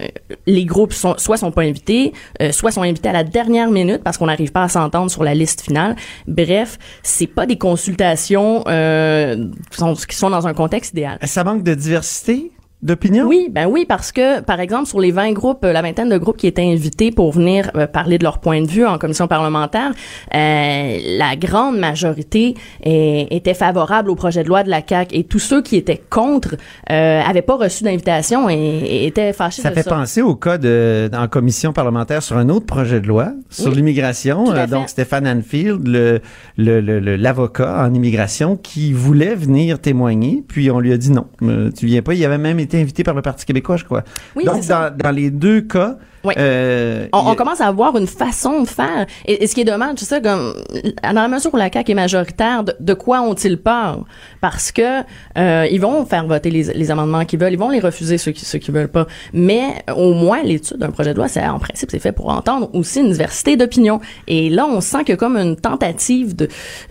les 0.47 0.65
groupes 0.65 0.93
sont, 0.93 1.15
soit 1.19 1.37
sont 1.37 1.53
pas 1.53 1.63
invités, 1.63 2.13
euh, 2.43 2.53
soit 2.53 2.71
sont 2.71 2.83
invités 2.83 3.09
à 3.09 3.13
la 3.13 3.25
dernière 3.25 3.71
minute 3.71 4.03
parce 4.03 4.19
qu'on 4.19 4.27
n'arrive 4.27 4.53
pas 4.53 4.65
à 4.65 4.69
s'entendre 4.69 5.11
sur 5.11 5.25
la 5.25 5.35
liste 5.35 5.63
finale. 5.63 5.97
Bref, 6.27 6.79
c'est 7.03 7.27
pas 7.27 7.47
des 7.47 7.59
consultations 7.59 8.65
euh, 8.67 9.49
qui, 9.71 9.79
sont, 9.79 9.95
qui 9.95 10.17
sont 10.17 10.31
dans 10.31 10.47
un 10.47 10.55
contexte 10.55 10.93
idéal. 10.93 11.19
Ça 11.25 11.45
manque 11.45 11.63
de 11.63 11.75
diversité 11.75 12.53
d'opinion? 12.83 13.27
Oui, 13.27 13.49
ben 13.51 13.67
oui, 13.67 13.85
parce 13.89 14.13
que, 14.13 14.41
par 14.41 14.61
exemple, 14.61 14.87
sur 14.87 15.01
les 15.01 15.11
20 15.11 15.33
groupes, 15.33 15.65
euh, 15.65 15.73
la 15.73 15.83
vingtaine 15.83 16.09
de 16.09 16.19
groupes 16.19 16.37
qui 16.37 16.47
étaient 16.47 16.65
invités 16.71 17.11
pour 17.11 17.33
venir 17.33 17.71
euh, 17.77 17.87
parler 17.87 18.19
de 18.19 18.25
leur 18.25 18.39
point 18.39 18.63
de 18.63 18.67
vue 18.67 18.87
en 18.87 18.99
commission 18.99 19.27
parlementaire, 19.29 19.93
euh, 20.35 20.99
la 21.19 21.37
grande 21.37 21.79
majorité 21.79 22.55
était 22.85 23.55
favorable 23.55 24.11
au 24.11 24.15
projet 24.15 24.43
de 24.43 24.49
loi 24.49 24.63
de 24.63 24.71
la 24.71 24.81
CAQ 24.87 25.15
et 25.17 25.25
tous 25.25 25.39
ceux 25.39 25.63
qui 25.63 25.77
étaient 25.77 26.01
contre 26.11 26.57
euh, 26.91 27.21
avaient 27.23 27.43
pas 27.43 27.57
reçu 27.57 27.85
d'invitation 27.85 28.49
et, 28.49 28.55
et 28.55 29.07
étaient 29.07 29.33
fâchés 29.33 29.63
Ça 29.63 29.71
de 29.71 29.75
fait 29.75 29.83
ça. 29.83 29.91
penser 29.91 30.23
au 30.23 30.35
cas 30.35 30.59
de, 30.59 31.11
en 31.15 31.29
commission 31.29 31.73
parlementaire 31.73 32.23
sur 32.23 32.37
un 32.37 32.49
autre 32.49 32.67
projet 32.67 33.01
de 33.01 33.07
loi 33.07 33.33
sur 33.51 33.71
Oui, 33.71 33.77
l'immigration. 33.77 34.45
donc, 34.69 34.89
Stéphane 34.89 35.27
Anfield, 35.27 35.87
le, 35.87 36.21
le, 36.57 36.81
le- 36.81 37.01
le- 37.01 37.17
l'avocat 37.17 37.85
en 37.87 37.93
immigration, 37.95 38.57
qui 38.57 38.93
voulait 38.93 39.35
venir 39.35 39.79
témoigner, 39.81 40.43
puis 40.47 40.71
on 40.71 40.81
lui 40.81 40.93
a 40.93 40.97
dit 40.97 41.11
non, 41.11 41.27
tu 41.77 41.87
viens 41.87 42.03
pas. 42.03 42.15
Il 42.15 42.25
avait 42.25 42.39
même 42.39 42.59
été 42.61 42.70
invité 42.79 43.03
par 43.05 43.15
le 43.15 43.23
Parti 43.23 43.47
québécois, 43.47 43.77
je 43.77 43.85
crois. 43.85 44.05
Oui, 44.37 44.45
donc, 44.45 44.65
dans 44.67 45.15
les 45.15 45.31
deux 45.31 45.63
cas, 45.63 45.97
Oui. 46.23 46.35
euh, 46.37 47.07
On, 47.13 47.19
a- 47.19 47.31
on 47.33 47.35
commence 47.35 47.61
à 47.63 47.67
avoir 47.67 47.97
une 47.97 48.07
façon 48.07 48.61
de 48.63 48.69
faire. 48.69 49.07
Et, 49.27 49.43
et 49.43 49.47
ce 49.47 49.55
qui 49.55 49.63
est 49.63 49.65
dommage, 49.65 49.95
c'est 49.97 50.05
ça, 50.05 50.21
comme, 50.21 50.53
dans 51.03 51.13
la 51.13 51.29
mesure 51.29 51.53
où 51.55 51.57
la 51.57 51.71
CAQ 51.73 51.93
est 51.93 51.95
majoritaire, 51.95 52.63
de, 52.65 52.75
de 52.79 52.95
quoi 52.95 53.23
ont-ils 53.23 53.57
peur? 53.57 54.05
Parce 54.43 54.71
que 54.71 55.01
euh, 55.39 55.67
ils 55.71 55.81
vont 55.81 56.05
faire 56.05 56.27
voter 56.27 56.51
les, 56.51 56.65
les 56.65 56.91
amendements 56.91 57.25
qu'ils 57.25 57.39
veulent, 57.39 57.53
ils 57.55 57.59
vont 57.59 57.71
les 57.71 57.81
refuser 57.81 58.19
ceux 58.19 58.33
qui 58.33 58.45
ceux 58.45 58.59
qui 58.59 58.71
veulent 58.71 58.89
pas. 58.89 59.07
Mais 59.33 59.63
au 59.97 60.13
moins, 60.13 60.43
l'étude 60.43 60.77
d'un 60.77 60.91
projet 60.91 61.13
de 61.13 61.17
loi, 61.17 61.29
c'est 61.29 61.47
en 61.47 61.59
principe, 61.59 61.91
c'est 61.91 61.99
fait 61.99 62.13
pour 62.13 62.29
entendre 62.29 62.69
aussi 62.75 63.01
une 63.01 63.11
diversité 63.13 63.57
d'opinions. 63.57 64.01
Et 64.29 64.51
là, 64.51 64.67
on 64.67 64.81
sent 64.83 64.99
qu'il 65.01 65.11
y 65.11 65.13
a 65.13 65.17
comme 65.17 65.37
une 65.39 65.57
tentative 65.57 66.37
de, 66.37 66.49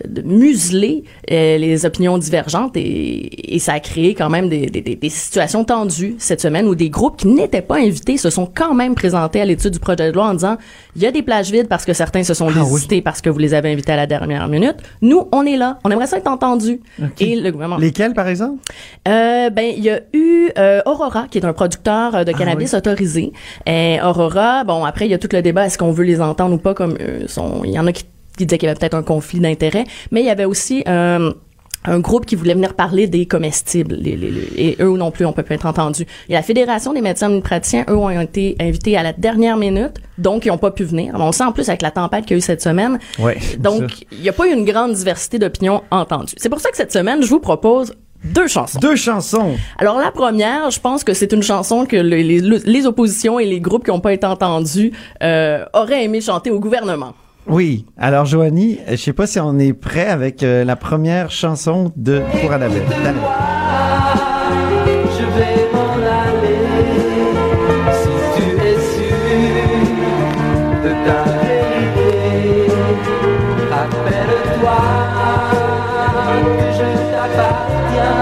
de 0.08 0.22
museler 0.22 1.04
euh, 1.30 1.56
les 1.56 1.86
opinions 1.86 2.18
divergentes 2.18 2.76
et, 2.76 3.54
et 3.54 3.58
ça 3.60 3.74
a 3.74 3.80
créé 3.80 4.14
quand 4.14 4.28
même 4.28 4.48
des, 4.48 4.66
des- 4.66 4.80
des 4.96 5.08
situations 5.08 5.62
tendues 5.64 6.16
cette 6.18 6.40
semaine 6.40 6.66
où 6.66 6.74
des 6.74 6.90
groupes 6.90 7.16
qui 7.16 7.28
n'étaient 7.28 7.62
pas 7.62 7.76
invités 7.76 8.16
se 8.16 8.28
sont 8.30 8.46
quand 8.52 8.74
même 8.74 8.94
présentés 8.96 9.19
à 9.20 9.44
l'étude 9.44 9.72
du 9.72 9.78
projet 9.78 10.08
de 10.10 10.12
loi 10.12 10.26
en 10.28 10.34
disant 10.34 10.56
il 10.96 11.02
y 11.02 11.06
a 11.06 11.10
des 11.10 11.22
plages 11.22 11.50
vides 11.50 11.68
parce 11.68 11.84
que 11.84 11.92
certains 11.92 12.22
se 12.22 12.34
sont 12.34 12.48
Ah 12.48 12.62
oui. 12.64 13.00
parce 13.02 13.20
que 13.20 13.30
vous 13.30 13.38
les 13.38 13.54
avez 13.54 13.72
invités 13.72 13.92
à 13.92 13.96
la 13.96 14.06
dernière 14.06 14.46
minute. 14.48 14.76
Nous, 15.02 15.28
on 15.32 15.44
est 15.44 15.56
là. 15.56 15.78
On 15.84 15.90
aimerait 15.90 16.06
ça 16.06 16.18
être 16.18 16.28
entendu. 16.28 16.80
Et 17.18 17.36
le 17.36 17.50
gouvernement. 17.50 17.78
Lesquels, 17.78 18.14
par 18.14 18.28
exemple? 18.28 18.60
Euh, 19.08 19.50
ben 19.50 19.72
il 19.76 19.82
y 19.84 19.90
a 19.90 20.00
eu 20.12 20.48
euh, 20.58 20.80
Aurora 20.86 21.26
qui 21.30 21.38
est 21.38 21.44
un 21.44 21.52
producteur 21.52 22.14
euh, 22.14 22.24
de 22.24 22.32
cannabis 22.32 22.74
autorisé. 22.74 23.32
Et 23.66 23.98
Aurora, 24.02 24.64
bon 24.64 24.84
après 24.84 25.06
il 25.06 25.10
y 25.10 25.14
a 25.14 25.18
tout 25.18 25.28
le 25.32 25.42
débat 25.42 25.66
est-ce 25.66 25.78
qu'on 25.78 25.92
veut 25.92 26.04
les 26.04 26.20
entendre 26.20 26.54
ou 26.54 26.58
pas 26.58 26.74
comme 26.74 26.96
euh, 27.00 27.26
sont 27.26 27.62
il 27.64 27.70
y 27.70 27.78
en 27.78 27.86
a 27.86 27.92
qui, 27.92 28.04
qui 28.36 28.46
disaient 28.46 28.58
qu'il 28.58 28.66
y 28.66 28.70
avait 28.70 28.78
peut-être 28.78 28.94
un 28.94 29.02
conflit 29.02 29.40
d'intérêts, 29.40 29.84
mais 30.10 30.20
il 30.20 30.26
y 30.26 30.30
avait 30.30 30.44
aussi 30.44 30.82
euh, 30.88 31.32
un 31.84 31.98
groupe 31.98 32.26
qui 32.26 32.36
voulait 32.36 32.54
venir 32.54 32.74
parler 32.74 33.06
des 33.06 33.26
comestibles. 33.26 33.94
Les- 33.94 34.16
les- 34.16 34.30
les- 34.30 34.48
et 34.56 34.76
eux 34.80 34.96
non 34.96 35.10
plus, 35.10 35.24
on 35.24 35.32
peut 35.32 35.42
pas 35.42 35.54
être 35.54 35.66
entendus. 35.66 36.04
Et 36.28 36.34
la 36.34 36.42
Fédération 36.42 36.92
des 36.92 37.00
médecins 37.00 37.28
omnipraticiens, 37.30 37.84
eux, 37.88 37.96
ont 37.96 38.10
été 38.20 38.56
invités 38.60 38.96
à 38.96 39.02
la 39.02 39.12
dernière 39.12 39.56
minute, 39.56 39.94
donc 40.18 40.44
ils 40.44 40.50
ont 40.50 40.58
pas 40.58 40.70
pu 40.70 40.84
venir. 40.84 41.14
On 41.18 41.26
le 41.26 41.32
sent 41.32 41.44
en 41.44 41.52
plus 41.52 41.68
avec 41.68 41.82
la 41.82 41.90
tempête 41.90 42.24
qu'il 42.26 42.32
y 42.32 42.34
a 42.34 42.38
eu 42.38 42.42
cette 42.42 42.62
semaine. 42.62 42.98
Ouais, 43.18 43.38
Donc, 43.58 44.06
il 44.12 44.20
n'y 44.20 44.28
a 44.28 44.32
pas 44.32 44.46
eu 44.46 44.52
une 44.52 44.64
grande 44.64 44.92
diversité 44.92 45.38
d'opinions 45.38 45.82
entendues. 45.90 46.34
C'est 46.36 46.48
pour 46.50 46.60
ça 46.60 46.70
que 46.70 46.76
cette 46.76 46.92
semaine, 46.92 47.22
je 47.22 47.28
vous 47.28 47.40
propose 47.40 47.94
deux 48.22 48.46
chansons. 48.46 48.78
Deux 48.80 48.96
chansons. 48.96 49.56
Alors 49.78 49.98
la 49.98 50.10
première, 50.10 50.70
je 50.70 50.78
pense 50.78 51.02
que 51.04 51.14
c'est 51.14 51.32
une 51.32 51.42
chanson 51.42 51.86
que 51.86 51.96
le- 51.96 52.16
les, 52.16 52.40
les 52.40 52.86
oppositions 52.86 53.40
et 53.40 53.46
les 53.46 53.60
groupes 53.60 53.84
qui 53.86 53.90
n'ont 53.90 54.00
pas 54.00 54.12
été 54.12 54.26
entendus 54.26 54.92
euh, 55.22 55.64
auraient 55.72 56.04
aimé 56.04 56.20
chanter 56.20 56.50
au 56.50 56.60
gouvernement. 56.60 57.14
Oui. 57.50 57.84
Alors, 57.98 58.26
Joanie, 58.26 58.78
je 58.88 58.94
sais 58.94 59.12
pas 59.12 59.26
si 59.26 59.40
on 59.40 59.58
est 59.58 59.72
prêt 59.72 60.06
avec 60.06 60.44
euh, 60.44 60.64
la 60.64 60.76
première 60.76 61.32
chanson 61.32 61.92
de 61.96 62.22
pour 62.40 62.52
Annabelle. 62.52 62.84
Annabelle. 63.00 63.16
Je 64.86 65.24
vais 65.36 65.68
m'en 65.72 65.94
aller 65.98 66.62
si 67.92 68.14
tu 68.36 68.44
es 68.64 68.78
sûr 68.94 69.16
de 70.84 70.90
ta 71.04 71.24
vérité. 71.42 72.72
Rappelle-toi 73.68 74.80
que 76.56 76.68
je 76.78 76.88
t'appartiens. 77.12 78.20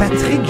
Patrick 0.00 0.46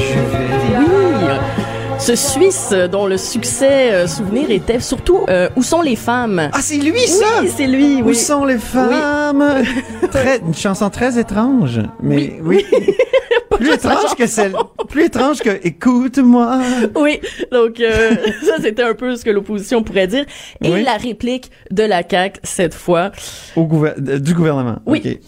ce 2.05 2.17
Suisse 2.17 2.75
dont 2.93 3.07
le 3.07 3.17
succès 3.17 3.93
euh, 3.93 4.07
souvenir 4.07 4.51
était 4.51 4.79
surtout 4.81 5.21
euh, 5.31 5.49
Où 5.57 5.62
sont 5.62 5.81
les 5.81 5.97
femmes? 5.97 6.51
Ah, 6.53 6.59
c'est 6.61 6.77
lui, 6.77 6.99
ça! 7.07 7.25
Oui, 7.40 7.51
c'est 7.57 7.67
lui, 7.67 8.03
Où 8.03 8.09
oui. 8.09 8.14
sont 8.14 8.45
les 8.45 8.59
femmes? 8.59 9.43
Très, 10.11 10.38
une 10.40 10.55
chanson 10.55 10.90
très 10.90 11.19
étrange. 11.19 11.81
Mais 12.03 12.38
oui. 12.43 12.64
plus 13.51 13.73
étrange 13.73 14.14
que 14.19 14.27
celle, 14.27 14.53
plus 14.88 15.05
étrange 15.05 15.38
que 15.40 15.59
écoute-moi. 15.67 16.59
Oui, 16.97 17.21
donc 17.53 17.81
euh, 17.81 18.11
ça 18.45 18.55
c'était 18.61 18.83
un 18.83 18.95
peu 18.95 19.17
ce 19.17 19.25
que 19.25 19.31
l'opposition 19.31 19.83
pourrait 19.83 20.07
dire. 20.09 20.25
Et 20.62 20.71
Oui. 20.73 20.83
la 20.83 20.95
réplique 20.97 21.51
de 21.71 21.85
la 21.85 22.03
CAQ 22.09 22.40
cette 22.43 22.75
fois. 22.75 23.12
Au 23.57 23.64
gouver- 23.64 23.95
du 23.99 24.35
gouvernement. 24.35 24.77
Oui. 24.87 25.21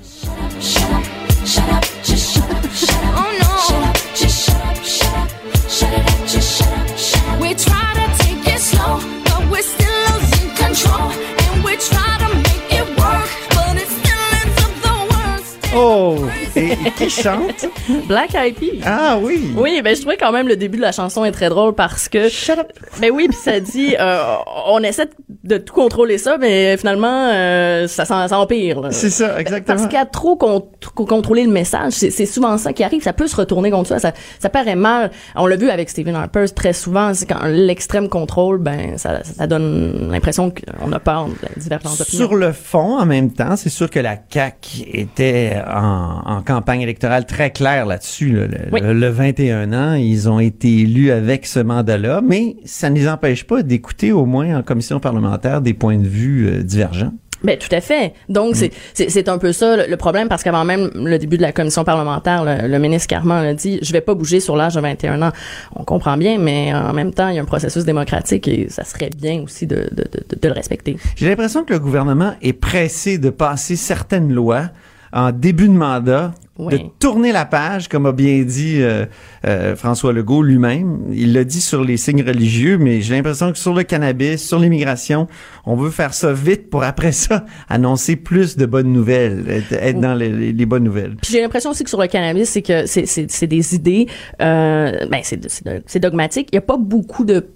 Oh. 15.88 16.45
Et, 16.56 16.76
qui 16.96 17.10
chante? 17.10 17.66
Black 18.08 18.34
Eyed 18.34 18.54
Peas. 18.56 18.82
Ah 18.84 19.18
oui! 19.20 19.52
Oui, 19.56 19.80
ben 19.82 19.94
je 19.94 20.00
trouvais 20.00 20.16
quand 20.16 20.32
même 20.32 20.48
le 20.48 20.56
début 20.56 20.76
de 20.78 20.82
la 20.82 20.92
chanson 20.92 21.24
est 21.24 21.32
très 21.32 21.48
drôle 21.48 21.74
parce 21.74 22.08
que 22.08 22.28
Shut 22.28 22.58
up! 22.58 22.68
ben 23.00 23.10
oui, 23.12 23.26
puis 23.28 23.36
ça 23.38 23.60
dit 23.60 23.94
euh, 23.98 24.34
on 24.68 24.82
essaie 24.82 25.08
de 25.44 25.58
tout 25.58 25.74
contrôler 25.74 26.18
ça, 26.18 26.38
mais 26.38 26.76
finalement 26.76 27.28
euh, 27.32 27.86
ça, 27.88 28.04
s'en- 28.04 28.26
ça 28.28 28.38
empire. 28.38 28.88
C'est 28.90 29.10
ça, 29.10 29.38
exactement. 29.40 29.76
Parce 29.76 29.88
qu'à 29.88 30.04
trop 30.06 30.36
con- 30.36 30.66
trop 30.80 31.04
contrôler 31.04 31.44
le 31.44 31.50
message, 31.52 31.92
c'est 31.92 32.10
c'est 32.10 32.26
souvent 32.26 32.56
ça 32.58 32.72
qui 32.72 32.82
arrive. 32.84 33.02
Ça 33.02 33.12
peut 33.12 33.26
se 33.26 33.36
retourner 33.36 33.70
contre 33.70 33.88
ça. 33.88 33.98
Ça, 33.98 34.12
ça 34.38 34.48
paraît 34.48 34.76
mal. 34.76 35.10
On 35.34 35.46
l'a 35.46 35.56
vu 35.56 35.68
avec 35.70 35.90
Stephen 35.90 36.14
Harper 36.14 36.46
très 36.54 36.72
souvent. 36.72 37.12
C'est 37.14 37.26
quand 37.26 37.44
l'extrême 37.44 38.08
contrôle, 38.08 38.58
ben 38.58 38.96
ça, 38.98 39.22
ça 39.22 39.46
donne 39.46 40.10
l'impression 40.10 40.50
qu'on 40.50 40.92
a 40.92 40.98
peur 40.98 41.26
de 41.26 41.32
la 41.42 41.48
divergence 41.62 41.98
d'opinion. 41.98 42.18
Sur 42.26 42.34
le 42.34 42.52
fond, 42.52 42.98
en 42.98 43.06
même 43.06 43.32
temps, 43.32 43.56
c'est 43.56 43.68
sûr 43.70 43.90
que 43.90 44.00
la 44.00 44.16
CAQ 44.28 44.84
était 44.92 45.56
en, 45.66 46.22
en 46.24 46.42
campagne 46.46 46.80
électorale 46.80 47.26
très 47.26 47.50
claire 47.50 47.84
là-dessus. 47.84 48.30
là. 48.32 48.46
Le, 48.46 48.58
Oui. 48.72 48.80
le- 48.80 48.94
le 48.94 49.08
21 49.10 49.72
ans, 49.74 49.92
ils 49.94 50.30
ont 50.30 50.40
été 50.40 50.68
élus 50.80 51.10
avec 51.10 51.44
ce 51.46 51.60
mandat-là, 51.60 52.22
mais 52.26 52.56
ça 52.64 52.88
ne 52.88 52.94
les 52.94 53.08
empêche 53.08 53.44
pas 53.44 53.62
d'écouter 53.62 54.12
au 54.12 54.24
moins 54.24 54.56
en 54.58 54.62
commission 54.62 54.98
parlementaire 55.00 55.60
des 55.60 55.74
points 55.74 55.98
de 55.98 56.08
vue 56.08 56.48
euh, 56.48 56.62
divergents. 56.62 57.12
Ben 57.44 57.58
tout 57.58 57.68
à 57.70 57.82
fait. 57.82 58.14
Donc 58.30 58.52
Mm. 58.52 58.54
c'est 58.54 58.70
c'est 58.94 59.10
c'est 59.10 59.28
un 59.28 59.36
peu 59.36 59.52
ça 59.52 59.76
le, 59.76 59.84
le 59.90 59.96
problème 59.98 60.26
parce 60.26 60.42
qu'avant 60.42 60.64
même 60.64 60.90
le 60.94 61.18
début 61.18 61.36
de 61.36 61.42
la 61.42 61.52
commission 61.52 61.84
parlementaire, 61.84 62.42
le, 62.44 62.66
le 62.66 62.78
ministre 62.78 63.08
Carman 63.08 63.44
a 63.44 63.52
dit 63.52 63.78
je 63.82 63.92
vais 63.92 64.00
pas 64.00 64.14
bouger 64.14 64.40
sur 64.40 64.56
l'âge 64.56 64.74
de 64.74 64.80
21 64.80 65.20
ans. 65.20 65.32
On 65.76 65.84
comprend 65.84 66.16
bien, 66.16 66.38
mais 66.38 66.72
en 66.74 66.94
même 66.94 67.12
temps 67.12 67.28
il 67.28 67.36
y 67.36 67.38
a 67.38 67.42
un 67.42 67.44
processus 67.44 67.84
démocratique 67.84 68.48
et 68.48 68.68
ça 68.70 68.84
serait 68.84 69.10
bien 69.16 69.42
aussi 69.42 69.66
de 69.66 69.76
de, 69.92 70.04
de, 70.10 70.40
de 70.40 70.48
le 70.48 70.54
respecter. 70.54 70.96
J'ai 71.14 71.28
l'impression 71.28 71.62
que 71.62 71.74
le 71.74 71.78
gouvernement 71.78 72.32
est 72.40 72.54
pressé 72.54 73.18
de 73.18 73.28
passer 73.28 73.76
certaines 73.76 74.32
lois 74.32 74.70
en 75.12 75.32
début 75.32 75.68
de 75.68 75.74
mandat, 75.74 76.32
Oui. 76.58 76.72
de 76.72 76.80
tourner 76.98 77.32
la 77.32 77.44
page, 77.44 77.88
comme 77.88 78.06
a 78.06 78.12
bien 78.12 78.42
dit 78.42 78.80
euh, 78.80 79.04
euh, 79.46 79.76
François 79.76 80.12
Legault 80.12 80.42
lui-même. 80.42 81.02
Il 81.12 81.32
l'a 81.34 81.44
dit 81.44 81.60
sur 81.60 81.84
les 81.84 81.96
signes 81.96 82.22
religieux, 82.22 82.78
mais 82.78 83.00
j'ai 83.02 83.14
l'impression 83.14 83.52
que 83.52 83.58
sur 83.58 83.74
le 83.74 83.82
cannabis, 83.82 84.46
sur 84.46 84.58
l'immigration, 84.58 85.26
on 85.64 85.76
veut 85.76 85.90
faire 85.90 86.14
ça 86.14 86.32
vite 86.32 86.70
pour 86.70 86.82
après 86.82 87.12
ça 87.12 87.44
annoncer 87.68 88.16
plus 88.16 88.56
de 88.56 88.66
bonnes 88.66 88.92
nouvelles, 88.92 89.44
être, 89.48 89.72
être 89.72 90.00
dans 90.00 90.14
les, 90.14 90.66
bonnes 90.66 90.84
nouvelles. 90.84 91.16
J'ai 91.28 91.40
l'impression 91.40 91.70
aussi 91.70 91.84
que 91.84 91.90
sur 91.90 92.00
le 92.00 92.08
cannabis, 92.08 92.48
c'est 92.48 92.62
que 92.62 92.86
c'est 92.86 93.46
des 93.46 93.74
idées, 93.74 94.06
euh, 94.40 95.06
ben 95.10 95.20
c'est 95.22 96.00
dogmatique. 96.00 96.48
Il 96.52 96.56
y 96.56 96.58
a 96.58 96.62
pas 96.62 96.76
beaucoup 96.76 97.24
de 97.24 97.46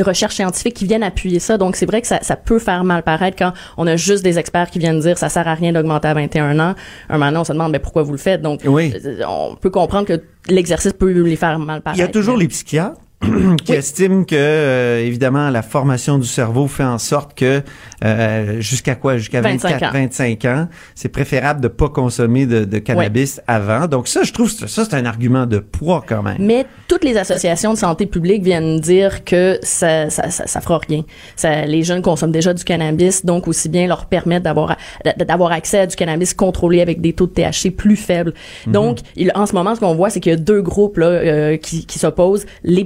de 0.00 0.04
recherches 0.04 0.34
scientifiques 0.36 0.74
qui 0.74 0.86
viennent 0.86 1.02
appuyer 1.02 1.38
ça. 1.40 1.58
Donc, 1.58 1.76
c'est 1.76 1.84
vrai 1.86 2.00
que 2.00 2.06
ça, 2.06 2.20
ça 2.22 2.36
peut 2.36 2.58
faire 2.58 2.84
mal 2.84 3.02
paraître 3.02 3.36
quand 3.38 3.52
on 3.76 3.86
a 3.86 3.96
juste 3.96 4.24
des 4.24 4.38
experts 4.38 4.70
qui 4.70 4.78
viennent 4.78 4.98
dire 5.00 5.18
ça 5.18 5.28
sert 5.28 5.46
à 5.46 5.54
rien 5.54 5.72
d'augmenter 5.72 6.08
à 6.08 6.14
21 6.14 6.58
ans. 6.58 6.74
Un 7.10 7.18
moment, 7.18 7.40
on 7.40 7.44
se 7.44 7.52
demande, 7.52 7.72
mais 7.72 7.78
pourquoi 7.78 8.02
vous 8.02 8.12
le 8.12 8.18
faites? 8.18 8.40
Donc, 8.40 8.62
Oui. 8.64 8.92
euh, 9.04 9.22
on 9.28 9.56
peut 9.56 9.70
comprendre 9.70 10.06
que 10.06 10.22
l'exercice 10.48 10.94
peut 10.94 11.10
les 11.10 11.36
faire 11.36 11.58
mal 11.58 11.82
paraître. 11.82 11.98
Il 11.98 12.02
y 12.02 12.04
a 12.04 12.08
toujours 12.08 12.36
mais- 12.36 12.44
les 12.44 12.48
psychiatres 12.48 12.98
qui 13.64 13.72
estiment 13.72 14.24
que, 14.24 14.34
euh, 14.34 15.04
évidemment, 15.04 15.50
la 15.50 15.62
formation 15.62 16.18
du 16.18 16.26
cerveau 16.26 16.66
fait 16.68 16.84
en 16.84 16.98
sorte 16.98 17.34
que 17.34 17.62
euh, 18.02 18.60
jusqu'à 18.60 18.94
quoi? 18.94 19.18
Jusqu'à 19.18 19.42
25 19.42 19.72
24, 19.72 19.88
ans. 19.88 19.92
25 19.92 20.44
ans, 20.46 20.68
c'est 20.94 21.10
préférable 21.10 21.60
de 21.60 21.68
pas 21.68 21.90
consommer 21.90 22.46
de, 22.46 22.64
de 22.64 22.78
cannabis 22.78 23.42
avant. 23.46 23.86
Donc 23.88 24.08
ça, 24.08 24.22
je 24.22 24.32
trouve 24.32 24.50
ça, 24.50 24.66
c'est 24.66 24.94
un 24.94 25.04
argument 25.04 25.44
de 25.44 25.58
poids 25.58 26.02
quand 26.06 26.22
même. 26.22 26.38
Mais 26.38 26.64
toutes 26.88 27.04
les 27.04 27.18
associations 27.18 27.74
de 27.74 27.78
santé 27.78 28.06
publique 28.06 28.42
viennent 28.42 28.80
dire 28.80 29.22
que 29.24 29.58
ça, 29.62 30.08
ça, 30.08 30.30
ça, 30.30 30.46
ça 30.46 30.60
fera 30.62 30.78
rien. 30.78 31.02
Ça, 31.36 31.66
les 31.66 31.82
jeunes 31.82 32.00
consomment 32.00 32.32
déjà 32.32 32.54
du 32.54 32.64
cannabis, 32.64 33.26
donc 33.26 33.48
aussi 33.48 33.68
bien 33.68 33.86
leur 33.86 34.06
permettre 34.06 34.44
d'avoir 34.44 34.76
d'avoir 35.18 35.52
accès 35.52 35.80
à 35.80 35.86
du 35.86 35.96
cannabis 35.96 36.32
contrôlé 36.32 36.80
avec 36.80 37.00
des 37.00 37.12
taux 37.12 37.26
de 37.26 37.32
THC 37.32 37.70
plus 37.70 37.96
faibles. 37.96 38.32
Donc, 38.66 38.98
il, 39.16 39.30
en 39.34 39.46
ce 39.46 39.54
moment, 39.54 39.74
ce 39.74 39.80
qu'on 39.80 39.94
voit, 39.94 40.10
c'est 40.10 40.20
qu'il 40.20 40.30
y 40.30 40.34
a 40.34 40.38
deux 40.38 40.62
groupes 40.62 40.98
là 40.98 41.06
euh, 41.06 41.56
qui, 41.56 41.84
qui 41.84 41.98
s'opposent 41.98 42.46
les 42.64 42.84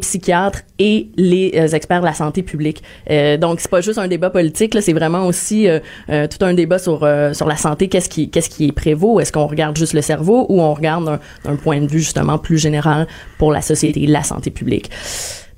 et 0.78 1.08
les 1.16 1.52
euh, 1.56 1.68
experts 1.68 2.00
de 2.00 2.06
la 2.06 2.14
santé 2.14 2.42
publique. 2.42 2.82
Euh, 3.10 3.36
donc, 3.36 3.60
c'est 3.60 3.70
pas 3.70 3.80
juste 3.80 3.98
un 3.98 4.08
débat 4.08 4.30
politique, 4.30 4.76
c'est 4.80 4.92
vraiment 4.92 5.26
aussi 5.26 5.68
euh, 5.68 5.80
tout 6.08 6.44
un 6.44 6.54
débat 6.54 6.78
sur 6.78 7.06
sur 7.32 7.46
la 7.46 7.56
santé. 7.56 7.88
Qu'est-ce 7.88 8.08
qui 8.08 8.30
qu'est-ce 8.30 8.50
qui 8.50 8.68
est 8.68 8.72
prévaut 8.72 9.20
Est-ce 9.20 9.32
qu'on 9.32 9.46
regarde 9.46 9.76
juste 9.76 9.92
le 9.92 10.02
cerveau 10.02 10.46
ou 10.48 10.60
on 10.60 10.74
regarde 10.74 11.04
d'un 11.04 11.20
d'un 11.44 11.56
point 11.56 11.80
de 11.80 11.86
vue 11.86 12.00
justement 12.00 12.38
plus 12.38 12.58
général 12.58 13.06
pour 13.38 13.52
la 13.52 13.62
société, 13.62 14.06
la 14.06 14.22
santé 14.22 14.50
publique? 14.50 14.90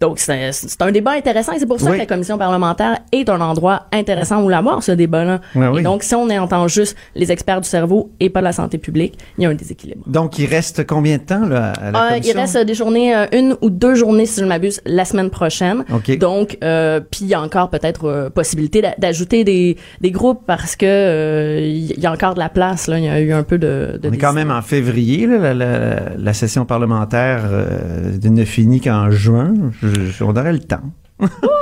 Donc, 0.00 0.18
c'est 0.18 0.52
c'est 0.52 0.82
un 0.82 0.92
débat 0.92 1.12
intéressant 1.12 1.52
et 1.52 1.58
c'est 1.58 1.66
pour 1.66 1.80
ça 1.80 1.86
Oui. 1.90 1.96
que 1.96 2.00
la 2.00 2.06
commission 2.06 2.36
parlementaire 2.38 2.98
est 3.12 3.28
un 3.28 3.40
endroit 3.40 3.86
intéressant 3.92 4.42
où 4.42 4.48
l'avoir, 4.48 4.82
ce 4.82 4.92
débat-là. 4.92 5.40
Ouais, 5.54 5.68
oui. 5.68 5.80
Et 5.80 5.82
donc, 5.82 6.02
si 6.02 6.14
on 6.14 6.28
entend 6.28 6.68
juste 6.68 6.96
les 7.14 7.32
experts 7.32 7.60
du 7.60 7.68
cerveau 7.68 8.10
et 8.20 8.28
pas 8.30 8.40
de 8.40 8.44
la 8.44 8.52
santé 8.52 8.78
publique, 8.78 9.18
il 9.38 9.44
y 9.44 9.46
a 9.46 9.50
un 9.50 9.54
déséquilibre. 9.54 10.02
Donc, 10.06 10.38
il 10.38 10.46
reste 10.46 10.86
combien 10.86 11.16
de 11.18 11.22
temps 11.22 11.46
là, 11.46 11.72
à 11.72 11.90
la 11.90 12.12
Euh, 12.14 12.18
il 12.22 12.32
reste 12.32 12.58
des 12.58 12.74
journées, 12.74 13.14
euh, 13.16 13.26
une 13.32 13.56
ou 13.62 13.70
deux 13.70 13.94
journées, 13.94 14.26
si 14.26 14.40
je 14.40 14.44
ne 14.44 14.48
m'abuse, 14.48 14.80
la 14.84 15.04
semaine 15.04 15.30
prochaine. 15.30 15.84
OK. 15.92 16.18
Donc, 16.18 16.58
euh, 16.62 17.00
puis 17.00 17.20
il 17.22 17.28
y 17.28 17.34
a 17.34 17.40
encore 17.40 17.70
peut-être 17.70 18.04
euh, 18.06 18.30
possibilité 18.30 18.82
d'a- 18.82 18.94
d'ajouter 18.98 19.44
des, 19.44 19.76
des 20.00 20.10
groupes 20.10 20.42
parce 20.46 20.76
que 20.76 20.86
euh, 20.86 21.60
il 21.60 21.98
y 21.98 22.06
a 22.06 22.12
encore 22.12 22.34
de 22.34 22.38
la 22.40 22.48
place. 22.48 22.86
Là, 22.88 22.98
il 22.98 23.04
y 23.04 23.08
a 23.08 23.20
eu 23.20 23.32
un 23.32 23.42
peu 23.42 23.58
de. 23.58 23.98
de 24.02 24.08
On 24.08 24.12
est 24.12 24.18
quand 24.18 24.32
même 24.32 24.50
en 24.50 24.62
février, 24.62 25.26
là, 25.26 25.38
la, 25.38 25.54
la- 25.54 26.00
la 26.18 26.32
session 26.34 26.64
parlementaire 26.66 27.44
euh, 27.50 28.18
ne 28.22 28.44
finit 28.44 28.80
qu'en 28.80 29.10
juin. 29.10 29.54
Je- 29.82 29.85
je- 29.86 30.24
on 30.24 30.36
aurait 30.36 30.52
le 30.52 30.60
temps. 30.60 30.82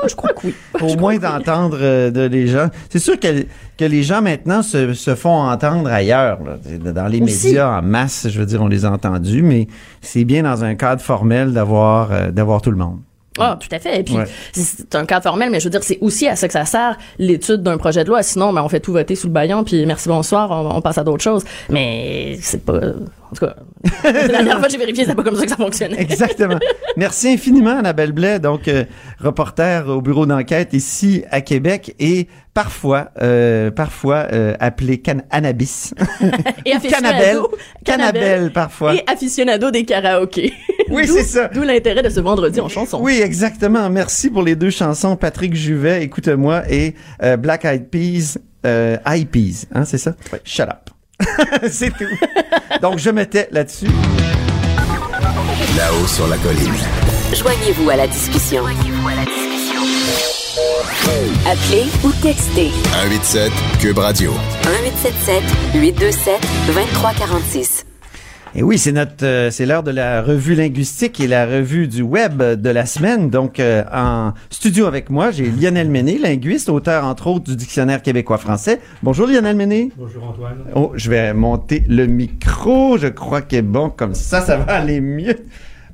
Je 0.09 0.15
crois 0.17 0.31
que 0.31 0.49
oui. 0.49 0.55
Au 0.83 0.97
moins 0.97 1.17
d'entendre 1.17 1.79
euh, 1.81 2.11
de 2.11 2.23
les 2.23 2.49
gens. 2.49 2.69
C'est 2.91 2.99
sûr 2.99 3.19
que, 3.21 3.45
que 3.79 3.85
les 3.85 4.03
gens 4.03 4.21
maintenant 4.21 4.63
se, 4.63 4.95
se 4.95 5.15
font 5.15 5.43
entendre 5.49 5.89
ailleurs. 5.91 6.41
là. 6.43 6.93
Dans 6.93 7.07
les 7.07 7.21
Aussi. 7.23 7.47
médias 7.49 7.79
en 7.79 7.83
masse, 7.83 8.27
je 8.29 8.39
veux 8.41 8.47
dire, 8.47 8.61
on 8.63 8.67
les 8.67 8.85
a 8.85 8.91
entendus, 8.91 9.43
mais 9.43 9.69
c'est 10.01 10.25
bien 10.25 10.43
dans 10.43 10.65
un 10.65 10.75
cadre 10.75 11.01
formel 11.03 11.53
d'avoir 11.53 12.11
euh, 12.11 12.31
d'avoir 12.33 12.63
tout 12.63 12.73
le 12.73 12.77
monde. 12.79 12.99
Ah, 13.39 13.59
tout 13.61 13.69
à 13.75 13.79
fait. 13.81 13.99
Et 14.01 14.03
puis, 14.05 14.15
Ouais. 14.17 14.25
c'est 14.53 14.95
un 14.95 15.05
cadre 15.07 15.25
formel, 15.25 15.51
mais 15.51 15.59
je 15.59 15.65
veux 15.65 15.71
dire, 15.71 15.83
c'est 15.83 15.99
aussi 16.01 16.29
à 16.29 16.37
ça 16.37 16.47
que 16.47 16.53
ça 16.53 16.65
sert, 16.65 16.97
l'étude 17.19 17.63
d'un 17.65 17.79
projet 17.79 18.05
de 18.05 18.09
loi. 18.09 18.23
Sinon, 18.23 18.53
ben, 18.53 18.63
on 18.63 18.69
fait 18.69 18.79
tout 18.79 18.93
voter 18.93 19.17
sous 19.17 19.27
le 19.27 19.33
baillon, 19.33 19.65
puis 19.65 19.85
merci, 19.87 20.09
bonsoir, 20.09 20.51
on, 20.53 20.77
on 20.77 20.81
passe 20.81 20.99
à 20.99 21.05
d'autres 21.05 21.23
choses. 21.25 21.43
Mais 21.69 22.39
c'est 22.41 22.65
pas... 22.65 22.81
En 23.35 23.37
tout 23.37 23.47
cas, 23.47 23.57
la 24.13 24.29
dernière 24.29 24.59
fois 24.59 24.67
que 24.67 24.73
j'ai 24.73 24.79
vérifié, 24.79 25.05
c'est 25.05 25.15
pas 25.15 25.25
comme 25.25 25.35
ça 25.35 25.43
que 25.43 25.51
ça 25.51 25.57
fonctionnait. 25.57 26.01
Exactement. 26.01 26.59
Merci 26.97 27.31
infiniment, 27.31 27.79
Annabelle 27.79 28.13
Blais, 28.13 28.39
donc 28.39 28.69
euh, 28.69 28.85
reporter 29.19 29.89
au 29.89 30.01
bureau 30.01 30.25
d'enquête 30.25 30.73
ici 30.73 31.25
à 31.33 31.41
Québec 31.41 31.97
et 31.99 32.29
parfois, 32.55 33.11
euh, 33.21 33.73
parfois 33.73 34.29
euh, 34.33 34.55
appelé 34.61 35.03
can 35.03 35.19
Annabis. 35.31 35.95
Et 36.65 36.79
Cannabelle. 36.89 37.39
Cannabelle, 37.85 38.53
parfois. 38.53 38.95
Et 38.95 39.03
aficionado 39.09 39.73
des 39.73 39.85
karaokés. 39.85 40.53
Oui, 40.91 41.09
c'est 41.09 41.25
ça. 41.25 41.49
D'où 41.49 41.63
l'intérêt 41.63 42.03
de 42.03 42.09
ce 42.11 42.21
vendredi 42.21 42.61
en 42.61 42.69
chanson. 42.69 43.01
Oui, 43.03 43.21
exactement. 43.21 43.91
Merci 43.91 44.31
pour 44.31 44.43
les 44.43 44.55
deux 44.55 44.71
chansons, 44.71 45.17
Patrick 45.17 45.55
Juvet, 45.55 46.05
Écoute-moi, 46.05 46.63
et 46.71 46.95
euh, 47.23 47.37
Black 47.37 47.65
Eyed 47.65 47.89
Peas, 47.89 48.39
euh, 48.65 48.97
Eye 49.05 49.25
Peas, 49.25 49.67
hein, 49.75 49.85
c'est 49.85 49.99
ça? 49.99 50.15
Shut 50.45 50.69
up. 50.69 50.84
c'est 51.71 51.91
tout. 51.91 52.05
Donc, 52.83 52.99
je 52.99 53.11
mettais 53.11 53.49
là-dessus. 53.51 53.89
Là-haut 55.77 56.07
sur 56.07 56.27
la 56.29 56.37
colline. 56.39 56.75
Joignez-vous 57.33 57.91
à 57.91 57.97
la 57.97 58.07
discussion. 58.07 58.65
Appelez 61.47 61.85
ou 62.03 62.11
textez 62.23 62.71
187 62.93 63.53
Cube 63.81 63.99
Radio. 63.99 64.33
1877 64.65 65.43
827 65.75 66.41
2346. 66.69 67.87
Et 68.57 68.63
oui, 68.63 68.79
c'est 68.79 68.93
notre, 68.93 69.25
euh, 69.27 69.51
c'est 69.51 69.67
l'heure 69.67 69.83
de 69.83 69.91
la 69.91 70.23
revue 70.23 70.55
linguistique 70.55 71.19
et 71.19 71.27
la 71.27 71.45
revue 71.45 71.89
du 71.89 72.03
web 72.03 72.41
de 72.41 72.71
la 72.71 72.87
semaine. 72.87 73.29
Donc, 73.29 73.59
euh, 73.59 73.83
en 73.93 74.33
studio 74.49 74.87
avec 74.87 75.11
moi, 75.11 75.33
j'ai 75.33 75.51
Lionel 75.51 75.91
Méné, 75.91 76.19
linguiste, 76.19 76.69
auteur 76.69 77.05
entre 77.05 77.27
autres 77.27 77.47
du 77.47 77.57
dictionnaire 77.57 78.01
québécois-français. 78.01 78.81
Bonjour 79.03 79.27
Lionel 79.27 79.57
Méné. 79.57 79.91
Bonjour 79.97 80.29
Antoine. 80.29 80.59
Oh, 80.77 80.93
je 80.95 81.11
vais 81.11 81.35
monter 81.35 81.83
le 81.89 82.07
micro. 82.07 82.97
Je 82.97 83.09
crois 83.09 83.43
qu'il 83.43 83.59
est 83.59 83.63
bon 83.63 83.91
comme 83.91 84.15
ça, 84.15 84.41
ça 84.41 84.57
va 84.57 84.75
aller 84.75 85.01
mieux. 85.01 85.35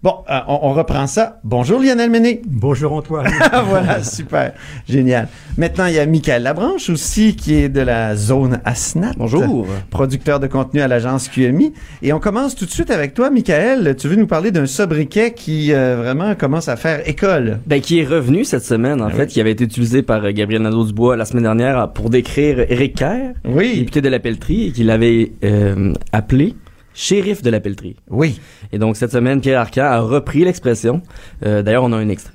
Bon, 0.02 0.14
euh, 0.30 0.38
on, 0.48 0.60
on 0.62 0.72
reprend 0.72 1.06
ça. 1.06 1.40
Bonjour 1.44 1.78
Lionel 1.78 2.08
Méné. 2.08 2.40
Bonjour 2.46 2.94
Antoine. 2.94 3.30
voilà, 3.66 4.02
super, 4.02 4.54
génial. 4.88 5.28
Maintenant, 5.58 5.84
il 5.84 5.94
y 5.94 5.98
a 5.98 6.06
Michael 6.06 6.42
Labranche 6.42 6.88
aussi, 6.88 7.36
qui 7.36 7.54
est 7.56 7.68
de 7.68 7.82
la 7.82 8.16
zone 8.16 8.60
ASNAT. 8.64 9.12
Bonjour. 9.18 9.66
Producteur 9.90 10.40
de 10.40 10.46
contenu 10.46 10.80
à 10.80 10.88
l'agence 10.88 11.28
QMI. 11.28 11.74
Et 12.00 12.14
on 12.14 12.18
commence 12.18 12.54
tout 12.56 12.64
de 12.64 12.70
suite 12.70 12.90
avec 12.90 13.12
toi, 13.12 13.28
Michael. 13.28 13.94
Tu 13.98 14.08
veux 14.08 14.16
nous 14.16 14.26
parler 14.26 14.50
d'un 14.52 14.64
sobriquet 14.64 15.34
qui 15.34 15.74
euh, 15.74 15.96
vraiment 15.98 16.34
commence 16.34 16.68
à 16.68 16.76
faire 16.76 17.06
école? 17.06 17.58
Ben, 17.66 17.82
qui 17.82 18.00
est 18.00 18.06
revenu 18.06 18.46
cette 18.46 18.64
semaine, 18.64 19.02
en 19.02 19.08
Ah 19.08 19.10
fait, 19.10 19.22
oui. 19.24 19.28
qui 19.28 19.40
avait 19.42 19.52
été 19.52 19.64
utilisé 19.64 20.00
par 20.00 20.24
euh, 20.24 20.30
Gabriel 20.32 20.62
Nadeau-Dubois 20.62 21.18
la 21.18 21.26
semaine 21.26 21.42
dernière 21.42 21.92
pour 21.92 22.08
décrire 22.08 22.60
Éric 22.70 22.96
Kerr, 22.96 23.34
Oui. 23.44 23.80
député 23.80 24.00
de 24.00 24.08
la 24.08 24.18
Pelletrie, 24.18 24.68
et 24.68 24.72
qu'il 24.72 24.88
avait 24.90 25.32
euh, 25.44 25.92
appelé 26.12 26.54
shérif 27.00 27.42
de 27.42 27.50
la 27.50 27.60
Pelletrie. 27.60 27.96
Oui. 28.08 28.40
Et 28.72 28.78
donc, 28.78 28.96
cette 28.96 29.12
semaine, 29.12 29.40
Pierre 29.40 29.60
Arcan 29.60 29.82
a 29.82 30.00
repris 30.00 30.44
l'expression. 30.44 31.00
Euh, 31.44 31.62
D'ailleurs, 31.62 31.84
on 31.84 31.92
a 31.92 31.96
un 31.96 32.08
extrait. 32.08 32.34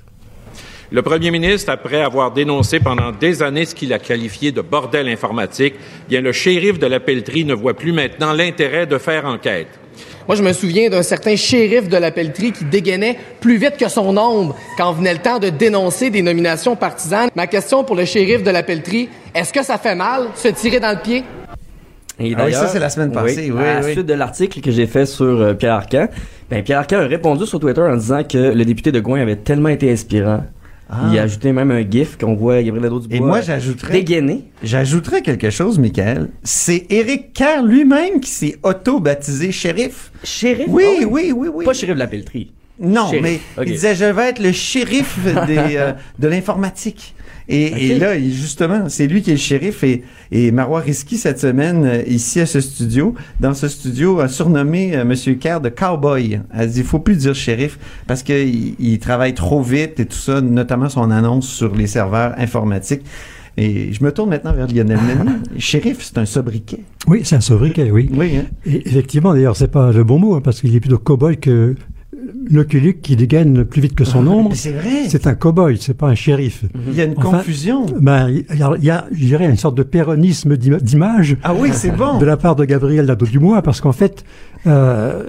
Le 0.92 1.02
premier 1.02 1.32
ministre, 1.32 1.72
après 1.72 2.02
avoir 2.02 2.32
dénoncé 2.32 2.80
pendant 2.80 3.12
des 3.12 3.42
années 3.42 3.66
ce 3.66 3.74
qu'il 3.76 3.92
a 3.94 4.00
qualifié 4.00 4.52
de 4.52 4.62
bordel 4.62 5.08
informatique, 5.08 5.76
bien 6.08 6.22
le 6.22 6.32
shérif 6.32 6.80
de 6.80 6.88
la 6.88 7.00
pelleterie 7.00 7.44
ne 7.44 7.54
voit 7.54 7.74
plus 7.74 7.92
maintenant 7.92 8.34
l'intérêt 8.34 8.86
de 8.86 8.98
faire 8.98 9.26
enquête. 9.26 9.68
Moi, 10.28 10.36
je 10.36 10.44
me 10.44 10.54
souviens 10.54 10.90
d'un 10.90 11.04
certain 11.04 11.36
shérif 11.36 11.88
de 11.88 11.98
la 11.98 12.12
pelleterie 12.12 12.52
qui 12.52 12.66
dégainait 12.66 13.18
plus 13.40 13.58
vite 13.58 13.78
que 13.78 13.90
son 13.90 14.16
ombre 14.18 14.56
quand 14.78 14.94
venait 14.94 15.14
le 15.14 15.20
temps 15.20 15.40
de 15.40 15.50
dénoncer 15.50 16.10
des 16.10 16.22
nominations 16.22 16.76
partisanes. 16.76 17.30
Ma 17.36 17.48
question 17.48 17.84
pour 17.84 17.96
le 17.96 18.06
shérif 18.06 18.44
de 18.44 18.52
la 18.52 18.64
pelleterie, 18.64 19.10
est-ce 19.34 19.54
que 19.54 19.64
ça 19.64 19.78
fait 19.78 19.96
mal 19.96 20.28
se 20.36 20.48
tirer 20.50 20.80
dans 20.80 20.92
le 20.92 21.02
pied? 21.02 21.24
Et 22.20 22.34
Ah 22.38 22.44
oui, 22.46 22.54
ça, 22.54 22.68
c'est 22.68 22.80
la 22.80 22.90
semaine 22.90 23.12
passée, 23.12 23.52
oui, 23.52 23.62
à 23.64 23.82
la 23.82 23.84
suite 23.84 24.06
de 24.06 24.14
l'article 24.14 24.62
que 24.62 24.72
j'ai 24.72 24.88
fait 24.88 25.06
sur 25.06 25.26
euh, 25.26 25.54
Pierre 25.54 25.74
Arcan, 25.74 26.08
ben, 26.50 26.64
Pierre 26.64 26.80
Arcan 26.80 26.98
a 26.98 27.08
répondu 27.08 27.46
sur 27.46 27.60
Twitter 27.60 27.82
en 27.82 27.98
disant 27.98 28.24
que 28.24 28.38
le 28.38 28.64
député 28.66 28.92
de 28.92 29.00
Gouin 29.00 29.20
avait 29.22 29.36
tellement 29.36 29.70
été 29.70 29.92
inspirant. 29.92 30.44
Ah. 30.90 31.10
Il 31.12 31.18
a 31.18 31.24
ajouté 31.24 31.52
même 31.52 31.72
un 31.72 31.82
gif 31.82 32.16
qu'on 32.18 32.36
voit 32.36 32.62
Gabriel 32.62 32.84
Nadeau-Dubois 32.84 33.18
Et 33.18 33.20
moi, 33.20 33.42
j'ajouterais. 33.42 33.92
dégainé. 33.94 34.46
J'ajouterais 34.64 35.24
quelque 35.24 35.50
chose, 35.50 35.80
Michael. 35.80 36.30
C'est 36.44 36.86
Éric 36.92 37.34
Kerr 37.34 37.64
lui-même 37.64 38.20
qui 38.20 38.30
s'est 38.30 38.58
auto-baptisé 38.62 39.52
shérif. 39.52 40.12
Shérif? 40.24 40.68
Oui, 40.70 40.84
Ah 41.02 41.06
oui, 41.10 41.34
oui, 41.36 41.50
oui. 41.52 41.66
Pas 41.66 41.74
shérif 41.74 41.96
de 41.96 42.00
la 42.00 42.08
pelleterie. 42.08 42.52
Non, 42.80 43.08
Shérif. 43.10 43.24
mais 43.58 43.66
il 43.66 43.72
disait 43.72 43.96
je 43.96 44.06
vais 44.06 44.30
être 44.30 44.40
le 44.40 44.52
shérif 44.52 45.18
des, 45.48 45.58
euh, 45.78 45.94
de 46.20 46.28
l'informatique. 46.28 47.16
Et, 47.48 48.00
là, 48.00 48.20
justement, 48.20 48.90
c'est 48.90 49.08
lui 49.08 49.22
qui 49.22 49.30
est 49.30 49.36
le 49.36 49.40
shérif 49.40 49.84
et, 49.84 50.04
et 50.32 50.52
Marois 50.52 50.80
Risky 50.80 51.18
cette 51.18 51.40
semaine 51.40 51.86
euh, 51.86 52.04
ici 52.08 52.40
à 52.40 52.46
ce 52.46 52.60
studio, 52.60 53.14
dans 53.40 53.54
ce 53.54 53.68
studio, 53.68 54.20
a 54.20 54.28
surnommé 54.28 54.96
euh, 54.96 55.06
Monsieur 55.06 55.36
Kerr 55.36 55.62
de 55.62 55.70
cowboy. 55.70 56.42
Elle 56.54 56.70
dit 56.70 56.80
il 56.80 56.86
faut 56.86 57.00
plus 57.00 57.18
dire 57.18 57.36
shérif 57.36 57.78
parce 58.08 58.24
qu'il 58.24 58.76
il 58.80 59.00
travaille 59.00 59.36
trop 59.36 59.62
vite 59.62 60.00
et 60.00 60.06
tout 60.06 60.18
ça, 60.18 60.42
notamment 60.42 60.90
son 60.90 61.12
annonce 61.12 61.48
sur 61.48 61.76
les 61.76 61.88
serveurs 61.88 62.34
informatiques. 62.38 63.04
Et 63.58 63.94
je 63.94 64.04
me 64.04 64.12
tourne 64.12 64.30
maintenant 64.30 64.54
vers 64.54 64.68
Lionel 64.68 65.00
shérif, 65.58 66.02
c'est 66.02 66.18
un 66.18 66.26
sobriquet. 66.26 66.80
Oui, 67.08 67.22
c'est 67.24 67.36
un 67.36 67.42
sobriquet, 67.42 67.90
oui. 67.92 68.10
Oui, 68.14 68.38
hein? 68.38 68.46
Et 68.66 68.88
effectivement, 68.88 69.34
d'ailleurs, 69.34 69.56
c'est 69.56 69.72
pas 69.72 69.92
le 69.92 70.04
bon 70.04 70.20
mot, 70.20 70.36
hein, 70.36 70.42
parce 70.44 70.60
qu'il 70.60 70.76
est 70.76 70.80
plutôt 70.80 70.98
cow-boy 70.98 71.38
que 71.38 71.76
Lucky 72.50 72.80
Luke 72.80 73.02
qui 73.02 73.16
dégaine 73.16 73.66
plus 73.66 73.82
vite 73.82 73.96
que 73.96 74.04
son 74.06 74.26
ombre. 74.28 74.50
Mais 74.50 74.56
c'est 74.56 74.72
vrai. 74.72 75.08
C'est 75.10 75.28
un 75.28 75.34
cow-boy, 75.36 75.78
c'est 75.80 75.94
pas 75.96 76.08
un 76.08 76.16
shérif. 76.16 76.64
Il 76.88 76.96
y 76.96 77.02
a 77.02 77.06
une 77.06 77.14
Enfin, 77.18 77.38
confusion. 77.40 77.86
Ben, 78.00 78.30
il 78.30 78.44
y 78.84 78.90
a, 78.90 79.06
je 79.12 79.26
dirais, 79.26 79.46
une 79.46 79.58
sorte 79.58 79.76
de 79.76 79.84
péronisme 79.84 80.56
d'ima- 80.58 80.78
d'image 80.80 81.38
Ah 81.44 81.54
oui, 81.54 81.70
c'est 81.74 81.92
bon. 81.92 82.18
de 82.18 82.26
la 82.26 82.38
part 82.38 82.56
de 82.56 82.66
Gabriel 82.66 83.06
Nadeau-Dubois, 83.06 83.62
parce 83.62 83.82
qu'en 83.82 83.92
fait, 83.94 84.24
euh, 84.68 85.24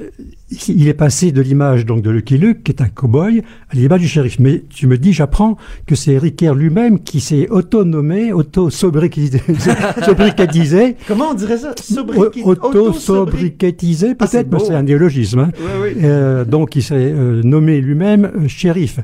il 0.68 0.86
est 0.88 0.94
passé 0.94 1.32
de 1.32 1.40
l'image 1.40 1.84
donc 1.86 2.02
de 2.02 2.10
Lucky 2.10 2.38
Luke, 2.38 2.62
qui 2.64 2.72
est 2.72 2.80
un 2.80 2.88
cow-boy, 2.88 3.42
à 3.70 3.74
l'image 3.74 4.00
du 4.00 4.08
shérif. 4.08 4.38
Mais 4.38 4.62
tu 4.70 4.86
me 4.86 4.96
dis, 4.98 5.12
j'apprends 5.12 5.56
que 5.86 5.94
c'est 5.94 6.12
Eric 6.12 6.36
Kerr 6.36 6.54
lui-même 6.54 7.00
qui 7.00 7.20
s'est 7.20 7.48
auto-nommé, 7.50 8.32
auto-sobriquetisé, 8.32 9.40
sobriquetisé, 10.04 10.96
Comment 11.08 11.30
on 11.30 11.34
dirait 11.34 11.58
ça? 11.58 11.74
Sobriquet- 11.80 12.42
auto-sobriquetisé, 12.44 14.14
Ah, 14.18 14.26
peut-être, 14.26 14.50
mais 14.52 14.58
c'est 14.60 14.74
un 14.74 14.82
néologisme. 14.82 15.38
hein. 15.40 15.50
Oui. 15.82 15.90
Euh, 16.02 16.44
donc, 16.44 16.76
il 16.76 16.82
s'est 16.82 16.94
euh, 16.96 17.42
nommé 17.42 17.80
lui-même 17.80 18.30
euh, 18.36 18.48
shérif. 18.48 19.00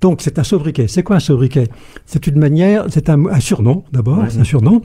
Donc, 0.00 0.20
c'est 0.22 0.38
un 0.38 0.44
sobriquet. 0.44 0.86
C'est 0.88 1.02
quoi 1.02 1.16
un 1.16 1.20
sobriquet? 1.20 1.68
C'est 2.04 2.26
une 2.26 2.38
manière, 2.38 2.86
c'est 2.90 3.08
un, 3.08 3.26
un 3.26 3.40
surnom, 3.40 3.82
d'abord, 3.92 4.24
c'est 4.28 4.40
un 4.40 4.44
surnom 4.44 4.82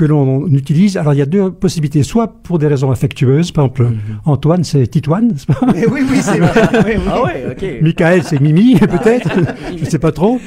que 0.00 0.06
l'on 0.06 0.46
utilise. 0.48 0.96
Alors, 0.96 1.12
il 1.12 1.18
y 1.18 1.22
a 1.22 1.26
deux 1.26 1.50
possibilités. 1.50 2.02
Soit 2.02 2.28
pour 2.42 2.58
des 2.58 2.66
raisons 2.66 2.90
affectueuses, 2.90 3.52
par 3.52 3.66
exemple, 3.66 3.88
Antoine, 4.24 4.64
c'est 4.64 4.86
Titoine, 4.86 5.34
pas 5.46 5.58
Eh 5.76 5.86
oui, 5.86 6.00
oui, 6.10 6.18
c'est 6.22 6.38
vrai. 6.38 6.50
Oui, 6.86 6.92
oui. 6.96 7.02
Ah 7.10 7.22
ouais, 7.22 7.44
ok. 7.52 7.64
Michael, 7.82 8.22
c'est 8.24 8.40
Mimi, 8.40 8.76
peut-être, 8.78 9.28
je 9.78 9.84
sais 9.84 9.98
pas 9.98 10.10
trop. 10.12 10.40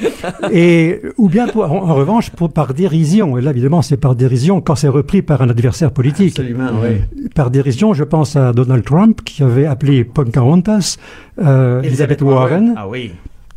Et 0.50 1.00
ou 1.18 1.28
bien 1.28 1.46
pour- 1.46 1.64
en, 1.70 1.88
en 1.90 1.94
revanche 1.94 2.30
pour 2.30 2.52
par 2.52 2.74
dérision. 2.74 3.38
Et 3.38 3.42
là, 3.42 3.52
évidemment, 3.52 3.82
c'est 3.82 3.96
par 3.96 4.16
dérision 4.16 4.60
quand 4.60 4.74
c'est 4.74 4.88
repris 4.88 5.22
par 5.22 5.40
un 5.42 5.50
adversaire 5.50 5.92
politique. 5.92 6.30
Absolument, 6.38 6.70
oui. 6.82 7.28
Par 7.34 7.50
dérision, 7.52 7.94
je 7.94 8.02
pense 8.04 8.34
à 8.34 8.52
Donald 8.52 8.84
Trump 8.84 9.20
qui 9.24 9.42
avait 9.44 9.66
appelé 9.66 10.02
Pocahontas 10.04 10.96
euh, 11.42 11.80
Elizabeth 11.82 12.22
Warren, 12.22 12.74
Ah 12.76 12.88
oui. 12.88 13.12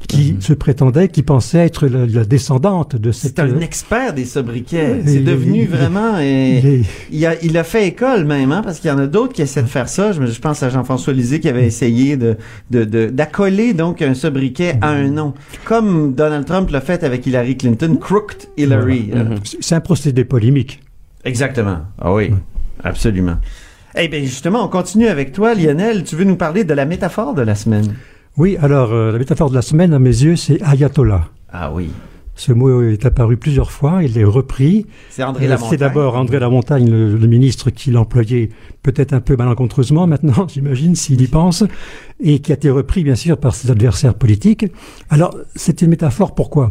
Qui 0.07 0.37
se 0.39 0.53
prétendait, 0.53 1.09
qui 1.09 1.21
pensait 1.21 1.59
être 1.59 1.87
la, 1.87 2.05
la 2.05 2.23
descendante 2.25 2.95
de 2.95 3.11
cette. 3.11 3.35
C'est 3.37 3.41
un 3.41 3.59
expert 3.59 4.13
des 4.13 4.25
sobriquets. 4.25 5.01
C'est 5.05 5.19
devenu 5.19 5.63
il- 5.63 5.67
vraiment. 5.67 6.17
il 6.19 7.25
a, 7.25 7.35
il 7.43 7.57
a 7.57 7.63
fait 7.63 7.87
école 7.87 8.25
même, 8.25 8.51
hein, 8.51 8.61
parce 8.63 8.79
qu'il 8.79 8.89
y 8.89 8.93
en 8.93 8.97
a 8.99 9.07
d'autres 9.07 9.33
qui 9.33 9.41
essaient 9.41 9.61
de 9.63 9.67
faire 9.67 9.89
ça. 9.89 10.13
Je, 10.13 10.25
je 10.25 10.39
pense 10.39 10.63
à 10.63 10.69
Jean-François 10.69 11.13
Lisée 11.13 11.39
qui 11.39 11.49
avait 11.49 11.65
essayé 11.65 12.17
de 12.17 12.37
d'accoler 12.71 13.73
donc 13.73 14.01
un 14.01 14.13
sobriquet 14.13 14.75
à 14.81 14.89
un 14.89 15.09
nom, 15.09 15.33
comme 15.65 16.13
Donald 16.13 16.45
Trump 16.45 16.69
l'a 16.71 16.81
fait 16.81 17.03
avec 17.03 17.25
Hillary 17.25 17.57
Clinton, 17.57 17.97
Crooked 17.99 18.47
Hillary. 18.57 19.09
Voilà. 19.11 19.31
Euh, 19.31 19.35
C'est 19.59 19.75
un 19.75 19.81
procédé 19.81 20.23
polémique. 20.25 20.81
Exactement. 21.25 21.79
Ah 21.99 22.13
oui, 22.13 22.31
absolument. 22.83 23.37
Eh 23.99 24.07
bien, 24.07 24.19
justement, 24.21 24.63
on 24.63 24.67
continue 24.67 25.07
avec 25.07 25.31
toi, 25.31 25.55
Lionel. 25.55 26.03
Tu 26.03 26.15
veux 26.15 26.23
nous 26.23 26.35
parler 26.35 26.63
de 26.63 26.73
la 26.73 26.85
métaphore 26.85 27.33
de 27.33 27.41
la 27.41 27.55
semaine? 27.55 27.95
Oui, 28.38 28.57
alors 28.61 28.93
euh, 28.93 29.11
la 29.11 29.17
métaphore 29.17 29.49
de 29.49 29.55
la 29.55 29.61
semaine, 29.61 29.93
à 29.93 29.99
mes 29.99 30.09
yeux, 30.09 30.35
c'est 30.35 30.61
ayatollah. 30.61 31.29
Ah 31.51 31.71
oui. 31.73 31.89
Ce 32.35 32.51
mot 32.51 32.83
est 32.83 33.03
apparu 33.03 33.35
plusieurs 33.35 33.71
fois, 33.71 34.03
il 34.03 34.15
est 34.15 34.23
repris. 34.23 34.85
C'est 35.09 35.23
André 35.23 35.45
Euh, 35.45 35.49
Lamontagne. 35.49 35.69
C'est 35.71 35.77
d'abord 35.77 36.15
André 36.15 36.39
Lamontagne, 36.39 36.88
le, 36.88 37.17
le 37.17 37.27
ministre, 37.27 37.71
qui 37.71 37.89
l'employait 37.89 38.49
peut-être 38.83 39.13
un 39.13 39.21
peu 39.21 39.35
malencontreusement 39.35 40.05
maintenant, 40.05 40.47
j'imagine, 40.53 40.95
s'il 40.95 41.19
y 41.19 41.27
pense, 41.27 41.63
et 42.19 42.38
qui 42.39 42.51
a 42.51 42.55
été 42.55 42.69
repris, 42.69 43.03
bien 43.03 43.15
sûr, 43.15 43.38
par 43.38 43.55
ses 43.55 43.71
adversaires 43.71 44.13
politiques. 44.13 44.67
Alors, 45.09 45.35
c'est 45.55 45.81
une 45.81 45.89
métaphore, 45.89 46.35
pourquoi? 46.35 46.69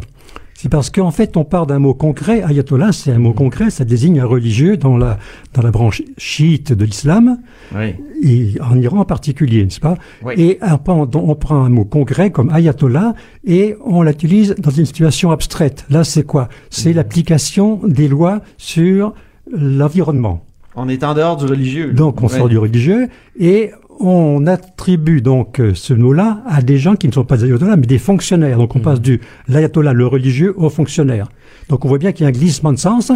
C'est 0.59 0.69
parce 0.69 0.89
qu'en 0.89 1.11
fait, 1.11 1.37
on 1.37 1.43
part 1.45 1.67
d'un 1.67 1.77
mot 1.77 1.93
concret. 1.93 2.41
Ayatollah, 2.41 2.91
c'est 2.91 3.11
un 3.11 3.19
mot 3.19 3.31
concret, 3.33 3.69
ça 3.69 3.85
désigne 3.85 4.19
un 4.19 4.25
religieux 4.25 4.75
dans 4.75 4.97
la, 4.97 5.19
dans 5.53 5.61
la 5.61 5.69
branche 5.69 6.01
chiite 6.17 6.73
de 6.73 6.83
l'islam, 6.83 7.37
Oui. 7.75 7.93
et 8.23 8.59
en 8.59 8.75
Iran 8.79 9.01
en 9.01 9.05
particulier, 9.05 9.63
n'est-ce 9.63 9.79
pas? 9.79 9.97
Oui. 10.25 10.33
Et 10.37 10.57
on 10.63 10.77
prend, 10.79 11.07
on 11.13 11.35
prend 11.35 11.63
un 11.63 11.69
mot 11.69 11.85
concret 11.85 12.31
comme 12.31 12.49
ayatollah 12.49 13.13
et 13.45 13.75
on 13.85 14.01
l'utilise 14.01 14.55
dans 14.57 14.71
une 14.71 14.85
situation 14.87 15.29
abstraite. 15.29 15.85
Là, 15.91 16.03
c'est 16.03 16.23
quoi? 16.23 16.49
C'est 16.71 16.91
l'application 16.91 17.79
des 17.85 18.07
lois 18.07 18.41
sur 18.57 19.13
l'environnement. 19.51 20.43
On 20.75 20.89
est 20.89 21.03
en 21.03 21.13
dehors 21.13 21.37
du 21.37 21.45
religieux. 21.45 21.91
Donc, 21.93 22.21
on 22.23 22.27
Ouais. 22.27 22.37
sort 22.37 22.49
du 22.49 22.57
religieux 22.57 23.09
et 23.39 23.71
on 23.99 24.45
attribue 24.47 25.21
donc 25.21 25.59
euh, 25.59 25.73
ce 25.73 25.93
mot-là 25.93 26.41
à 26.45 26.61
des 26.61 26.77
gens 26.77 26.95
qui 26.95 27.07
ne 27.07 27.13
sont 27.13 27.23
pas 27.23 27.37
des 27.37 27.45
ayatollahs, 27.45 27.77
mais 27.77 27.87
des 27.87 27.97
fonctionnaires. 27.97 28.57
Donc, 28.57 28.75
on 28.75 28.79
passe 28.79 29.01
du 29.01 29.21
l'ayatollah, 29.47 29.93
le 29.93 30.07
religieux, 30.07 30.53
au 30.57 30.69
fonctionnaire. 30.69 31.27
Donc, 31.69 31.85
on 31.85 31.87
voit 31.87 31.97
bien 31.97 32.11
qu'il 32.11 32.23
y 32.23 32.25
a 32.25 32.29
un 32.29 32.31
glissement 32.31 32.71
de 32.71 32.77
sens. 32.77 33.11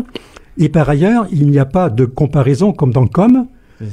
Et 0.58 0.70
par 0.70 0.90
ailleurs, 0.90 1.28
il 1.32 1.48
n'y 1.48 1.60
a 1.60 1.66
pas 1.66 1.90
de 1.90 2.06
comparaison 2.06 2.74
comme 2.74 2.92
dans 2.92 3.08
com. 3.08 3.48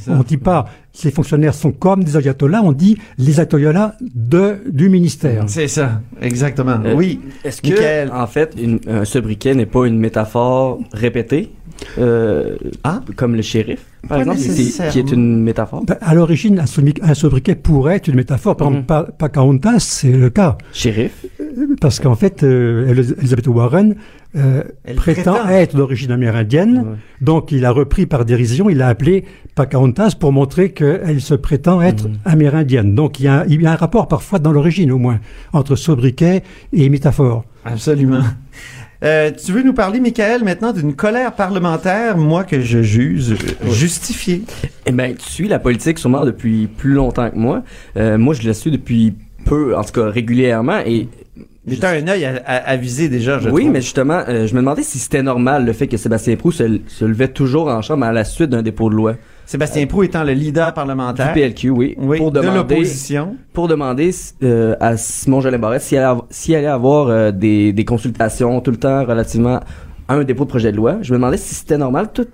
On 0.09 0.23
dit 0.23 0.37
pas 0.37 0.67
ces 0.93 1.11
fonctionnaires 1.13 1.55
sont 1.55 1.71
comme 1.71 2.03
des 2.03 2.17
ayatollahs, 2.17 2.63
on 2.65 2.73
dit 2.73 2.99
les 3.19 3.39
ayatollahs 3.39 3.95
de, 4.01 4.57
du 4.69 4.89
ministère. 4.89 5.45
C'est 5.47 5.69
ça, 5.69 6.01
exactement. 6.21 6.79
Euh, 6.85 6.95
oui. 6.97 7.21
Est-ce 7.45 7.63
que, 7.63 7.69
Michael. 7.69 8.11
en 8.13 8.27
fait, 8.27 8.55
une, 8.61 8.81
un 8.89 9.05
sobriquet 9.05 9.55
n'est 9.55 9.67
pas 9.67 9.87
une 9.87 9.99
métaphore 9.99 10.81
répétée, 10.93 11.53
euh, 11.99 12.57
Ah? 12.83 13.01
comme 13.15 13.37
le 13.37 13.43
shérif, 13.43 13.81
par 14.09 14.19
Pas 14.25 14.33
exemple, 14.33 14.91
qui 14.91 14.99
est 14.99 15.13
une 15.13 15.43
métaphore? 15.43 15.85
Ben, 15.85 15.97
à 16.01 16.15
l'origine, 16.15 16.59
un, 16.59 16.65
sobri- 16.65 16.99
un 17.03 17.15
sobriquet 17.15 17.55
pourrait 17.55 17.97
être 17.97 18.09
une 18.09 18.17
métaphore. 18.17 18.57
Par 18.57 18.71
Mhm. 18.71 18.79
exemple, 18.79 19.13
Pocahontas, 19.19 19.79
c'est 19.81 20.11
le 20.11 20.31
cas. 20.31 20.59
Shérif? 20.73 21.25
Parce 21.81 22.01
qu'en 22.01 22.15
fait, 22.15 22.43
euh, 22.43 22.89
Elizabeth 23.19 23.47
Warren 23.47 23.95
euh, 24.37 24.63
Elle 24.85 24.97
prétend 24.97 25.35
prétend. 25.35 25.49
être 25.49 25.77
d'origine 25.77 26.11
amérindienne. 26.13 26.79
Ouais. 26.79 26.97
Donc, 27.21 27.51
il 27.53 27.65
a 27.65 27.71
repris 27.71 28.07
par 28.07 28.25
dérision, 28.25 28.69
il 28.69 28.83
a 28.83 28.89
appelé 28.89 29.25
Pocahontas 29.55 30.15
pour 30.19 30.33
montrer 30.33 30.73
qu'elle 30.73 31.21
se 31.21 31.35
prétend 31.35 31.81
être 31.83 32.09
Mhm. 32.09 32.15
amérindienne. 32.25 32.95
Donc, 32.95 33.21
il 33.21 33.25
y, 33.25 33.29
a, 33.29 33.45
il 33.49 33.61
y 33.63 33.67
a 33.67 33.73
un 33.73 33.77
rapport 33.77 34.07
parfois 34.09 34.39
dans 34.39 34.53
l'origine, 34.53 34.93
au 34.93 34.99
moins, 34.99 35.21
entre 35.53 35.77
sobriquet 35.77 36.43
et 36.73 36.89
métaphore. 36.89 37.45
Absolument. 37.65 38.21
Euh, 39.05 39.31
tu 39.31 39.53
veux 39.53 39.63
nous 39.63 39.75
parler, 39.75 40.01
Michael, 40.01 40.43
maintenant 40.43 40.73
d'une 40.73 40.93
colère 40.97 41.33
parlementaire, 41.37 42.17
moi 42.19 42.43
que 42.43 42.61
je 42.61 42.83
juge 42.83 43.37
justifiée? 43.71 44.43
Eh 44.87 44.91
ben, 44.91 45.15
tu 45.15 45.31
suis 45.31 45.47
la 45.47 45.61
politique 45.61 46.01
sûrement 46.01 46.25
depuis 46.25 46.67
plus 46.67 46.95
longtemps 46.95 47.31
que 47.31 47.37
moi. 47.39 47.63
Euh, 47.97 48.19
moi, 48.19 48.35
je 48.35 48.45
la 48.45 48.55
suis 48.55 48.73
depuis 48.73 49.15
peu, 49.45 49.77
en 49.77 49.85
tout 49.85 49.93
cas 49.93 50.11
régulièrement, 50.11 50.81
et 50.85 51.07
Mais 51.71 51.77
t'as 51.77 51.91
un 52.01 52.09
œil 52.09 52.25
à, 52.25 52.43
à- 52.47 52.71
avisé 52.71 53.09
déjà, 53.09 53.39
je 53.39 53.49
oui, 53.49 53.63
trouve. 53.63 53.73
mais 53.73 53.81
justement, 53.81 54.23
euh, 54.29 54.47
je 54.47 54.55
me 54.55 54.61
demandais 54.61 54.83
si 54.83 54.99
c'était 54.99 55.23
normal 55.23 55.65
le 55.65 55.73
fait 55.73 55.87
que 55.87 55.97
Sébastien 55.97 56.37
Proux 56.37 56.53
se, 56.53 56.81
se 56.87 57.05
levait 57.05 57.29
toujours 57.29 57.69
en 57.69 57.83
chambre 57.83 58.05
à 58.07 58.13
la 58.13 58.25
suite 58.25 58.51
d'un 58.51 58.63
dépôt 58.63 58.91
de 58.91 58.95
loi. 58.95 59.15
Sébastien 59.47 59.87
Proux 59.87 60.03
étant 60.03 60.25
le 60.25 60.33
leader 60.33 60.69
Du 60.69 60.75
parlementaire 60.75 61.33
PLQ, 61.33 61.71
oui. 61.71 61.95
oui, 61.99 62.19
pour 62.19 62.31
de 62.33 62.41
demander, 62.41 62.57
l'opposition. 62.59 63.37
pour 63.55 63.67
demander 63.67 64.11
euh, 64.43 64.75
à 64.79 64.97
Simon 64.99 65.41
Jolin 65.41 65.59
Barrette 65.59 65.83
s'il 65.83 65.97
allait, 65.99 66.21
allait 66.57 66.67
avoir 66.67 67.09
euh, 67.09 67.31
des, 67.33 67.73
des 67.73 67.85
consultations 67.87 68.61
tout 68.61 68.71
le 68.71 68.77
temps 68.77 69.05
relativement 69.07 69.61
à 70.07 70.15
un 70.15 70.25
dépôt 70.25 70.45
de 70.45 70.51
projet 70.51 70.71
de 70.71 70.77
loi. 70.77 70.99
Je 71.03 71.13
me 71.13 71.19
demandais 71.19 71.39
si 71.39 71.55
c'était 71.55 71.79
normal. 71.79 72.09
Tout, 72.13 72.27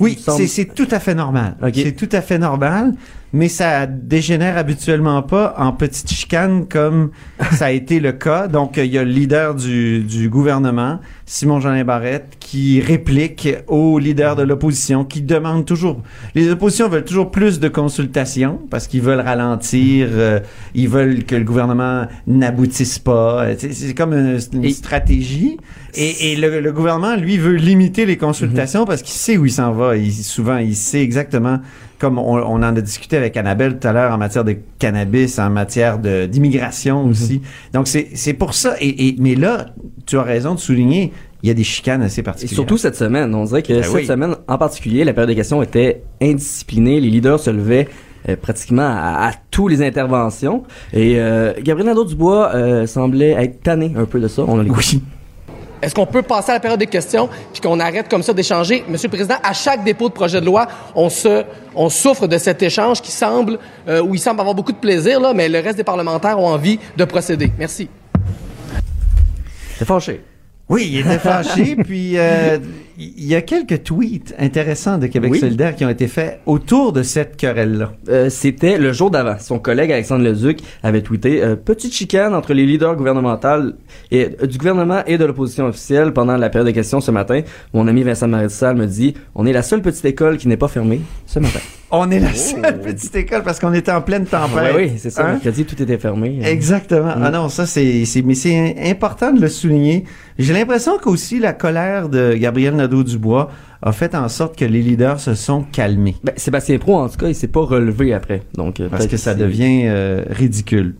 Oui, 0.00 0.18
c'est 0.48 0.74
tout 0.74 0.88
à 0.90 0.98
fait 0.98 1.14
normal. 1.14 1.56
C'est 1.74 1.92
tout 1.92 2.08
à 2.12 2.22
fait 2.22 2.38
normal, 2.38 2.94
mais 3.32 3.48
ça 3.48 3.86
dégénère 3.86 4.56
habituellement 4.58 5.22
pas 5.22 5.54
en 5.58 5.72
petite 5.72 6.10
chicane 6.10 6.66
comme 6.68 7.10
ça 7.52 7.66
a 7.66 7.70
été 7.70 7.98
le 8.00 8.12
cas. 8.12 8.48
Donc, 8.48 8.76
il 8.76 8.86
y 8.86 8.98
a 8.98 9.04
le 9.04 9.10
leader 9.10 9.54
du, 9.54 10.00
du 10.00 10.28
gouvernement, 10.28 11.00
Simon 11.26 11.60
Jeanin 11.60 11.84
Barrette, 11.84 12.36
qui 12.40 12.80
réplique 12.80 13.48
au 13.68 13.98
leader 13.98 14.36
de 14.36 14.42
l'opposition, 14.42 15.04
qui 15.04 15.22
demande 15.22 15.64
toujours... 15.64 16.02
Les 16.34 16.50
oppositions 16.50 16.88
veulent 16.88 17.04
toujours 17.04 17.30
plus 17.30 17.58
de 17.60 17.68
consultations 17.68 18.60
parce 18.70 18.86
qu'ils 18.86 19.00
veulent 19.02 19.20
ralentir, 19.20 20.08
euh, 20.12 20.40
ils 20.74 20.88
veulent 20.88 21.24
que 21.24 21.34
le 21.36 21.44
gouvernement 21.44 22.06
n'aboutisse 22.26 22.98
pas. 22.98 23.46
C'est 23.58 23.94
comme 23.94 24.12
une, 24.12 24.38
une 24.52 24.64
Et- 24.64 24.70
stratégie. 24.72 25.56
Et, 25.94 26.32
et 26.32 26.36
le, 26.36 26.60
le 26.60 26.72
gouvernement, 26.72 27.16
lui, 27.16 27.36
veut 27.38 27.54
limiter 27.56 28.06
les 28.06 28.16
consultations 28.16 28.84
parce 28.86 29.02
qu'il 29.02 29.12
sait 29.14 29.36
où 29.36 29.44
il 29.46 29.52
s'en 29.52 29.72
va. 29.72 29.96
Il, 29.96 30.12
souvent, 30.12 30.56
il 30.56 30.74
sait 30.74 31.02
exactement, 31.02 31.58
comme 32.02 32.18
on, 32.18 32.36
on 32.36 32.56
en 32.56 32.62
a 32.76 32.80
discuté 32.80 33.16
avec 33.16 33.36
Annabelle 33.36 33.78
tout 33.78 33.86
à 33.86 33.92
l'heure 33.92 34.12
en 34.12 34.18
matière 34.18 34.42
de 34.44 34.56
cannabis, 34.80 35.38
en 35.38 35.48
matière 35.50 35.98
d'immigration 35.98 37.06
aussi. 37.06 37.40
Donc, 37.72 37.86
c'est 37.86 38.08
c'est 38.14 38.32
pour 38.34 38.54
ça. 38.54 38.74
Et, 38.80 39.08
et- 39.08 39.16
mais 39.20 39.36
là, 39.36 39.66
tu 40.04 40.18
as 40.18 40.22
raison 40.22 40.54
de 40.54 40.58
souligner, 40.58 41.12
il 41.44 41.48
y 41.48 41.50
a 41.50 41.54
des 41.54 41.62
chicanes 41.64 42.02
assez 42.02 42.20
Et 42.20 42.24
particulières. 42.24 42.54
surtout 42.56 42.76
cette 42.76 42.96
semaine, 42.96 43.32
on 43.34 43.44
dirait 43.44 43.62
que 43.62 43.72
Ben 43.72 43.82
cette 43.84 43.94
oui. 43.94 44.04
semaine 44.06 44.34
en 44.48 44.58
particulier, 44.58 45.04
la 45.04 45.12
période 45.12 45.28
des 45.30 45.36
questions 45.36 45.62
était 45.62 46.02
indisciplinée. 46.20 47.00
Les 47.00 47.08
leaders 47.10 47.38
se 47.40 47.50
levaient 47.50 47.88
euh, 48.28 48.36
pratiquement 48.36 48.82
à, 48.82 49.28
à 49.28 49.32
tous 49.50 49.68
les 49.68 49.80
interventions. 49.82 50.64
Et 50.92 51.20
euh, 51.20 51.52
Gabriel 51.62 51.86
Nadeau-Dubois 51.90 52.52
euh, 52.54 52.86
semblait 52.86 53.30
être 53.30 53.62
tanné 53.62 53.92
un 53.96 54.04
peu 54.06 54.18
de 54.20 54.28
ça. 54.28 54.42
On 54.46 54.58
a 54.58 54.64
Oui. 54.64 55.02
Est-ce 55.82 55.96
qu'on 55.96 56.06
peut 56.06 56.22
passer 56.22 56.50
à 56.52 56.54
la 56.54 56.60
période 56.60 56.78
des 56.78 56.86
questions 56.86 57.28
puis 57.52 57.60
qu'on 57.60 57.80
arrête 57.80 58.08
comme 58.08 58.22
ça 58.22 58.32
d'échanger? 58.32 58.84
Monsieur 58.88 59.08
le 59.08 59.16
Président, 59.16 59.34
à 59.42 59.52
chaque 59.52 59.82
dépôt 59.82 60.08
de 60.08 60.14
projet 60.14 60.40
de 60.40 60.46
loi, 60.46 60.68
on 60.94 61.10
se, 61.10 61.42
on 61.74 61.88
souffre 61.88 62.28
de 62.28 62.38
cet 62.38 62.62
échange 62.62 63.02
qui 63.02 63.10
semble, 63.10 63.58
euh, 63.88 64.00
où 64.00 64.14
il 64.14 64.20
semble 64.20 64.40
avoir 64.40 64.54
beaucoup 64.54 64.70
de 64.70 64.78
plaisir, 64.78 65.20
là, 65.20 65.34
mais 65.34 65.48
le 65.48 65.58
reste 65.58 65.76
des 65.76 65.84
parlementaires 65.84 66.38
ont 66.38 66.46
envie 66.46 66.78
de 66.96 67.04
procéder. 67.04 67.50
Merci. 67.58 67.88
C'est 69.76 69.84
fâché. 69.84 70.22
Oui, 70.68 70.88
il 70.92 71.00
était 71.00 71.18
fâché. 71.18 71.74
puis, 71.84 72.16
euh, 72.16 72.58
il 73.16 73.24
y 73.26 73.34
a 73.34 73.42
quelques 73.42 73.82
tweets 73.84 74.34
intéressants 74.38 74.98
de 74.98 75.06
Québec 75.06 75.32
Oui. 75.32 75.38
solidaire 75.38 75.74
qui 75.74 75.84
ont 75.84 75.90
été 75.90 76.06
faits 76.08 76.40
autour 76.46 76.92
de 76.92 77.02
cette 77.02 77.36
querelle-là. 77.36 77.92
Euh, 78.08 78.28
C'était 78.30 78.78
le 78.78 78.92
jour 78.92 79.10
d'avant. 79.10 79.36
Son 79.40 79.58
collègue 79.58 79.90
Alexandre 79.92 80.24
Leduc 80.24 80.60
avait 80.82 81.02
tweeté 81.02 81.42
euh, 81.42 81.56
petite 81.56 81.92
chicane 81.92 82.34
entre 82.34 82.52
les 82.54 82.66
leaders 82.66 82.96
gouvernementaux 82.96 83.72
et 84.10 84.28
euh, 84.42 84.46
du 84.46 84.58
gouvernement 84.58 85.02
et 85.06 85.18
de 85.18 85.24
l'opposition 85.24 85.66
officielle 85.66 86.12
pendant 86.12 86.36
la 86.36 86.48
période 86.50 86.66
de 86.68 86.72
questions 86.74 87.00
ce 87.00 87.10
matin. 87.10 87.40
Mon 87.74 87.88
ami 87.88 88.02
Vincent 88.02 88.28
Marissal 88.28 88.76
me 88.76 88.86
dit 88.86 89.14
on 89.34 89.46
est 89.46 89.52
la 89.52 89.62
seule 89.62 89.82
petite 89.82 90.04
école 90.04 90.36
qui 90.36 90.48
n'est 90.48 90.56
pas 90.56 90.68
fermée 90.68 91.00
ce 91.26 91.38
matin. 91.38 91.60
On 91.94 92.10
est 92.10 92.20
la 92.20 92.32
seule 92.32 92.80
petite 92.80 93.14
école 93.16 93.42
parce 93.42 93.60
qu'on 93.60 93.74
était 93.74 93.92
en 93.92 94.00
pleine 94.00 94.24
tempête. 94.24 94.74
Oui, 94.74 94.92
c'est 94.96 95.10
ça. 95.10 95.26
Hein? 95.26 95.32
Mercredi 95.32 95.66
tout 95.66 95.80
était 95.82 95.98
fermé. 95.98 96.38
Exactement. 96.42 97.14
Mm. 97.16 97.22
Ah 97.22 97.30
non, 97.30 97.48
ça 97.50 97.66
c'est 97.66 98.06
c'est 98.06 98.22
mais 98.22 98.34
c'est 98.34 98.76
important 98.90 99.30
de 99.30 99.40
le 99.40 99.48
souligner. 99.48 100.04
J'ai 100.38 100.54
l'impression 100.54 100.96
qu'aussi 100.96 101.38
la 101.38 101.52
colère 101.52 102.08
de 102.08 102.32
Gabriel 102.34 102.74
Nadeau-Dubois 102.92 103.50
a 103.82 103.92
fait 103.92 104.14
en 104.14 104.28
sorte 104.28 104.56
que 104.56 104.64
les 104.64 104.82
leaders 104.82 105.20
se 105.20 105.34
sont 105.34 105.62
calmés 105.62 106.16
Ben, 106.22 106.34
Sébastien 106.36 106.78
Pro, 106.78 106.98
en 106.98 107.08
tout 107.08 107.18
cas, 107.18 107.28
il 107.28 107.34
s'est 107.34 107.48
pas 107.48 107.64
relevé 107.64 108.12
après. 108.12 108.42
Donc, 108.54 108.80
parce 108.90 109.06
que 109.06 109.16
ça 109.16 109.34
devient 109.34 109.90
ridicule. 110.30 110.94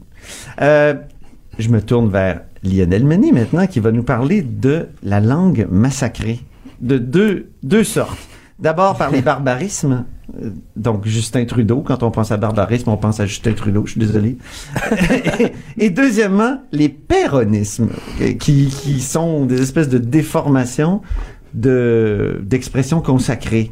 Je 0.58 1.68
me 1.68 1.80
tourne 1.80 2.08
vers 2.08 2.40
Lionel 2.64 3.04
Mené 3.04 3.32
maintenant 3.32 3.66
qui 3.66 3.80
va 3.80 3.92
nous 3.92 4.02
parler 4.02 4.42
de 4.42 4.86
la 5.02 5.20
langue 5.20 5.66
massacrée 5.70 6.40
de 6.80 6.98
deux 6.98 7.50
deux 7.62 7.84
sortes. 7.84 8.18
D'abord 8.58 8.96
par 8.96 9.10
les 9.10 9.22
barbarismes. 9.22 10.04
Donc 10.76 11.04
Justin 11.06 11.44
Trudeau, 11.44 11.82
quand 11.84 12.02
on 12.02 12.10
pense 12.10 12.30
à 12.30 12.36
barbarisme, 12.36 12.88
on 12.90 12.96
pense 12.96 13.18
à 13.18 13.26
Justin 13.26 13.52
Trudeau, 13.52 13.84
je 13.86 13.92
suis 13.92 14.00
désolé. 14.00 14.38
et, 15.78 15.90
deuxièmement, 15.90 16.62
les 16.70 16.88
péronismes, 16.88 17.90
qui, 18.38 18.68
qui 18.68 19.00
sont 19.00 19.44
des 19.44 19.60
espèces 19.60 19.88
de 19.88 19.98
déformations 19.98 21.02
de 21.54 22.40
d'expressions 22.44 23.00
consacrées. 23.00 23.70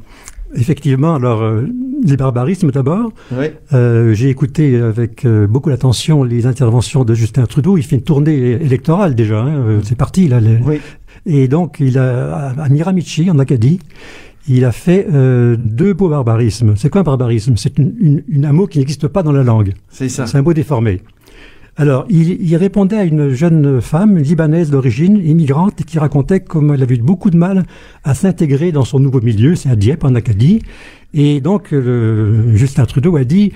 Effectivement, 0.54 1.14
alors, 1.14 1.42
euh, 1.42 1.66
les 2.04 2.16
barbarismes 2.16 2.72
d'abord. 2.72 3.12
Oui. 3.32 3.46
Euh, 3.72 4.12
J'ai 4.14 4.30
écouté 4.30 4.76
avec 4.80 5.24
euh, 5.24 5.46
beaucoup 5.46 5.70
d'attention 5.70 6.24
les 6.24 6.44
interventions 6.46 7.04
de 7.04 7.14
Justin 7.14 7.46
Trudeau. 7.46 7.76
Il 7.76 7.84
fait 7.84 7.96
une 7.96 8.02
tournée 8.02 8.50
électorale 8.52 9.14
déjà. 9.14 9.40
hein, 9.42 9.54
euh, 9.58 9.80
C'est 9.84 9.94
parti 9.96 10.26
là. 10.26 10.40
les- 10.40 10.58
Oui. 10.66 10.80
Et 11.26 11.46
donc, 11.46 11.76
il 11.78 11.98
a 11.98 12.48
à 12.58 12.68
Miramichi, 12.68 13.30
en 13.30 13.38
Acadie, 13.38 13.78
il 14.48 14.64
a 14.64 14.72
fait 14.72 15.06
deux 15.58 15.92
beaux 15.92 16.08
barbarismes. 16.08 16.74
C'est 16.76 16.88
quoi 16.88 17.02
un 17.02 17.04
barbarisme? 17.04 17.56
C'est 17.56 17.78
une, 17.78 17.92
une- 18.00 18.22
une- 18.28 18.46
un 18.46 18.52
mot 18.52 18.66
qui 18.66 18.78
n'existe 18.78 19.06
pas 19.06 19.22
dans 19.22 19.30
la 19.32 19.42
langue. 19.44 19.74
C'est 19.90 20.08
ça. 20.08 20.26
C'est 20.26 20.38
un 20.38 20.42
mot 20.42 20.54
déformé. 20.54 21.00
Alors, 21.80 22.04
il, 22.10 22.54
répondait 22.56 22.98
à 22.98 23.04
une 23.04 23.30
jeune 23.30 23.80
femme 23.80 24.18
libanaise 24.18 24.70
d'origine, 24.70 25.16
immigrante, 25.16 25.76
qui 25.86 25.98
racontait 25.98 26.40
comme 26.40 26.74
elle 26.74 26.82
avait 26.82 26.96
eu 26.96 26.98
beaucoup 27.00 27.30
de 27.30 27.38
mal 27.38 27.64
à 28.04 28.12
s'intégrer 28.12 28.70
dans 28.70 28.84
son 28.84 28.98
nouveau 29.00 29.22
milieu, 29.22 29.54
c'est 29.54 29.70
à 29.70 29.76
Dieppe, 29.76 30.04
en 30.04 30.14
Acadie. 30.14 30.60
Et 31.14 31.40
donc, 31.40 31.72
euh, 31.72 32.54
Justin 32.54 32.84
Trudeau 32.84 33.16
a 33.16 33.24
dit, 33.24 33.54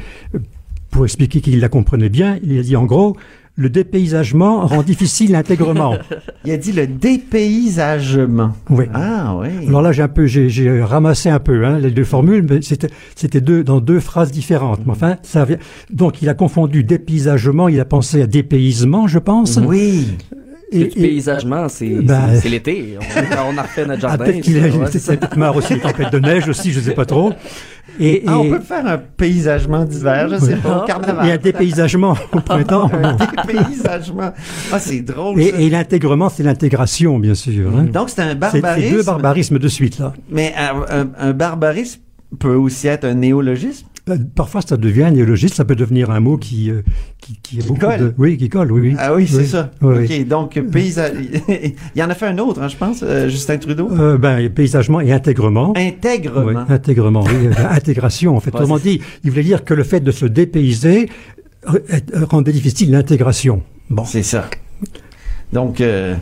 pour 0.91 1.05
expliquer 1.05 1.43
qu'il 1.43 1.61
la 1.61 1.69
comprenait 1.69 2.09
bien, 2.09 2.39
il 2.43 2.59
a 2.59 2.63
dit 2.63 2.77
en 2.77 2.85
gros, 2.85 3.15
le 3.57 3.71
dépaysagement 3.71 4.67
rend 4.67 4.83
difficile 4.83 5.33
l'intègrement. 5.33 5.97
Il 6.45 6.51
a 6.51 6.57
dit 6.57 6.73
le 6.73 6.89
dépaysagement. 6.89 8.53
Oui. 8.69 8.87
Ah 8.93 9.37
oui. 9.39 9.69
Alors 9.69 9.83
là, 9.83 9.93
j'ai 9.93 10.03
un 10.03 10.09
peu, 10.09 10.27
j'ai, 10.27 10.49
j'ai 10.49 10.83
ramassé 10.83 11.29
un 11.29 11.39
peu 11.39 11.65
hein, 11.65 11.79
les 11.79 11.93
deux 11.93 12.05
formules, 12.05 12.45
mais 12.49 12.63
c'était, 12.63 12.89
c'était 13.15 13.41
deux 13.41 13.63
dans 13.63 13.81
deux 13.81 14.01
phrases 14.01 14.33
différentes. 14.33 14.81
Mais 14.87 14.93
enfin, 14.93 15.17
ça 15.23 15.45
vient. 15.45 15.59
Donc, 15.91 16.21
il 16.21 16.29
a 16.29 16.35
confondu 16.35 16.83
dépaysagement, 16.83 17.69
il 17.69 17.79
a 17.79 17.85
pensé 17.85 18.23
à 18.23 18.27
dépaysement, 18.27 19.07
je 19.07 19.21
pense. 19.21 19.59
Oui. 19.65 20.17
Parce 20.81 20.95
que 20.95 20.99
du 21.01 21.07
paysagement, 21.09 21.69
c'est 21.69 21.89
Ben, 21.89 22.37
c'est- 22.41 22.49
l'été. 22.49 22.99
On, 23.01 23.55
on 23.55 23.59
a 23.59 23.63
refait 23.63 23.87
notre 23.87 24.05
Ah, 24.05 24.09
jardin. 24.09 24.25
peut-être 24.25 24.41
qu'il 24.43 24.55
ça, 24.55 24.59
a 24.61 24.69
ouais, 24.69 24.91
peut-être 24.91 25.37
marre 25.37 25.57
aussi 25.57 25.75
des 25.75 25.81
tempêtes 25.81 26.13
de 26.13 26.19
neige 26.19 26.49
aussi, 26.49 26.73
je 26.73 26.81
sais 26.81 26.93
pas 26.95 27.05
trop. 27.05 27.33
Et, 28.01 28.25
Ah, 28.27 28.39
on 28.41 28.45
et- 28.45 28.51
peut 28.51 28.61
faire 28.61 28.87
un 28.87 28.99
paysagement 28.99 29.85
d'hiver, 29.85 30.29
je 30.29 30.37
sais 30.45 30.57
pas, 30.57 30.83
au 30.83 30.87
carnaval. 30.87 31.29
et 31.29 31.33
un 31.33 31.37
dépaysagement 31.37 32.17
au 32.33 32.41
printemps. 32.41 32.91
un 33.03 33.15
dépaysagement. 33.15 34.33
Ah, 34.73 34.79
c'est 34.81 35.01
drôle. 35.03 35.41
Et, 35.41 35.51
ça. 35.51 35.61
et 35.61 35.71
l'intègrement, 35.71 36.29
c'est 36.29 36.43
l'intégration, 36.43 37.19
bien 37.19 37.35
sûr. 37.35 37.71
hein. 37.77 37.85
Donc, 37.85 38.11
c'est 38.11 38.23
un 38.23 38.35
barbarisme. 38.35 38.81
C'est 38.89 38.91
deux 38.97 39.03
barbarismes 39.05 39.59
de 39.59 39.69
suite, 39.69 39.99
là. 39.99 40.13
Mais 40.29 40.55
un, 40.59 41.03
un- 41.03 41.29
un 41.29 41.33
barbarisme 41.33 42.01
peut 42.39 42.55
aussi 42.57 42.89
être 42.89 43.05
un 43.05 43.15
néologisme. 43.15 43.87
Euh, 44.11 44.19
Parfois, 44.35 44.61
ça 44.61 44.77
devient 44.77 45.05
un 45.05 45.11
néologisme, 45.13 45.55
ça 45.55 45.65
peut 45.65 45.75
devenir 45.77 46.11
un 46.11 46.21
mot 46.21 46.37
qui, 46.37 46.71
euh, 46.71 46.83
qui, 47.43 47.59
colle. 47.79 47.99
de... 48.01 48.15
Oui, 48.19 48.37
qui 48.37 48.51
colle, 48.51 48.71
oui, 48.71 48.81
oui. 48.91 48.97
Ah 48.99 49.15
oui, 49.15 49.27
c'est 49.27 49.47
ça. 49.47 49.71
Oui, 49.81 50.05
OK, 50.05 50.29
donc 50.29 50.61
paysage. 50.71 51.13
Il 51.49 51.75
y 51.99 52.03
en 52.03 52.11
a 52.11 52.15
fait 52.15 52.27
un 52.27 52.37
autre, 52.39 52.61
hein, 52.61 52.69
je 52.69 52.77
pense, 52.77 53.01
euh, 53.03 53.29
Justin 53.31 53.57
Trudeau. 53.57 53.89
Euh, 53.93 54.19
ben, 54.19 54.51
paysagement 54.51 55.01
et 55.01 55.11
intègrement. 55.11 55.73
Intègrement. 55.77 56.45
Oui, 56.67 56.73
intègrement, 56.75 57.25
oui, 57.25 57.47
euh, 57.47 57.53
intégration 57.71 58.37
en 58.37 58.41
fait. 58.41 58.51
Autrement 58.55 58.79
dit, 58.79 59.01
il 59.25 59.31
voulait 59.31 59.43
dire 59.43 59.65
que 59.65 59.73
le 59.73 59.85
fait 59.85 60.01
de 60.01 60.11
se 60.11 60.27
dépayser 60.27 61.09
euh, 61.73 61.79
euh, 62.15 62.25
rendait 62.27 62.53
difficile 62.53 62.91
l'intégration. 62.91 63.63
Bon. 63.89 64.05
C'est 64.05 64.23
ça. 64.23 64.51
Donc, 65.55 65.81
euh, 65.81 66.15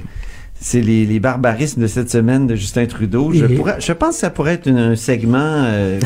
c'est 0.60 0.80
les, 0.82 1.04
les 1.04 1.18
barbarismes 1.18 1.80
de 1.82 1.86
cette 1.88 2.10
semaine 2.10 2.46
de 2.46 2.54
Justin 2.54 2.86
Trudeau. 2.86 3.32
Je, 3.32 3.46
pourrais- 3.46 3.80
je 3.80 3.92
pense 3.92 4.14
que 4.14 4.20
ça 4.20 4.30
pourrait 4.30 4.54
être 4.54 4.68
une- 4.68 4.78
un 4.78 4.94
segment 4.94 5.38
euh, 5.64 5.98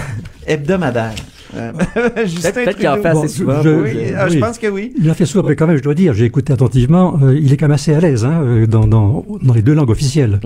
hebdomadaire. 0.47 1.15
Justin 2.25 2.53
peut-être 2.53 2.77
qu'il 2.77 2.89
en 2.89 2.97
fait 2.97 3.09
assez 3.09 3.21
Bon, 3.21 3.29
souvent. 3.29 3.63
je- 3.63 3.69
Oui, 3.71 3.91
ah, 4.17 4.29
je 4.29 4.39
pense 4.39 4.59
que 4.59 4.67
oui. 4.67 4.93
Il 5.01 5.09
a 5.11 5.15
fait 5.15 5.27
souvent, 5.27 5.49
mais 5.49 5.57
quand 5.57 5.67
même, 5.67 5.77
je 5.77 5.83
dois 5.83 5.95
dire, 5.95 6.13
j'ai 6.15 6.25
écouté 6.25 6.53
attentivement, 6.53 7.19
euh, 7.23 7.39
il 7.41 7.53
est 7.53 7.57
quand 7.57 7.67
même 7.67 7.75
assez 7.75 7.95
à 7.95 8.01
l'aise 8.01 8.25
hein, 8.25 8.41
euh, 8.43 8.67
dans, 8.67 8.87
dans, 8.87 9.25
dans 9.43 9.55
les 9.55 9.63
deux 9.63 9.75
langues 9.75 9.91
officielles. 9.91 10.41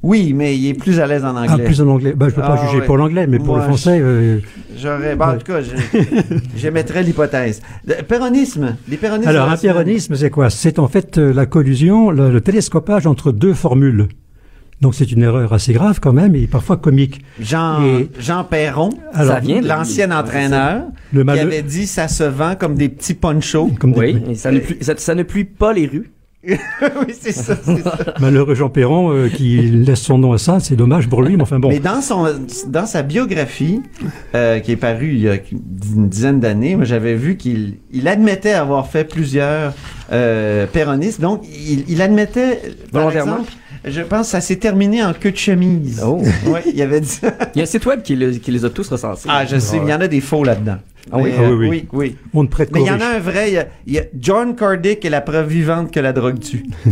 Oui, 0.00 0.32
mais 0.32 0.56
il 0.56 0.68
est 0.68 0.74
plus 0.74 1.00
à 1.00 1.08
l'aise 1.08 1.24
en 1.24 1.34
anglais. 1.36 1.48
Ah, 1.50 1.58
plus 1.58 1.80
en 1.80 1.88
anglais. 1.88 2.12
Ben, 2.16 2.26
je 2.28 2.30
ne 2.30 2.36
peux 2.36 2.42
Ah, 2.44 2.54
pas 2.56 2.64
juger 2.66 2.78
ouais. 2.80 2.86
pour 2.86 2.96
l'anglais, 2.96 3.26
mais 3.26 3.38
pour 3.38 3.48
Moi, 3.48 3.58
le 3.58 3.62
français, 3.64 3.98
euh, 4.00 4.38
J'aurais. 4.80 5.14
en 5.20 5.36
tout 5.38 5.44
cas, 5.52 5.58
j'émettrais 6.56 7.02
l'hypothèse. 7.02 7.60
Le 7.86 8.02
péronisme. 8.04 8.76
Les 8.88 8.96
péronismes. 8.96 9.28
Alors, 9.28 9.48
un 9.50 9.56
péronisme, 9.56 10.14
c'est 10.14 10.30
quoi? 10.30 10.50
C'est 10.50 10.78
en 10.78 10.86
fait 10.88 11.18
euh, 11.18 11.32
la 11.32 11.46
collusion, 11.46 12.10
le, 12.12 12.30
le 12.30 12.40
télescopage 12.40 13.06
entre 13.08 13.32
deux 13.32 13.54
formules. 13.54 14.06
Donc 14.80 14.94
c'est 14.94 15.10
une 15.10 15.22
erreur 15.22 15.52
assez 15.52 15.72
grave 15.72 15.98
quand 16.00 16.12
même 16.12 16.34
et 16.36 16.46
parfois 16.46 16.76
comique. 16.76 17.20
Jean, 17.40 17.84
Et- 17.84 18.08
Jean 18.20 18.44
Perron, 18.44 18.90
Alors, 19.12 19.34
Ça 19.34 19.40
vient 19.40 19.60
de- 19.60 19.66
l'ancien 19.68 20.10
entraîneur, 20.16 20.82
Le 21.12 21.24
qui 21.24 21.30
avait 21.38 21.62
dit 21.62 21.86
ça 21.86 22.06
se 22.08 22.22
vend 22.24 22.54
comme 22.54 22.76
des 22.76 22.88
petits 22.88 23.14
ponchos. 23.14 23.70
Comme 23.80 23.92
des- 23.92 23.98
Oui, 23.98 24.36
ça 24.36 24.52
ne, 24.52 24.60
pluie, 24.60 24.76
ça, 24.80 24.94
ça 24.96 25.14
ne 25.16 25.22
pluie 25.24 25.44
pas 25.44 25.72
les 25.72 25.86
rues. 25.86 26.10
oui, 26.48 27.12
c'est 27.20 27.32
ça, 27.32 27.56
c'est 27.60 27.82
ça. 27.82 27.98
Malheureux 28.20 28.54
Jean 28.54 28.68
Perron 28.70 29.12
euh, 29.12 29.28
qui 29.28 29.60
laisse 29.62 30.00
son 30.00 30.18
nom 30.18 30.32
à 30.32 30.38
ça, 30.38 30.60
c'est 30.60 30.76
dommage 30.76 31.08
pour 31.08 31.22
lui, 31.22 31.36
mais 31.36 31.42
enfin 31.42 31.58
bon. 31.58 31.68
Mais 31.68 31.80
dans 31.80 32.00
son 32.00 32.28
dans 32.68 32.86
sa 32.86 33.02
biographie 33.02 33.82
euh, 34.36 34.60
qui 34.60 34.70
est 34.70 34.76
parue 34.76 35.08
il 35.14 35.18
y 35.22 35.28
a 35.28 35.34
une 35.34 36.08
dizaine 36.08 36.38
d'années, 36.38 36.76
moi 36.76 36.84
j'avais 36.84 37.14
vu 37.16 37.36
qu'il 37.36 37.74
il 37.92 38.06
admettait 38.06 38.52
avoir 38.52 38.86
fait 38.86 39.02
plusieurs 39.04 39.74
euh, 40.12 40.66
péronistes. 40.68 41.20
Donc 41.20 41.42
il, 41.44 41.84
il 41.88 42.00
admettait 42.00 42.62
par 42.92 43.02
Volontairement? 43.02 43.32
exemple, 43.38 43.52
je 43.90 44.00
pense 44.02 44.26
que 44.26 44.30
ça 44.32 44.40
s'est 44.40 44.56
terminé 44.56 45.02
en 45.04 45.12
queue 45.12 45.32
de 45.32 45.36
chemise. 45.36 46.02
Oh. 46.04 46.22
Ouais, 46.46 46.62
il 46.72 46.80
avait 46.82 47.00
dit 47.00 47.08
ça. 47.08 47.32
Il 47.54 47.58
y 47.58 47.60
a 47.60 47.64
un 47.64 47.66
site 47.66 47.84
web 47.86 48.02
qui, 48.02 48.16
le- 48.16 48.32
qui 48.32 48.50
les 48.50 48.64
a 48.64 48.70
tous 48.70 48.88
recensés. 48.88 49.28
Ah, 49.30 49.44
je 49.46 49.58
sais, 49.58 49.78
il 49.82 49.88
y 49.88 49.92
en 49.92 50.00
a 50.00 50.08
des 50.08 50.20
faux 50.20 50.44
là-dedans. 50.44 50.78
Ah 51.10 51.16
oui? 51.18 51.30
Mais, 51.30 51.34
Ah 51.38 51.42
euh, 51.42 51.56
oui, 51.56 51.56
oui. 51.56 51.68
oui, 51.68 51.86
oui. 51.92 52.16
On 52.34 52.42
ne 52.42 52.48
prête 52.48 52.70
Mais 52.72 52.80
il 52.82 52.86
y 52.86 52.90
en 52.90 53.00
a 53.00 53.16
un 53.16 53.18
vrai, 53.18 53.48
il 53.50 53.54
y 53.54 53.58
a, 53.58 53.66
il 53.86 53.92
y 53.94 53.98
a 53.98 54.02
John 54.20 54.54
Cardick 54.54 55.04
est 55.04 55.10
la 55.10 55.20
preuve 55.22 55.48
vivante 55.48 55.90
que 55.90 56.00
la 56.00 56.12
drogue 56.12 56.38
tue. 56.40 56.64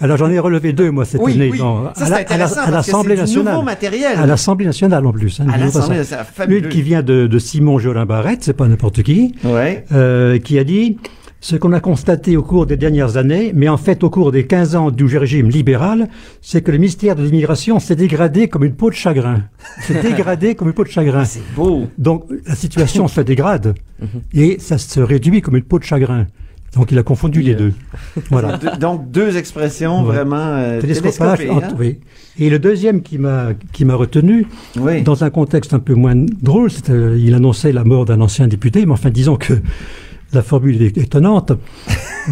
Alors 0.00 0.16
j'en 0.16 0.30
ai 0.30 0.38
relevé 0.38 0.72
deux 0.72 0.90
moi 0.92 1.04
cette 1.04 1.20
Oui, 1.20 1.32
année 1.34 1.48
oui. 1.50 1.58
dans- 1.58 1.92
Ça, 1.94 2.04
à 2.16 2.34
à 2.66 2.70
l'Assemblée 2.70 3.16
nationale. 3.16 3.54
nouveau 3.54 3.64
matériel. 3.64 4.16
À 4.16 4.26
l'Assemblée 4.26 4.66
nationale 4.66 5.04
en 5.04 5.12
plus. 5.12 5.40
hein, 5.40 5.46
À 5.52 5.56
l'Assemblée, 5.58 6.02
fabuleux. 6.34 6.58
Une 6.58 6.68
qui 6.68 6.82
vient 6.82 7.02
de, 7.02 7.26
de 7.26 7.38
Simon 7.40 7.78
Jolin 7.80 8.06
Barrette, 8.06 8.44
c'est 8.44 8.52
pas 8.52 8.68
n'importe 8.68 9.02
qui, 9.02 9.34
Ouais. 9.42 9.84
euh, 9.92 10.38
qui 10.38 10.56
a 10.58 10.62
dit 10.64 10.98
ce 11.40 11.54
qu'on 11.56 11.72
a 11.72 11.80
constaté 11.80 12.36
au 12.36 12.42
cours 12.42 12.66
des 12.66 12.76
dernières 12.76 13.16
années, 13.16 13.52
mais 13.54 13.68
en 13.68 13.76
fait 13.76 14.02
au 14.02 14.10
cours 14.10 14.32
des 14.32 14.46
15 14.46 14.74
ans 14.74 14.90
du 14.90 15.04
régime 15.16 15.48
libéral, 15.48 16.08
c'est 16.42 16.62
que 16.62 16.72
le 16.72 16.78
ministère 16.78 17.14
de 17.14 17.22
l'immigration 17.22 17.78
s'est 17.78 17.94
dégradé 17.96 18.48
comme 18.48 18.64
une 18.64 18.74
peau 18.74 18.90
de 18.90 18.96
chagrin. 18.96 19.44
C'est 19.82 20.02
dégradé 20.02 20.54
comme 20.56 20.68
une 20.68 20.74
peau 20.74 20.82
de 20.84 20.88
chagrin. 20.90 21.24
C'est 21.24 21.42
beau. 21.54 21.86
Donc 21.96 22.24
la 22.46 22.56
situation 22.56 23.06
se 23.06 23.20
dégrade 23.20 23.74
et 24.34 24.56
ça 24.58 24.78
se 24.78 24.98
réduit 25.00 25.40
comme 25.40 25.56
une 25.56 25.62
peau 25.62 25.78
de 25.78 25.84
chagrin. 25.84 26.26
Donc 26.74 26.90
il 26.92 26.98
a 26.98 27.02
confondu 27.02 27.40
les 27.40 27.54
deux. 27.54 27.72
Voilà. 28.30 28.58
Donc 28.80 29.10
deux 29.10 29.36
expressions 29.36 30.00
Ouais. 30.00 30.14
vraiment 30.16 30.36
euh, 30.36 30.80
Télescopage, 30.80 31.40
hein? 31.48 31.60
oui. 31.78 31.98
Et 32.40 32.50
le 32.50 32.58
deuxième 32.58 33.00
qui 33.00 33.16
m'a 33.18 33.50
qui 33.72 33.84
m'a 33.84 33.94
retenu, 33.94 34.46
Oui. 34.78 35.02
dans 35.02 35.22
un 35.24 35.30
contexte 35.30 35.72
un 35.72 35.78
peu 35.78 35.94
moins 35.94 36.14
drôle, 36.42 36.70
c'est, 36.70 36.90
euh, 36.90 37.16
il 37.18 37.32
annonçait 37.34 37.72
la 37.72 37.84
mort 37.84 38.04
d'un 38.04 38.20
ancien 38.20 38.48
député, 38.48 38.84
mais 38.86 38.92
enfin 38.92 39.10
disons 39.10 39.36
que 39.36 39.54
la 40.32 40.42
formule 40.42 40.82
est 40.82 40.96
étonnante. 40.98 41.52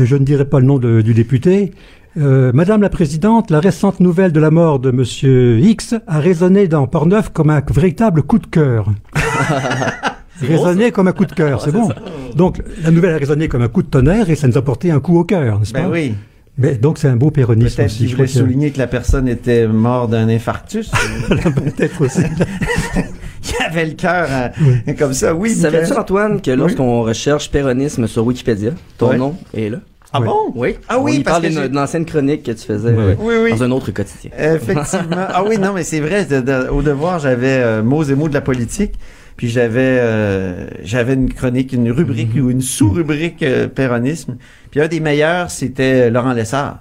Je 0.01 0.17
ne 0.17 0.25
dirai 0.25 0.45
pas 0.45 0.61
le 0.61 0.67
nom 0.67 0.79
de- 0.79 1.01
du 1.01 1.15
député. 1.15 1.73
Euh, 2.19 2.51
Madame 2.55 2.81
la 2.83 2.89
Présidente, 2.89 3.51
la 3.51 3.61
récente 3.61 4.01
nouvelle 4.01 4.33
de 4.33 4.41
la 4.41 4.51
mort 4.51 4.79
de 4.79 4.91
Monsieur 4.91 5.59
X 5.59 5.95
a 6.07 6.19
résonné 6.19 6.67
dans 6.67 6.87
Portneuf 6.87 7.29
comme 7.31 7.51
un 7.51 7.63
véritable 7.71 8.23
coup 8.23 8.39
de 8.39 8.47
cœur. 8.47 8.87
résonné 10.41 10.93
comme 10.93 11.09
un 11.09 11.13
coup 11.13 11.27
de 11.27 11.33
cœur, 11.33 11.61
c'est 11.63 11.73
bon. 11.73 11.91
Donc 12.35 12.63
la 12.83 12.91
nouvelle 12.91 13.15
a 13.15 13.19
résonné 13.19 13.49
comme 13.49 13.63
un 13.63 13.69
coup 13.69 13.83
de 13.83 13.89
tonnerre 13.89 14.29
et 14.31 14.35
ça 14.37 14.49
nous 14.49 14.57
a 14.57 14.63
porté 14.63 14.91
un 14.91 15.01
coup 15.01 15.19
au 15.19 15.25
cœur, 15.25 15.59
n'est-ce 15.59 15.73
Ben 15.73 15.85
pas 15.85 15.91
oui. 15.91 16.15
Mais 16.59 16.75
donc 16.77 16.97
c'est 16.97 17.09
un 17.09 17.17
beau 17.17 17.31
péronisme 17.31 17.77
Peut-être 17.77 17.87
aussi. 17.91 17.99
qu'il 17.99 18.09
je 18.09 18.17
voulait 18.17 18.29
souligner 18.29 18.71
que 18.71 18.79
la 18.79 18.87
personne 18.87 19.29
était 19.29 19.67
morte 19.69 20.11
d'un 20.11 20.27
infarctus. 20.31 20.91
Peut-être 21.29 22.01
aussi. 22.03 22.23
Il 23.61 23.65
avait 23.65 23.87
le 23.87 23.93
cœur 23.93 24.29
euh, 24.31 24.93
comme 24.99 25.13
ça. 25.13 25.35
Oui, 25.35 25.51
Savais-tu? 25.55 25.93
Antoine, 25.93 26.41
que 26.41 26.51
lorsqu'on 26.51 27.03
recherche 27.03 27.51
péronisme 27.51 28.07
sur 28.07 28.25
Wikipédia, 28.27 28.71
ton 28.99 29.15
nom 29.15 29.37
est 29.55 29.69
là? 29.71 29.79
Ah 30.13 30.21
bon? 30.21 30.53
Oui. 30.55 30.77
Ah 30.89 30.99
oui, 30.99 31.13
On 31.17 31.21
y 31.21 31.23
parce 31.23 31.41
parle 31.41 31.53
que 31.55 31.67
d'une 31.69 31.79
ancienne 31.79 32.07
chronique 32.07 32.43
que 32.45 32.53
tu 32.53 32.65
faisais 32.65 32.91
Ouais. 32.91 32.97
euh, 33.03 33.15
Oui, 33.19 33.35
oui. 33.45 33.51
dans 33.51 33.65
un 33.65 33.71
autre 33.73 33.91
quotidien. 33.91 34.31
Effectivement. 34.39 35.17
Ah 35.29 35.45
oui, 35.47 35.59
non, 35.59 35.73
mais 35.75 35.83
c'est 35.83 36.01
vrai. 36.01 36.25
de- 36.25 36.41
de- 36.41 36.69
au 36.71 36.81
devoir, 36.81 37.19
j'avais 37.19 37.59
euh, 37.63 37.83
mots 37.83 38.03
et 38.05 38.15
mots 38.15 38.29
de 38.29 38.35
la 38.35 38.41
politique. 38.41 38.93
Puis 39.37 39.49
j'avais 39.51 39.99
euh, 40.01 40.67
j'avais 40.83 41.13
une 41.13 41.31
chronique, 41.31 41.73
une 41.75 41.91
rubrique 41.91 42.35
Mhm. 42.35 42.43
ou 42.47 42.51
une 42.51 42.63
sous-rubrique 42.63 43.43
euh, 43.43 43.69
péronisme. 43.69 44.37
Puis 44.71 44.81
un 44.81 44.89
des 44.89 45.01
meilleurs, 45.01 45.51
c'était 45.51 46.09
Laurent 46.09 46.33
Lessard, 46.33 46.79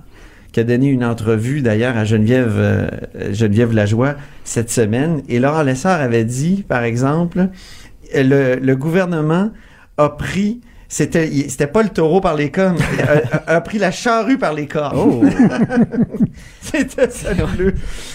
qui 0.56 0.62
a 0.62 0.64
donné 0.64 0.88
une 0.88 1.03
entrevue 1.03 1.62
d'ailleurs 1.62 1.97
à 1.97 2.06
Geneviève 2.06 2.53
euh, 2.56 2.88
Geneviève 3.34 3.74
Lajoie 3.74 4.16
cette 4.45 4.72
semaine. 4.72 5.22
Et 5.28 5.38
Laurent 5.39 5.64
Lessard 5.64 5.99
avait 5.99 6.24
dit, 6.24 6.64
par 6.66 6.84
exemple, 6.84 7.49
le, 8.16 8.56
le 8.56 8.76
gouvernement 8.78 9.51
a 9.97 10.08
pris 10.10 10.62
c'était 10.88 11.30
c'était 11.49 11.68
pas 11.68 11.84
le 11.84 11.89
taureau 11.89 12.22
par 12.22 12.36
les 12.36 12.51
cornes, 12.51 12.78
a, 13.06 13.51
a- 13.51 13.56
a 13.58 13.60
pris 13.62 13.80
la 13.80 13.91
charrue 13.91 14.38
par 14.38 14.53
les 14.53 14.66
cornes. 14.68 14.95
Oh! 14.97 15.26
C'était 16.62 17.08
fabuleux. 17.10 17.74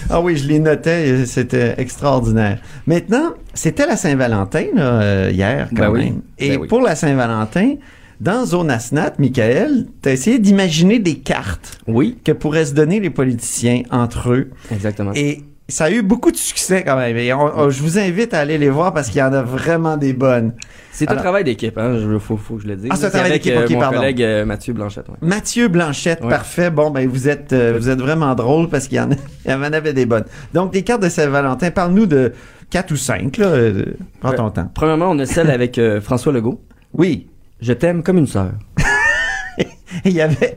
Ah 0.08 0.20
oui, 0.20 0.36
je 0.36 0.46
les 0.48 0.58
notais, 0.58 1.26
c'était 1.26 1.74
extraordinaire. 1.78 2.58
Maintenant, 2.86 3.34
c'était 3.54 3.86
la 3.86 3.96
Saint-Valentin 3.96 4.64
là, 4.74 5.00
euh, 5.02 5.30
hier 5.32 5.68
quand 5.70 5.82
Ben 5.82 5.90
oui. 5.90 6.04
même. 6.04 6.20
Et 6.38 6.50
Ben 6.50 6.60
oui. 6.62 6.68
pour 6.68 6.80
la 6.80 6.94
Saint-Valentin, 6.94 7.74
dans 8.20 8.44
Zone 8.46 8.70
Asnat, 8.70 9.14
Michael, 9.18 9.86
t'as 10.02 10.12
essayé 10.12 10.38
d'imaginer 10.38 10.98
des 10.98 11.16
cartes 11.18 11.78
Oui, 11.88 12.18
que 12.24 12.32
pourraient 12.32 12.66
se 12.66 12.74
donner 12.74 13.00
les 13.00 13.10
politiciens 13.10 13.82
entre 13.90 14.32
eux. 14.32 14.50
exactement. 14.70 15.12
Et 15.14 15.40
ça 15.68 15.84
a 15.84 15.90
eu 15.90 16.02
beaucoup 16.02 16.30
de 16.32 16.36
succès 16.36 16.82
quand 16.84 16.96
même. 16.96 17.16
Et 17.16 17.32
on- 17.32 17.58
on- 17.60 17.70
je 17.70 17.80
vous 17.80 17.98
invite 17.98 18.34
à 18.34 18.40
aller 18.40 18.58
les 18.58 18.68
voir 18.70 18.92
parce 18.92 19.08
qu'il 19.08 19.20
y 19.20 19.22
en 19.22 19.32
a 19.32 19.40
vraiment 19.42 19.96
des 19.96 20.12
bonnes. 20.12 20.52
C'est 20.92 21.10
un 21.10 21.14
travail 21.16 21.44
d'équipe, 21.44 21.78
hein, 21.78 21.96
je, 21.98 22.18
faut, 22.18 22.36
faut 22.36 22.56
que 22.56 22.62
je 22.64 22.68
le 22.68 22.76
dise. 22.76 22.88
Ah, 22.90 22.96
c'est 22.96 23.06
un 23.06 23.10
travail 23.10 23.30
d'équipe, 23.30 23.54
euh, 23.54 23.66
mon 23.70 23.78
pardon. 23.78 23.98
collègue 23.98 24.20
euh, 24.22 24.44
Mathieu 24.44 24.74
Blanchette. 24.74 25.08
ouais. 25.08 25.14
Mathieu 25.22 25.68
Blanchette, 25.68 26.22
Ouais. 26.22 26.28
parfait. 26.28 26.70
Bon, 26.70 26.90
ben 26.90 27.08
vous 27.08 27.28
êtes, 27.28 27.52
euh, 27.54 27.74
vous 27.78 27.88
êtes 27.88 28.00
vraiment 28.00 28.34
drôle 28.34 28.68
parce 28.68 28.88
qu'il 28.88 28.98
y 28.98 29.00
en, 29.00 29.12
a, 29.12 29.14
il 29.46 29.50
y 29.50 29.54
en 29.54 29.62
avait 29.62 29.92
des 29.94 30.04
bonnes. 30.06 30.24
Donc, 30.52 30.72
des 30.72 30.82
cartes 30.82 31.02
de 31.02 31.08
Saint-Valentin, 31.08 31.70
parle-nous 31.70 32.06
de 32.06 32.32
4 32.68 32.90
ou 32.90 32.96
5, 32.96 33.36
là. 33.38 33.46
euh, 33.46 33.84
prends 34.20 34.30
Ouais. 34.30 34.36
ton 34.36 34.50
temps. 34.50 34.70
Premièrement, 34.74 35.08
on 35.10 35.18
a 35.20 35.24
celle 35.26 35.50
avec 35.50 35.80
François 36.02 36.32
Legault. 36.32 36.60
Oui. 36.92 37.28
Je 37.60 37.72
t'aime 37.72 38.02
comme 38.02 38.18
une 38.18 38.26
sœur. 38.26 38.52
Il 40.04 40.12
y 40.12 40.20
avait 40.20 40.56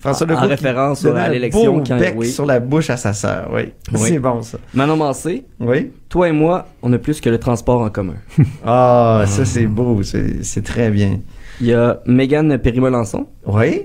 François 0.00 0.26
Legault 0.26 0.40
en 0.40 0.42
qui 0.44 0.48
référence 0.48 1.04
à 1.04 1.28
l'élection 1.28 1.82
quand- 1.86 1.98
bec 1.98 2.14
oui. 2.16 2.28
sur 2.28 2.44
la 2.46 2.58
bouche 2.58 2.90
à 2.90 2.96
sa 2.96 3.12
sœur. 3.12 3.50
Oui. 3.52 3.72
Oui. 3.92 4.00
C'est 4.00 4.18
bon, 4.18 4.42
ça. 4.42 4.58
Manon 4.74 4.96
Massé, 4.96 5.44
Oui. 5.60 5.92
toi 6.08 6.28
et 6.28 6.32
moi, 6.32 6.66
on 6.82 6.92
a 6.92 6.98
plus 6.98 7.20
que 7.20 7.28
le 7.30 7.38
transport 7.38 7.80
en 7.82 7.90
commun. 7.90 8.16
Ah, 8.64 9.24
ça, 9.26 9.44
c'est 9.44 9.66
beau. 9.66 10.02
C'est 10.02 10.64
très 10.64 10.90
bien. 10.90 11.20
Il 11.60 11.68
y 11.68 11.74
a 11.74 12.00
Mégane 12.06 12.58
Perry-Melançon. 12.58 13.28
Oui. 13.46 13.82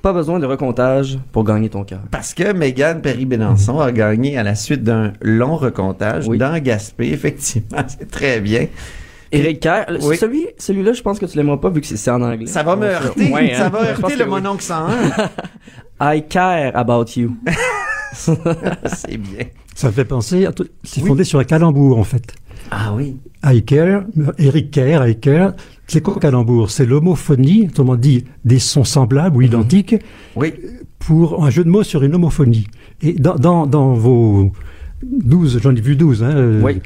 Pas 0.00 0.12
besoin 0.12 0.38
de 0.38 0.46
recomptage 0.46 1.18
pour 1.30 1.44
gagner 1.44 1.68
ton 1.68 1.84
cœur. 1.84 2.00
Parce 2.10 2.32
que 2.34 2.52
Mégane 2.52 3.02
Perry-Bélançon 3.02 3.78
a 3.80 3.92
gagné 3.92 4.38
à 4.38 4.42
la 4.42 4.54
suite 4.54 4.82
d'un 4.82 5.12
long 5.20 5.56
recomptage 5.56 6.26
Oui. 6.26 6.38
dans 6.38 6.58
Gaspé, 6.60 7.10
effectivement. 7.12 7.82
C'est 7.86 8.10
très 8.10 8.40
bien. 8.40 8.66
Éric 9.32 9.60
Kerr, 9.60 9.86
Oui. 10.02 10.16
celui, 10.16 10.46
celui-là, 10.58 10.92
je 10.92 11.02
pense 11.02 11.18
que 11.18 11.26
tu 11.26 11.36
l'aimeras 11.36 11.56
pas 11.56 11.70
vu 11.70 11.80
que 11.80 11.86
c'est- 11.86 12.10
en 12.10 12.20
anglais. 12.22 12.46
Ça 12.46 12.62
va 12.62 12.76
me 12.76 12.86
heurter. 12.86 13.32
ouais, 13.32 13.54
ça 13.54 13.66
hein. 13.66 13.68
va 13.70 13.80
Je 13.94 14.00
pense 14.00 14.10
heurter 14.10 14.14
que 14.14 14.18
le 14.18 14.24
oui. 14.26 14.30
mononcle 14.30 14.62
101. 14.62 15.30
I 16.16 16.22
care 16.28 16.72
about 16.76 17.06
you. 17.16 17.36
c'est 18.12 19.16
bien. 19.16 19.46
Ça 19.74 19.86
me 19.88 19.92
fait 19.92 20.04
penser, 20.04 20.46
à 20.46 20.52
tout- 20.52 20.66
c'est 20.84 21.00
Oui. 21.00 21.08
fondé 21.08 21.24
sur 21.24 21.38
un 21.38 21.44
calembour 21.44 21.98
en 21.98 22.04
fait. 22.04 22.34
Ah 22.70 22.92
oui. 22.94 23.16
I 23.44 23.62
care, 23.64 24.04
Eric 24.38 24.70
Kerr, 24.70 25.06
I 25.08 25.18
care, 25.18 25.52
c'est 25.86 26.00
quoi 26.00 26.16
calembour? 26.20 26.70
C'est 26.70 26.86
l'homophonie, 26.86 27.66
autrement 27.70 27.96
dit 27.96 28.24
des 28.44 28.58
sons 28.58 28.84
semblables 28.84 29.36
ou 29.36 29.42
identiques, 29.42 29.96
Oui. 30.36 30.52
pour 30.98 31.44
un 31.44 31.50
jeu 31.50 31.64
de 31.64 31.68
mots 31.68 31.82
sur 31.82 32.02
une 32.02 32.14
homophonie. 32.14 32.66
Et 33.02 33.14
dans, 33.14 33.34
dans, 33.36 33.66
dans 33.66 33.94
vos 33.94 34.52
12, 35.02 35.60
j'en 35.62 35.74
ai 35.74 35.80
vu 35.80 35.96
12, 35.96 36.22
hein, 36.22 36.30
euh, 36.34 36.60
Oui. 36.62 36.80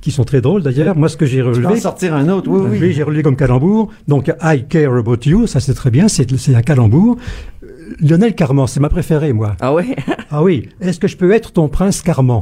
Qui 0.00 0.10
sont 0.10 0.24
très 0.24 0.40
drôles 0.40 0.62
d'ailleurs. 0.62 0.96
Moi, 0.96 1.08
ce 1.08 1.16
que 1.16 1.26
j'ai 1.26 1.38
Tu 1.38 1.42
peux 1.44 1.48
en 1.50 1.68
relevé, 1.68 1.80
sortir 1.80 2.14
un 2.14 2.28
autre. 2.28 2.48
Oui, 2.50 2.78
oui. 2.80 2.92
j'ai 2.92 3.02
relevé 3.02 3.22
comme 3.22 3.36
calembour. 3.36 3.90
Donc, 4.08 4.32
I 4.42 4.64
care 4.68 4.92
about 4.94 5.18
you, 5.24 5.46
ça 5.46 5.60
c'est 5.60 5.74
très 5.74 5.90
bien, 5.90 6.08
c'est 6.08 6.36
c'est 6.36 6.54
un 6.54 6.62
calembour. 6.62 7.16
Euh, 7.62 7.66
Lionel 8.00 8.34
Carman, 8.34 8.66
c'est 8.66 8.80
ma 8.80 8.88
préférée, 8.88 9.32
moi. 9.32 9.56
Ah 9.60 9.72
ouais? 9.74 9.96
Ah 10.36 10.42
oui, 10.42 10.68
est-ce 10.80 10.98
que 10.98 11.06
je 11.06 11.16
peux 11.16 11.30
être 11.32 11.52
ton 11.52 11.68
prince 11.68 12.02
Carman 12.02 12.40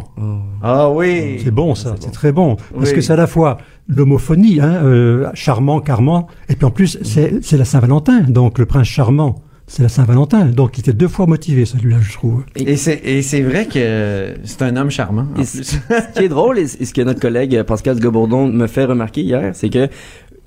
Ah 0.62 0.88
oui. 0.90 1.38
C'est 1.44 1.50
bon 1.50 1.74
ça, 1.74 1.94
c'est 2.00 2.10
très 2.12 2.32
bon. 2.32 2.56
Parce 2.74 2.88
Oui. 2.90 2.94
que 2.94 3.00
c'est 3.02 3.12
à 3.12 3.16
la 3.16 3.26
fois 3.26 3.58
l'homophonie, 3.86 4.60
hein, 4.60 4.80
euh, 4.84 5.28
charmant, 5.34 5.78
carmant, 5.80 6.26
et 6.48 6.54
puis 6.56 6.64
en 6.64 6.70
plus 6.70 6.98
c'est 7.02 7.42
c'est 7.44 7.58
la 7.58 7.66
Saint-Valentin, 7.66 8.20
donc 8.28 8.58
le 8.58 8.64
prince 8.64 8.86
charmant, 8.86 9.42
c'est 9.74 9.82
la 9.82 9.88
Saint-Valentin. 9.88 10.44
Donc 10.44 10.76
il 10.76 10.80
était 10.80 10.92
deux 10.92 11.08
fois 11.08 11.24
motivé 11.26 11.64
celui-là, 11.64 11.96
je 12.02 12.12
trouve. 12.12 12.44
Et 12.56 12.76
c'est, 12.76 13.00
et 13.04 13.22
c'est 13.22 13.40
vrai 13.40 13.64
que 13.66 14.34
c'est 14.44 14.60
un 14.60 14.76
homme 14.76 14.90
charmant. 14.90 15.26
en 15.34 15.40
Et 15.40 15.44
plus. 15.46 15.64
ce 15.64 16.18
qui 16.18 16.24
est 16.24 16.28
drôle 16.28 16.58
et 16.58 16.66
ce 16.66 16.92
que 16.92 17.00
notre 17.00 17.20
collègue 17.20 17.56
euh, 17.56 17.64
Pascal 17.64 17.98
Gobourdon 17.98 18.48
me 18.48 18.66
fait 18.66 18.84
remarquer 18.84 19.22
hier, 19.22 19.52
c'est 19.54 19.70
que 19.70 19.88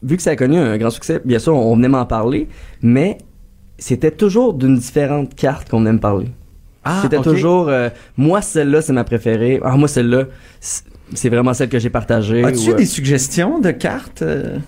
vu 0.03 0.17
que 0.17 0.21
ça 0.21 0.29
a 0.31 0.35
connu 0.35 0.57
un 0.57 0.77
grand 0.77 0.91
succès, 0.91 1.21
bien 1.25 1.39
sûr, 1.39 1.55
on 1.55 1.75
venait 1.75 1.87
m'en 1.87 2.05
parler, 2.05 2.47
mais 2.83 3.17
c'était 3.79 4.11
toujours 4.11 4.53
d'une 4.53 4.77
différente 4.77 5.33
carte 5.33 5.69
qu'on 5.69 5.79
venait 5.79 5.93
me 5.93 5.99
parler. 5.99 6.27
Ah, 6.83 6.99
c'était 7.01 7.19
toujours, 7.19 7.67
euh, 7.69 7.89
moi 8.15 8.43
celle-là 8.43 8.83
c'est 8.83 8.93
ma 8.93 9.03
préférée, 9.03 9.59
ah 9.63 9.75
moi 9.75 9.87
celle-là 9.87 10.25
c'est 10.59 11.29
vraiment 11.29 11.55
celle 11.55 11.69
que 11.69 11.79
j'ai 11.79 11.89
partagée. 11.89 12.43
As-tu 12.43 12.69
ou, 12.69 12.73
euh, 12.73 12.75
des 12.75 12.85
suggestions 12.85 13.59
de 13.59 13.71
cartes? 13.71 14.21
euh? 14.21 14.59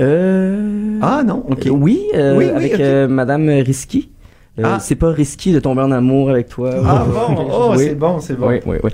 Euh, 0.00 0.98
Ah 1.02 1.22
non, 1.26 1.44
ok. 1.48 1.66
euh, 1.66 1.70
oui, 1.70 2.00
euh, 2.14 2.36
Oui, 2.36 2.44
oui, 2.46 2.50
avec 2.50 2.80
euh, 2.80 3.08
Madame 3.08 3.48
Risky. 3.48 4.10
Euh, 4.58 4.62
Ah. 4.64 4.78
C'est 4.80 4.94
pas 4.94 5.10
risqué 5.10 5.52
de 5.52 5.60
tomber 5.60 5.82
en 5.82 5.90
amour 5.92 6.30
avec 6.30 6.48
toi. 6.48 6.70
Ah 6.82 7.04
Euh, 7.06 7.12
bon, 7.12 7.46
oh, 7.52 7.72
oui. 7.76 7.84
c'est 7.88 7.94
bon, 7.94 8.20
c'est 8.20 8.38
bon. 8.38 8.48
Oui, 8.48 8.56
oui, 8.64 8.76
oui. 8.82 8.90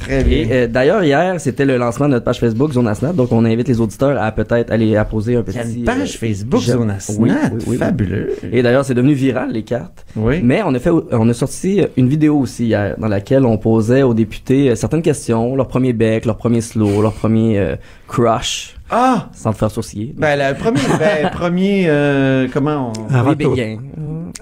Très 0.00 0.24
bien. 0.24 0.46
Euh, 0.50 0.66
d'ailleurs, 0.66 1.04
hier, 1.04 1.40
c'était 1.40 1.64
le 1.64 1.76
lancement 1.76 2.06
de 2.06 2.14
notre 2.14 2.24
page 2.24 2.40
Facebook 2.40 2.72
Zona 2.72 2.92
Snap, 2.96 3.14
donc 3.14 3.30
on 3.30 3.44
invite 3.44 3.68
les 3.68 3.80
auditeurs 3.80 4.20
à 4.20 4.32
peut-être 4.32 4.72
aller 4.72 4.96
apposer 4.96 5.36
un 5.36 5.42
petit... 5.42 5.58
Il 5.58 5.62
y 5.64 5.74
a 5.76 5.78
une 5.78 5.84
page 5.84 6.14
euh, 6.16 6.18
Facebook 6.18 6.60
j'aime- 6.60 6.78
Zona 6.78 6.96
Oui, 7.20 7.30
Snap, 7.30 7.52
oui, 7.54 7.62
oui. 7.68 7.76
fabuleux. 7.76 8.32
Et 8.50 8.62
d'ailleurs, 8.64 8.84
c'est 8.84 8.94
devenu 8.94 9.12
viral, 9.14 9.52
les 9.52 9.62
cartes. 9.62 10.04
Oui. 10.16 10.40
Mais 10.42 10.62
on 10.66 10.74
a 10.74 10.78
fait, 10.80 10.90
on 10.90 11.28
a 11.28 11.34
sorti 11.34 11.82
une 11.96 12.08
vidéo 12.08 12.38
aussi 12.40 12.66
hier, 12.66 12.96
dans 12.98 13.06
laquelle 13.08 13.44
on 13.46 13.58
posait 13.58 14.02
aux 14.02 14.14
députés 14.14 14.70
euh, 14.70 14.74
certaines 14.74 15.02
questions, 15.02 15.54
leur 15.54 15.68
premier 15.68 15.92
bec, 15.92 16.24
leur 16.24 16.36
premier 16.36 16.60
slow, 16.60 17.00
leur 17.00 17.12
premier 17.12 17.60
euh, 17.60 17.76
crush, 18.08 18.75
Ah! 18.90 19.28
sans 19.32 19.52
te 19.52 19.58
faire 19.58 19.70
sourciller. 19.70 20.14
Ben, 20.16 20.38
le 20.38 20.54
premier, 20.58 20.80
ben, 20.98 21.30
premier, 21.32 21.84
euh, 21.88 22.48
comment 22.52 22.92
on... 22.96 23.14
Un 23.14 23.22
Premier 23.22 23.34
béguin. 23.34 23.78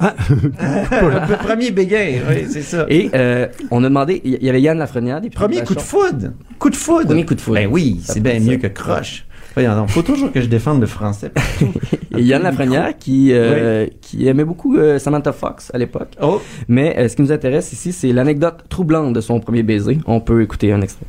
Ah, 0.01 0.15
le 0.29 1.37
premier 1.45 1.71
béguin, 1.71 2.21
oui, 2.29 2.47
c'est 2.51 2.63
ça. 2.63 2.85
Et 2.89 3.11
euh, 3.15 3.47
on 3.71 3.85
a 3.85 3.89
demandé, 3.89 4.21
il 4.25 4.43
y 4.43 4.49
avait 4.49 4.61
Yann 4.61 4.79
Lafrenière, 4.79 5.21
Premier 5.33 5.63
coup 5.63 5.75
de 5.75 5.81
foudre. 5.81 6.33
Coup 6.59 6.71
de 6.71 6.77
foudre. 6.77 7.07
Premier 7.07 7.25
coup 7.25 7.35
de 7.35 7.41
foudre. 7.41 7.59
Ben 7.59 7.69
oui, 7.71 8.01
c'est 8.03 8.21
bien 8.21 8.41
mieux 8.41 8.61
ça. 8.61 8.69
que 8.69 8.75
croche. 8.75 9.25
Voyons 9.55 9.77
donc, 9.77 9.89
faut 9.91 10.03
toujours 10.03 10.33
que 10.33 10.41
je 10.41 10.47
défende 10.47 10.81
le 10.81 10.87
français. 10.87 11.31
Et 12.17 12.23
Yann 12.23 12.43
Lafrenière 12.43 12.99
qui, 12.99 13.31
euh, 13.33 13.87
qui 14.01 14.27
aimait 14.27 14.45
beaucoup 14.45 14.77
euh, 14.77 14.99
Samantha 14.99 15.33
Fox 15.33 15.71
à 15.73 15.79
l'époque. 15.79 16.09
Oh, 16.21 16.41
Mais 16.67 16.97
euh, 16.99 17.09
ce 17.09 17.15
qui 17.15 17.23
nous 17.23 17.31
intéresse 17.31 17.73
ici, 17.73 17.93
c'est 17.93 18.13
l'anecdote 18.13 18.65
troublante 18.69 19.13
de 19.13 19.21
son 19.21 19.39
premier 19.39 19.63
baiser. 19.63 19.99
On 20.07 20.19
peut 20.21 20.43
écouter 20.43 20.73
un 20.73 20.81
extrait. 20.81 21.07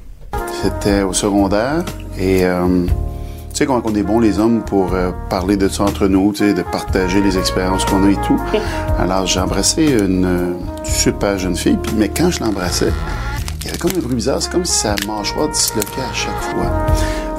C'était 0.61 1.01
au 1.01 1.13
secondaire 1.13 1.83
et 2.19 2.45
euh, 2.45 2.86
tu 3.55 3.59
sais 3.59 3.67
comment 3.67 3.81
on 3.85 3.95
est 3.95 4.03
bons 4.03 4.19
les 4.19 4.37
hommes 4.37 4.63
pour 4.65 4.93
euh, 4.93 5.11
parler 5.29 5.55
de 5.55 5.69
ça 5.69 5.83
entre 5.83 6.07
nous, 6.07 6.33
tu 6.33 6.39
sais, 6.39 6.53
de 6.53 6.61
partager 6.61 7.21
les 7.21 7.37
expériences 7.37 7.85
qu'on 7.85 8.05
a 8.05 8.11
et 8.11 8.17
tout. 8.27 8.37
Alors 8.99 9.25
j'ai 9.27 9.39
embrassé 9.39 9.85
une 9.97 10.25
euh, 10.25 10.53
super 10.83 11.37
jeune 11.37 11.55
fille, 11.55 11.77
puis, 11.81 11.93
mais 11.97 12.09
quand 12.09 12.31
je 12.31 12.41
l'embrassais, 12.41 12.91
il 13.61 13.67
y 13.67 13.69
avait 13.69 13.77
comme 13.77 13.91
un 13.95 14.01
bruit 14.01 14.15
bizarre, 14.15 14.41
c'est 14.41 14.51
comme 14.51 14.65
si 14.65 14.79
sa 14.79 14.97
mâchoire 15.07 15.47
disloquait 15.47 16.01
à 16.01 16.13
chaque 16.13 16.41
fois. 16.41 16.69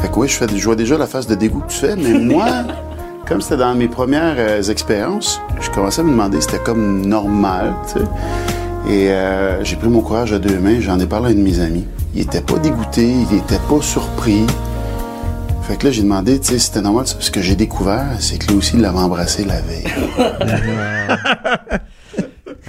Fait 0.00 0.08
que 0.08 0.18
oui, 0.18 0.26
je, 0.26 0.36
fais, 0.36 0.46
je 0.56 0.64
vois 0.64 0.74
déjà 0.74 0.96
la 0.96 1.06
face 1.06 1.26
de 1.26 1.34
dégoût 1.34 1.60
que 1.60 1.70
tu 1.70 1.80
fais, 1.80 1.96
mais 1.96 2.18
moi, 2.34 2.46
comme 3.28 3.42
c'était 3.42 3.58
dans 3.58 3.74
mes 3.74 3.88
premières 3.88 4.36
euh, 4.38 4.62
expériences, 4.62 5.38
je 5.60 5.68
commençais 5.68 6.00
à 6.00 6.04
me 6.04 6.12
demander 6.12 6.40
si 6.40 6.46
c'était 6.48 6.64
comme 6.64 7.04
normal, 7.04 7.74
tu 7.88 7.98
sais. 7.98 8.04
Et 8.88 9.10
euh, 9.10 9.62
j'ai 9.64 9.76
pris 9.76 9.88
mon 9.88 10.00
courage 10.00 10.32
à 10.32 10.38
deux 10.38 10.58
mains, 10.58 10.80
j'en 10.80 10.98
ai 10.98 11.06
parlé 11.06 11.26
à 11.26 11.30
un 11.32 11.34
de 11.34 11.42
mes 11.42 11.60
amis. 11.60 11.84
Il 12.14 12.22
était 12.22 12.40
pas 12.40 12.56
dégoûté, 12.56 13.06
il 13.30 13.36
était 13.36 13.60
pas 13.68 13.82
surpris. 13.82 14.46
Fait 15.68 15.76
que 15.76 15.86
là, 15.86 15.90
j'ai 15.90 16.02
demandé, 16.02 16.38
tu 16.38 16.46
sais, 16.46 16.58
si 16.58 16.66
c'était 16.66 16.80
normal. 16.82 17.06
Ce 17.06 17.30
que 17.30 17.40
j'ai 17.40 17.56
découvert, 17.56 18.06
c'est 18.20 18.38
que 18.38 18.46
lui 18.48 18.58
aussi, 18.58 18.76
il 18.76 18.82
l'avait 18.82 18.98
embrassé 18.98 19.44
la 19.44 19.60
veille. 19.60 19.84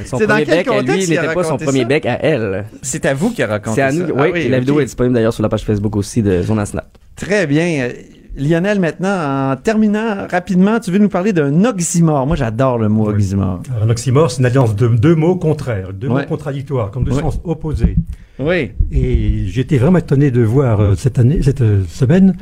Son 0.05 0.17
C'est 0.19 0.27
dans 0.27 0.33
premier 0.35 0.45
quel 0.45 0.57
bec 0.57 0.67
à 0.67 0.71
lui 0.71 0.79
contexte 0.87 1.09
il 1.09 1.17
a 1.17 1.21
n'était 1.23 1.33
pas 1.33 1.43
son 1.43 1.57
premier 1.57 1.81
ça? 1.81 1.85
bec 1.87 2.05
à 2.05 2.19
elle. 2.23 2.65
c'est 2.83 3.05
à 3.05 3.13
vous 3.15 3.31
qui 3.31 3.41
a 3.41 3.47
raconté 3.47 3.75
C'est 3.77 3.81
à 3.81 3.91
ça. 3.91 3.97
nous. 3.97 4.13
Ah 4.15 4.25
oui, 4.31 4.41
et 4.41 4.49
la 4.49 4.59
vidéo 4.59 4.79
est 4.79 4.85
disponible 4.85 5.15
d'ailleurs 5.15 5.33
sur 5.33 5.41
la 5.41 5.49
page 5.49 5.63
Facebook 5.63 5.95
aussi 5.95 6.21
de 6.21 6.43
Zona 6.43 6.65
Snap. 6.67 6.85
Très 7.15 7.47
bien. 7.47 7.89
Lionel, 8.37 8.79
maintenant, 8.79 9.51
en 9.51 9.55
terminant 9.55 10.27
rapidement, 10.29 10.79
tu 10.79 10.91
veux 10.91 10.99
nous 10.99 11.09
parler 11.09 11.33
d'un 11.33 11.65
oxymore. 11.65 12.27
Moi, 12.27 12.35
j'adore 12.35 12.77
le 12.77 12.87
mot 12.89 13.09
oxymore. 13.09 13.61
Alors, 13.71 13.83
un 13.85 13.89
oxymore, 13.89 14.29
c'est 14.29 14.39
une 14.39 14.45
alliance 14.45 14.75
de 14.75 14.87
deux 14.87 15.15
mots 15.15 15.35
contraires, 15.35 15.91
deux 15.93 16.07
Ouais. 16.09 16.21
mots 16.21 16.27
contradictoires, 16.27 16.91
comme 16.91 17.03
deux 17.03 17.13
Ouais. 17.13 17.21
sens 17.21 17.39
opposés. 17.43 17.95
Oui. 18.37 18.71
Et 18.91 19.45
j'étais 19.47 19.77
vraiment 19.79 19.97
étonné 19.97 20.29
de 20.29 20.41
voir 20.43 20.79
euh, 20.79 20.93
cette 20.95 21.17
année, 21.17 21.39
cette 21.41 21.61
euh, 21.61 21.81
semaine, 21.89 22.35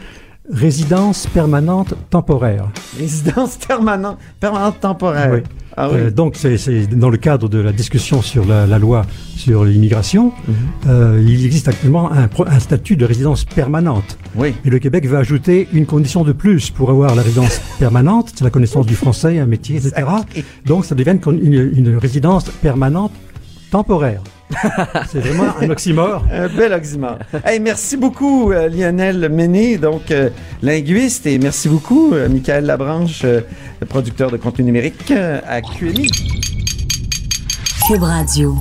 résidence 0.51 1.27
permanente 1.27 1.93
temporaire. 2.09 2.69
Résidence 2.97 3.57
permanente, 3.57 4.17
permanente 4.39 4.79
temporaire. 4.79 5.31
Oui. 5.33 5.39
Ah 5.77 5.89
oui. 5.91 5.97
Euh, 5.97 6.11
donc 6.11 6.35
c'est 6.37 6.87
dans 6.87 7.09
le 7.09 7.17
cadre 7.17 7.49
de 7.49 7.57
la 7.59 7.73
discussion 7.73 8.21
sur 8.21 8.45
la, 8.45 8.65
la 8.65 8.79
loi 8.79 9.05
sur 9.35 9.65
l'immigration, 9.65 10.31
Mhm. 10.47 10.55
euh, 10.87 11.23
il 11.27 11.45
existe 11.45 11.67
actuellement 11.67 12.09
un, 12.13 12.29
statut 12.59 12.95
de 12.95 13.03
résidence 13.05 13.43
permanente. 13.43 14.17
oui. 14.37 14.53
Et 14.63 14.69
le 14.69 14.79
Québec 14.79 15.05
va 15.07 15.17
ajouter 15.17 15.67
une 15.73 15.85
condition 15.85 16.23
de 16.23 16.31
plus 16.31 16.69
pour 16.69 16.89
avoir 16.91 17.13
la 17.15 17.21
résidence 17.23 17.59
permanente, 17.79 18.31
c'est 18.35 18.43
la 18.45 18.51
connaissance 18.51 18.85
du 18.85 18.95
français, 18.95 19.39
un 19.39 19.45
métier, 19.45 19.75
etc. 19.77 20.03
Donc 20.65 20.85
ça 20.85 20.95
devient 20.95 21.11
une, 21.11 21.19
con- 21.19 21.37
une- 21.41 21.71
une 21.75 21.97
résidence 21.97 22.45
permanente 22.61 23.11
temporaire. 23.69 24.21
c'est 25.11 25.19
vraiment 25.19 25.53
un 25.59 25.69
oxymore. 25.69 26.23
Un 26.31 26.47
bel 26.47 26.73
oxymore. 26.73 27.17
hey, 27.45 27.59
merci 27.59 27.97
beaucoup, 27.97 28.51
euh, 28.51 28.69
Lionel 28.69 29.29
Méné, 29.29 29.77
donc 29.77 30.11
euh, 30.11 30.29
linguiste, 30.61 31.25
et 31.25 31.37
merci 31.37 31.69
beaucoup, 31.69 32.13
euh, 32.13 32.29
Michael 32.29 32.65
Labranche, 32.65 33.21
euh, 33.23 33.41
producteur 33.87 34.31
de 34.31 34.37
contenu 34.37 34.65
numérique 34.65 35.11
euh, 35.11 35.39
à 35.47 35.61
QMI. 35.61 36.09
Cube 37.87 38.03
Radio. 38.03 38.55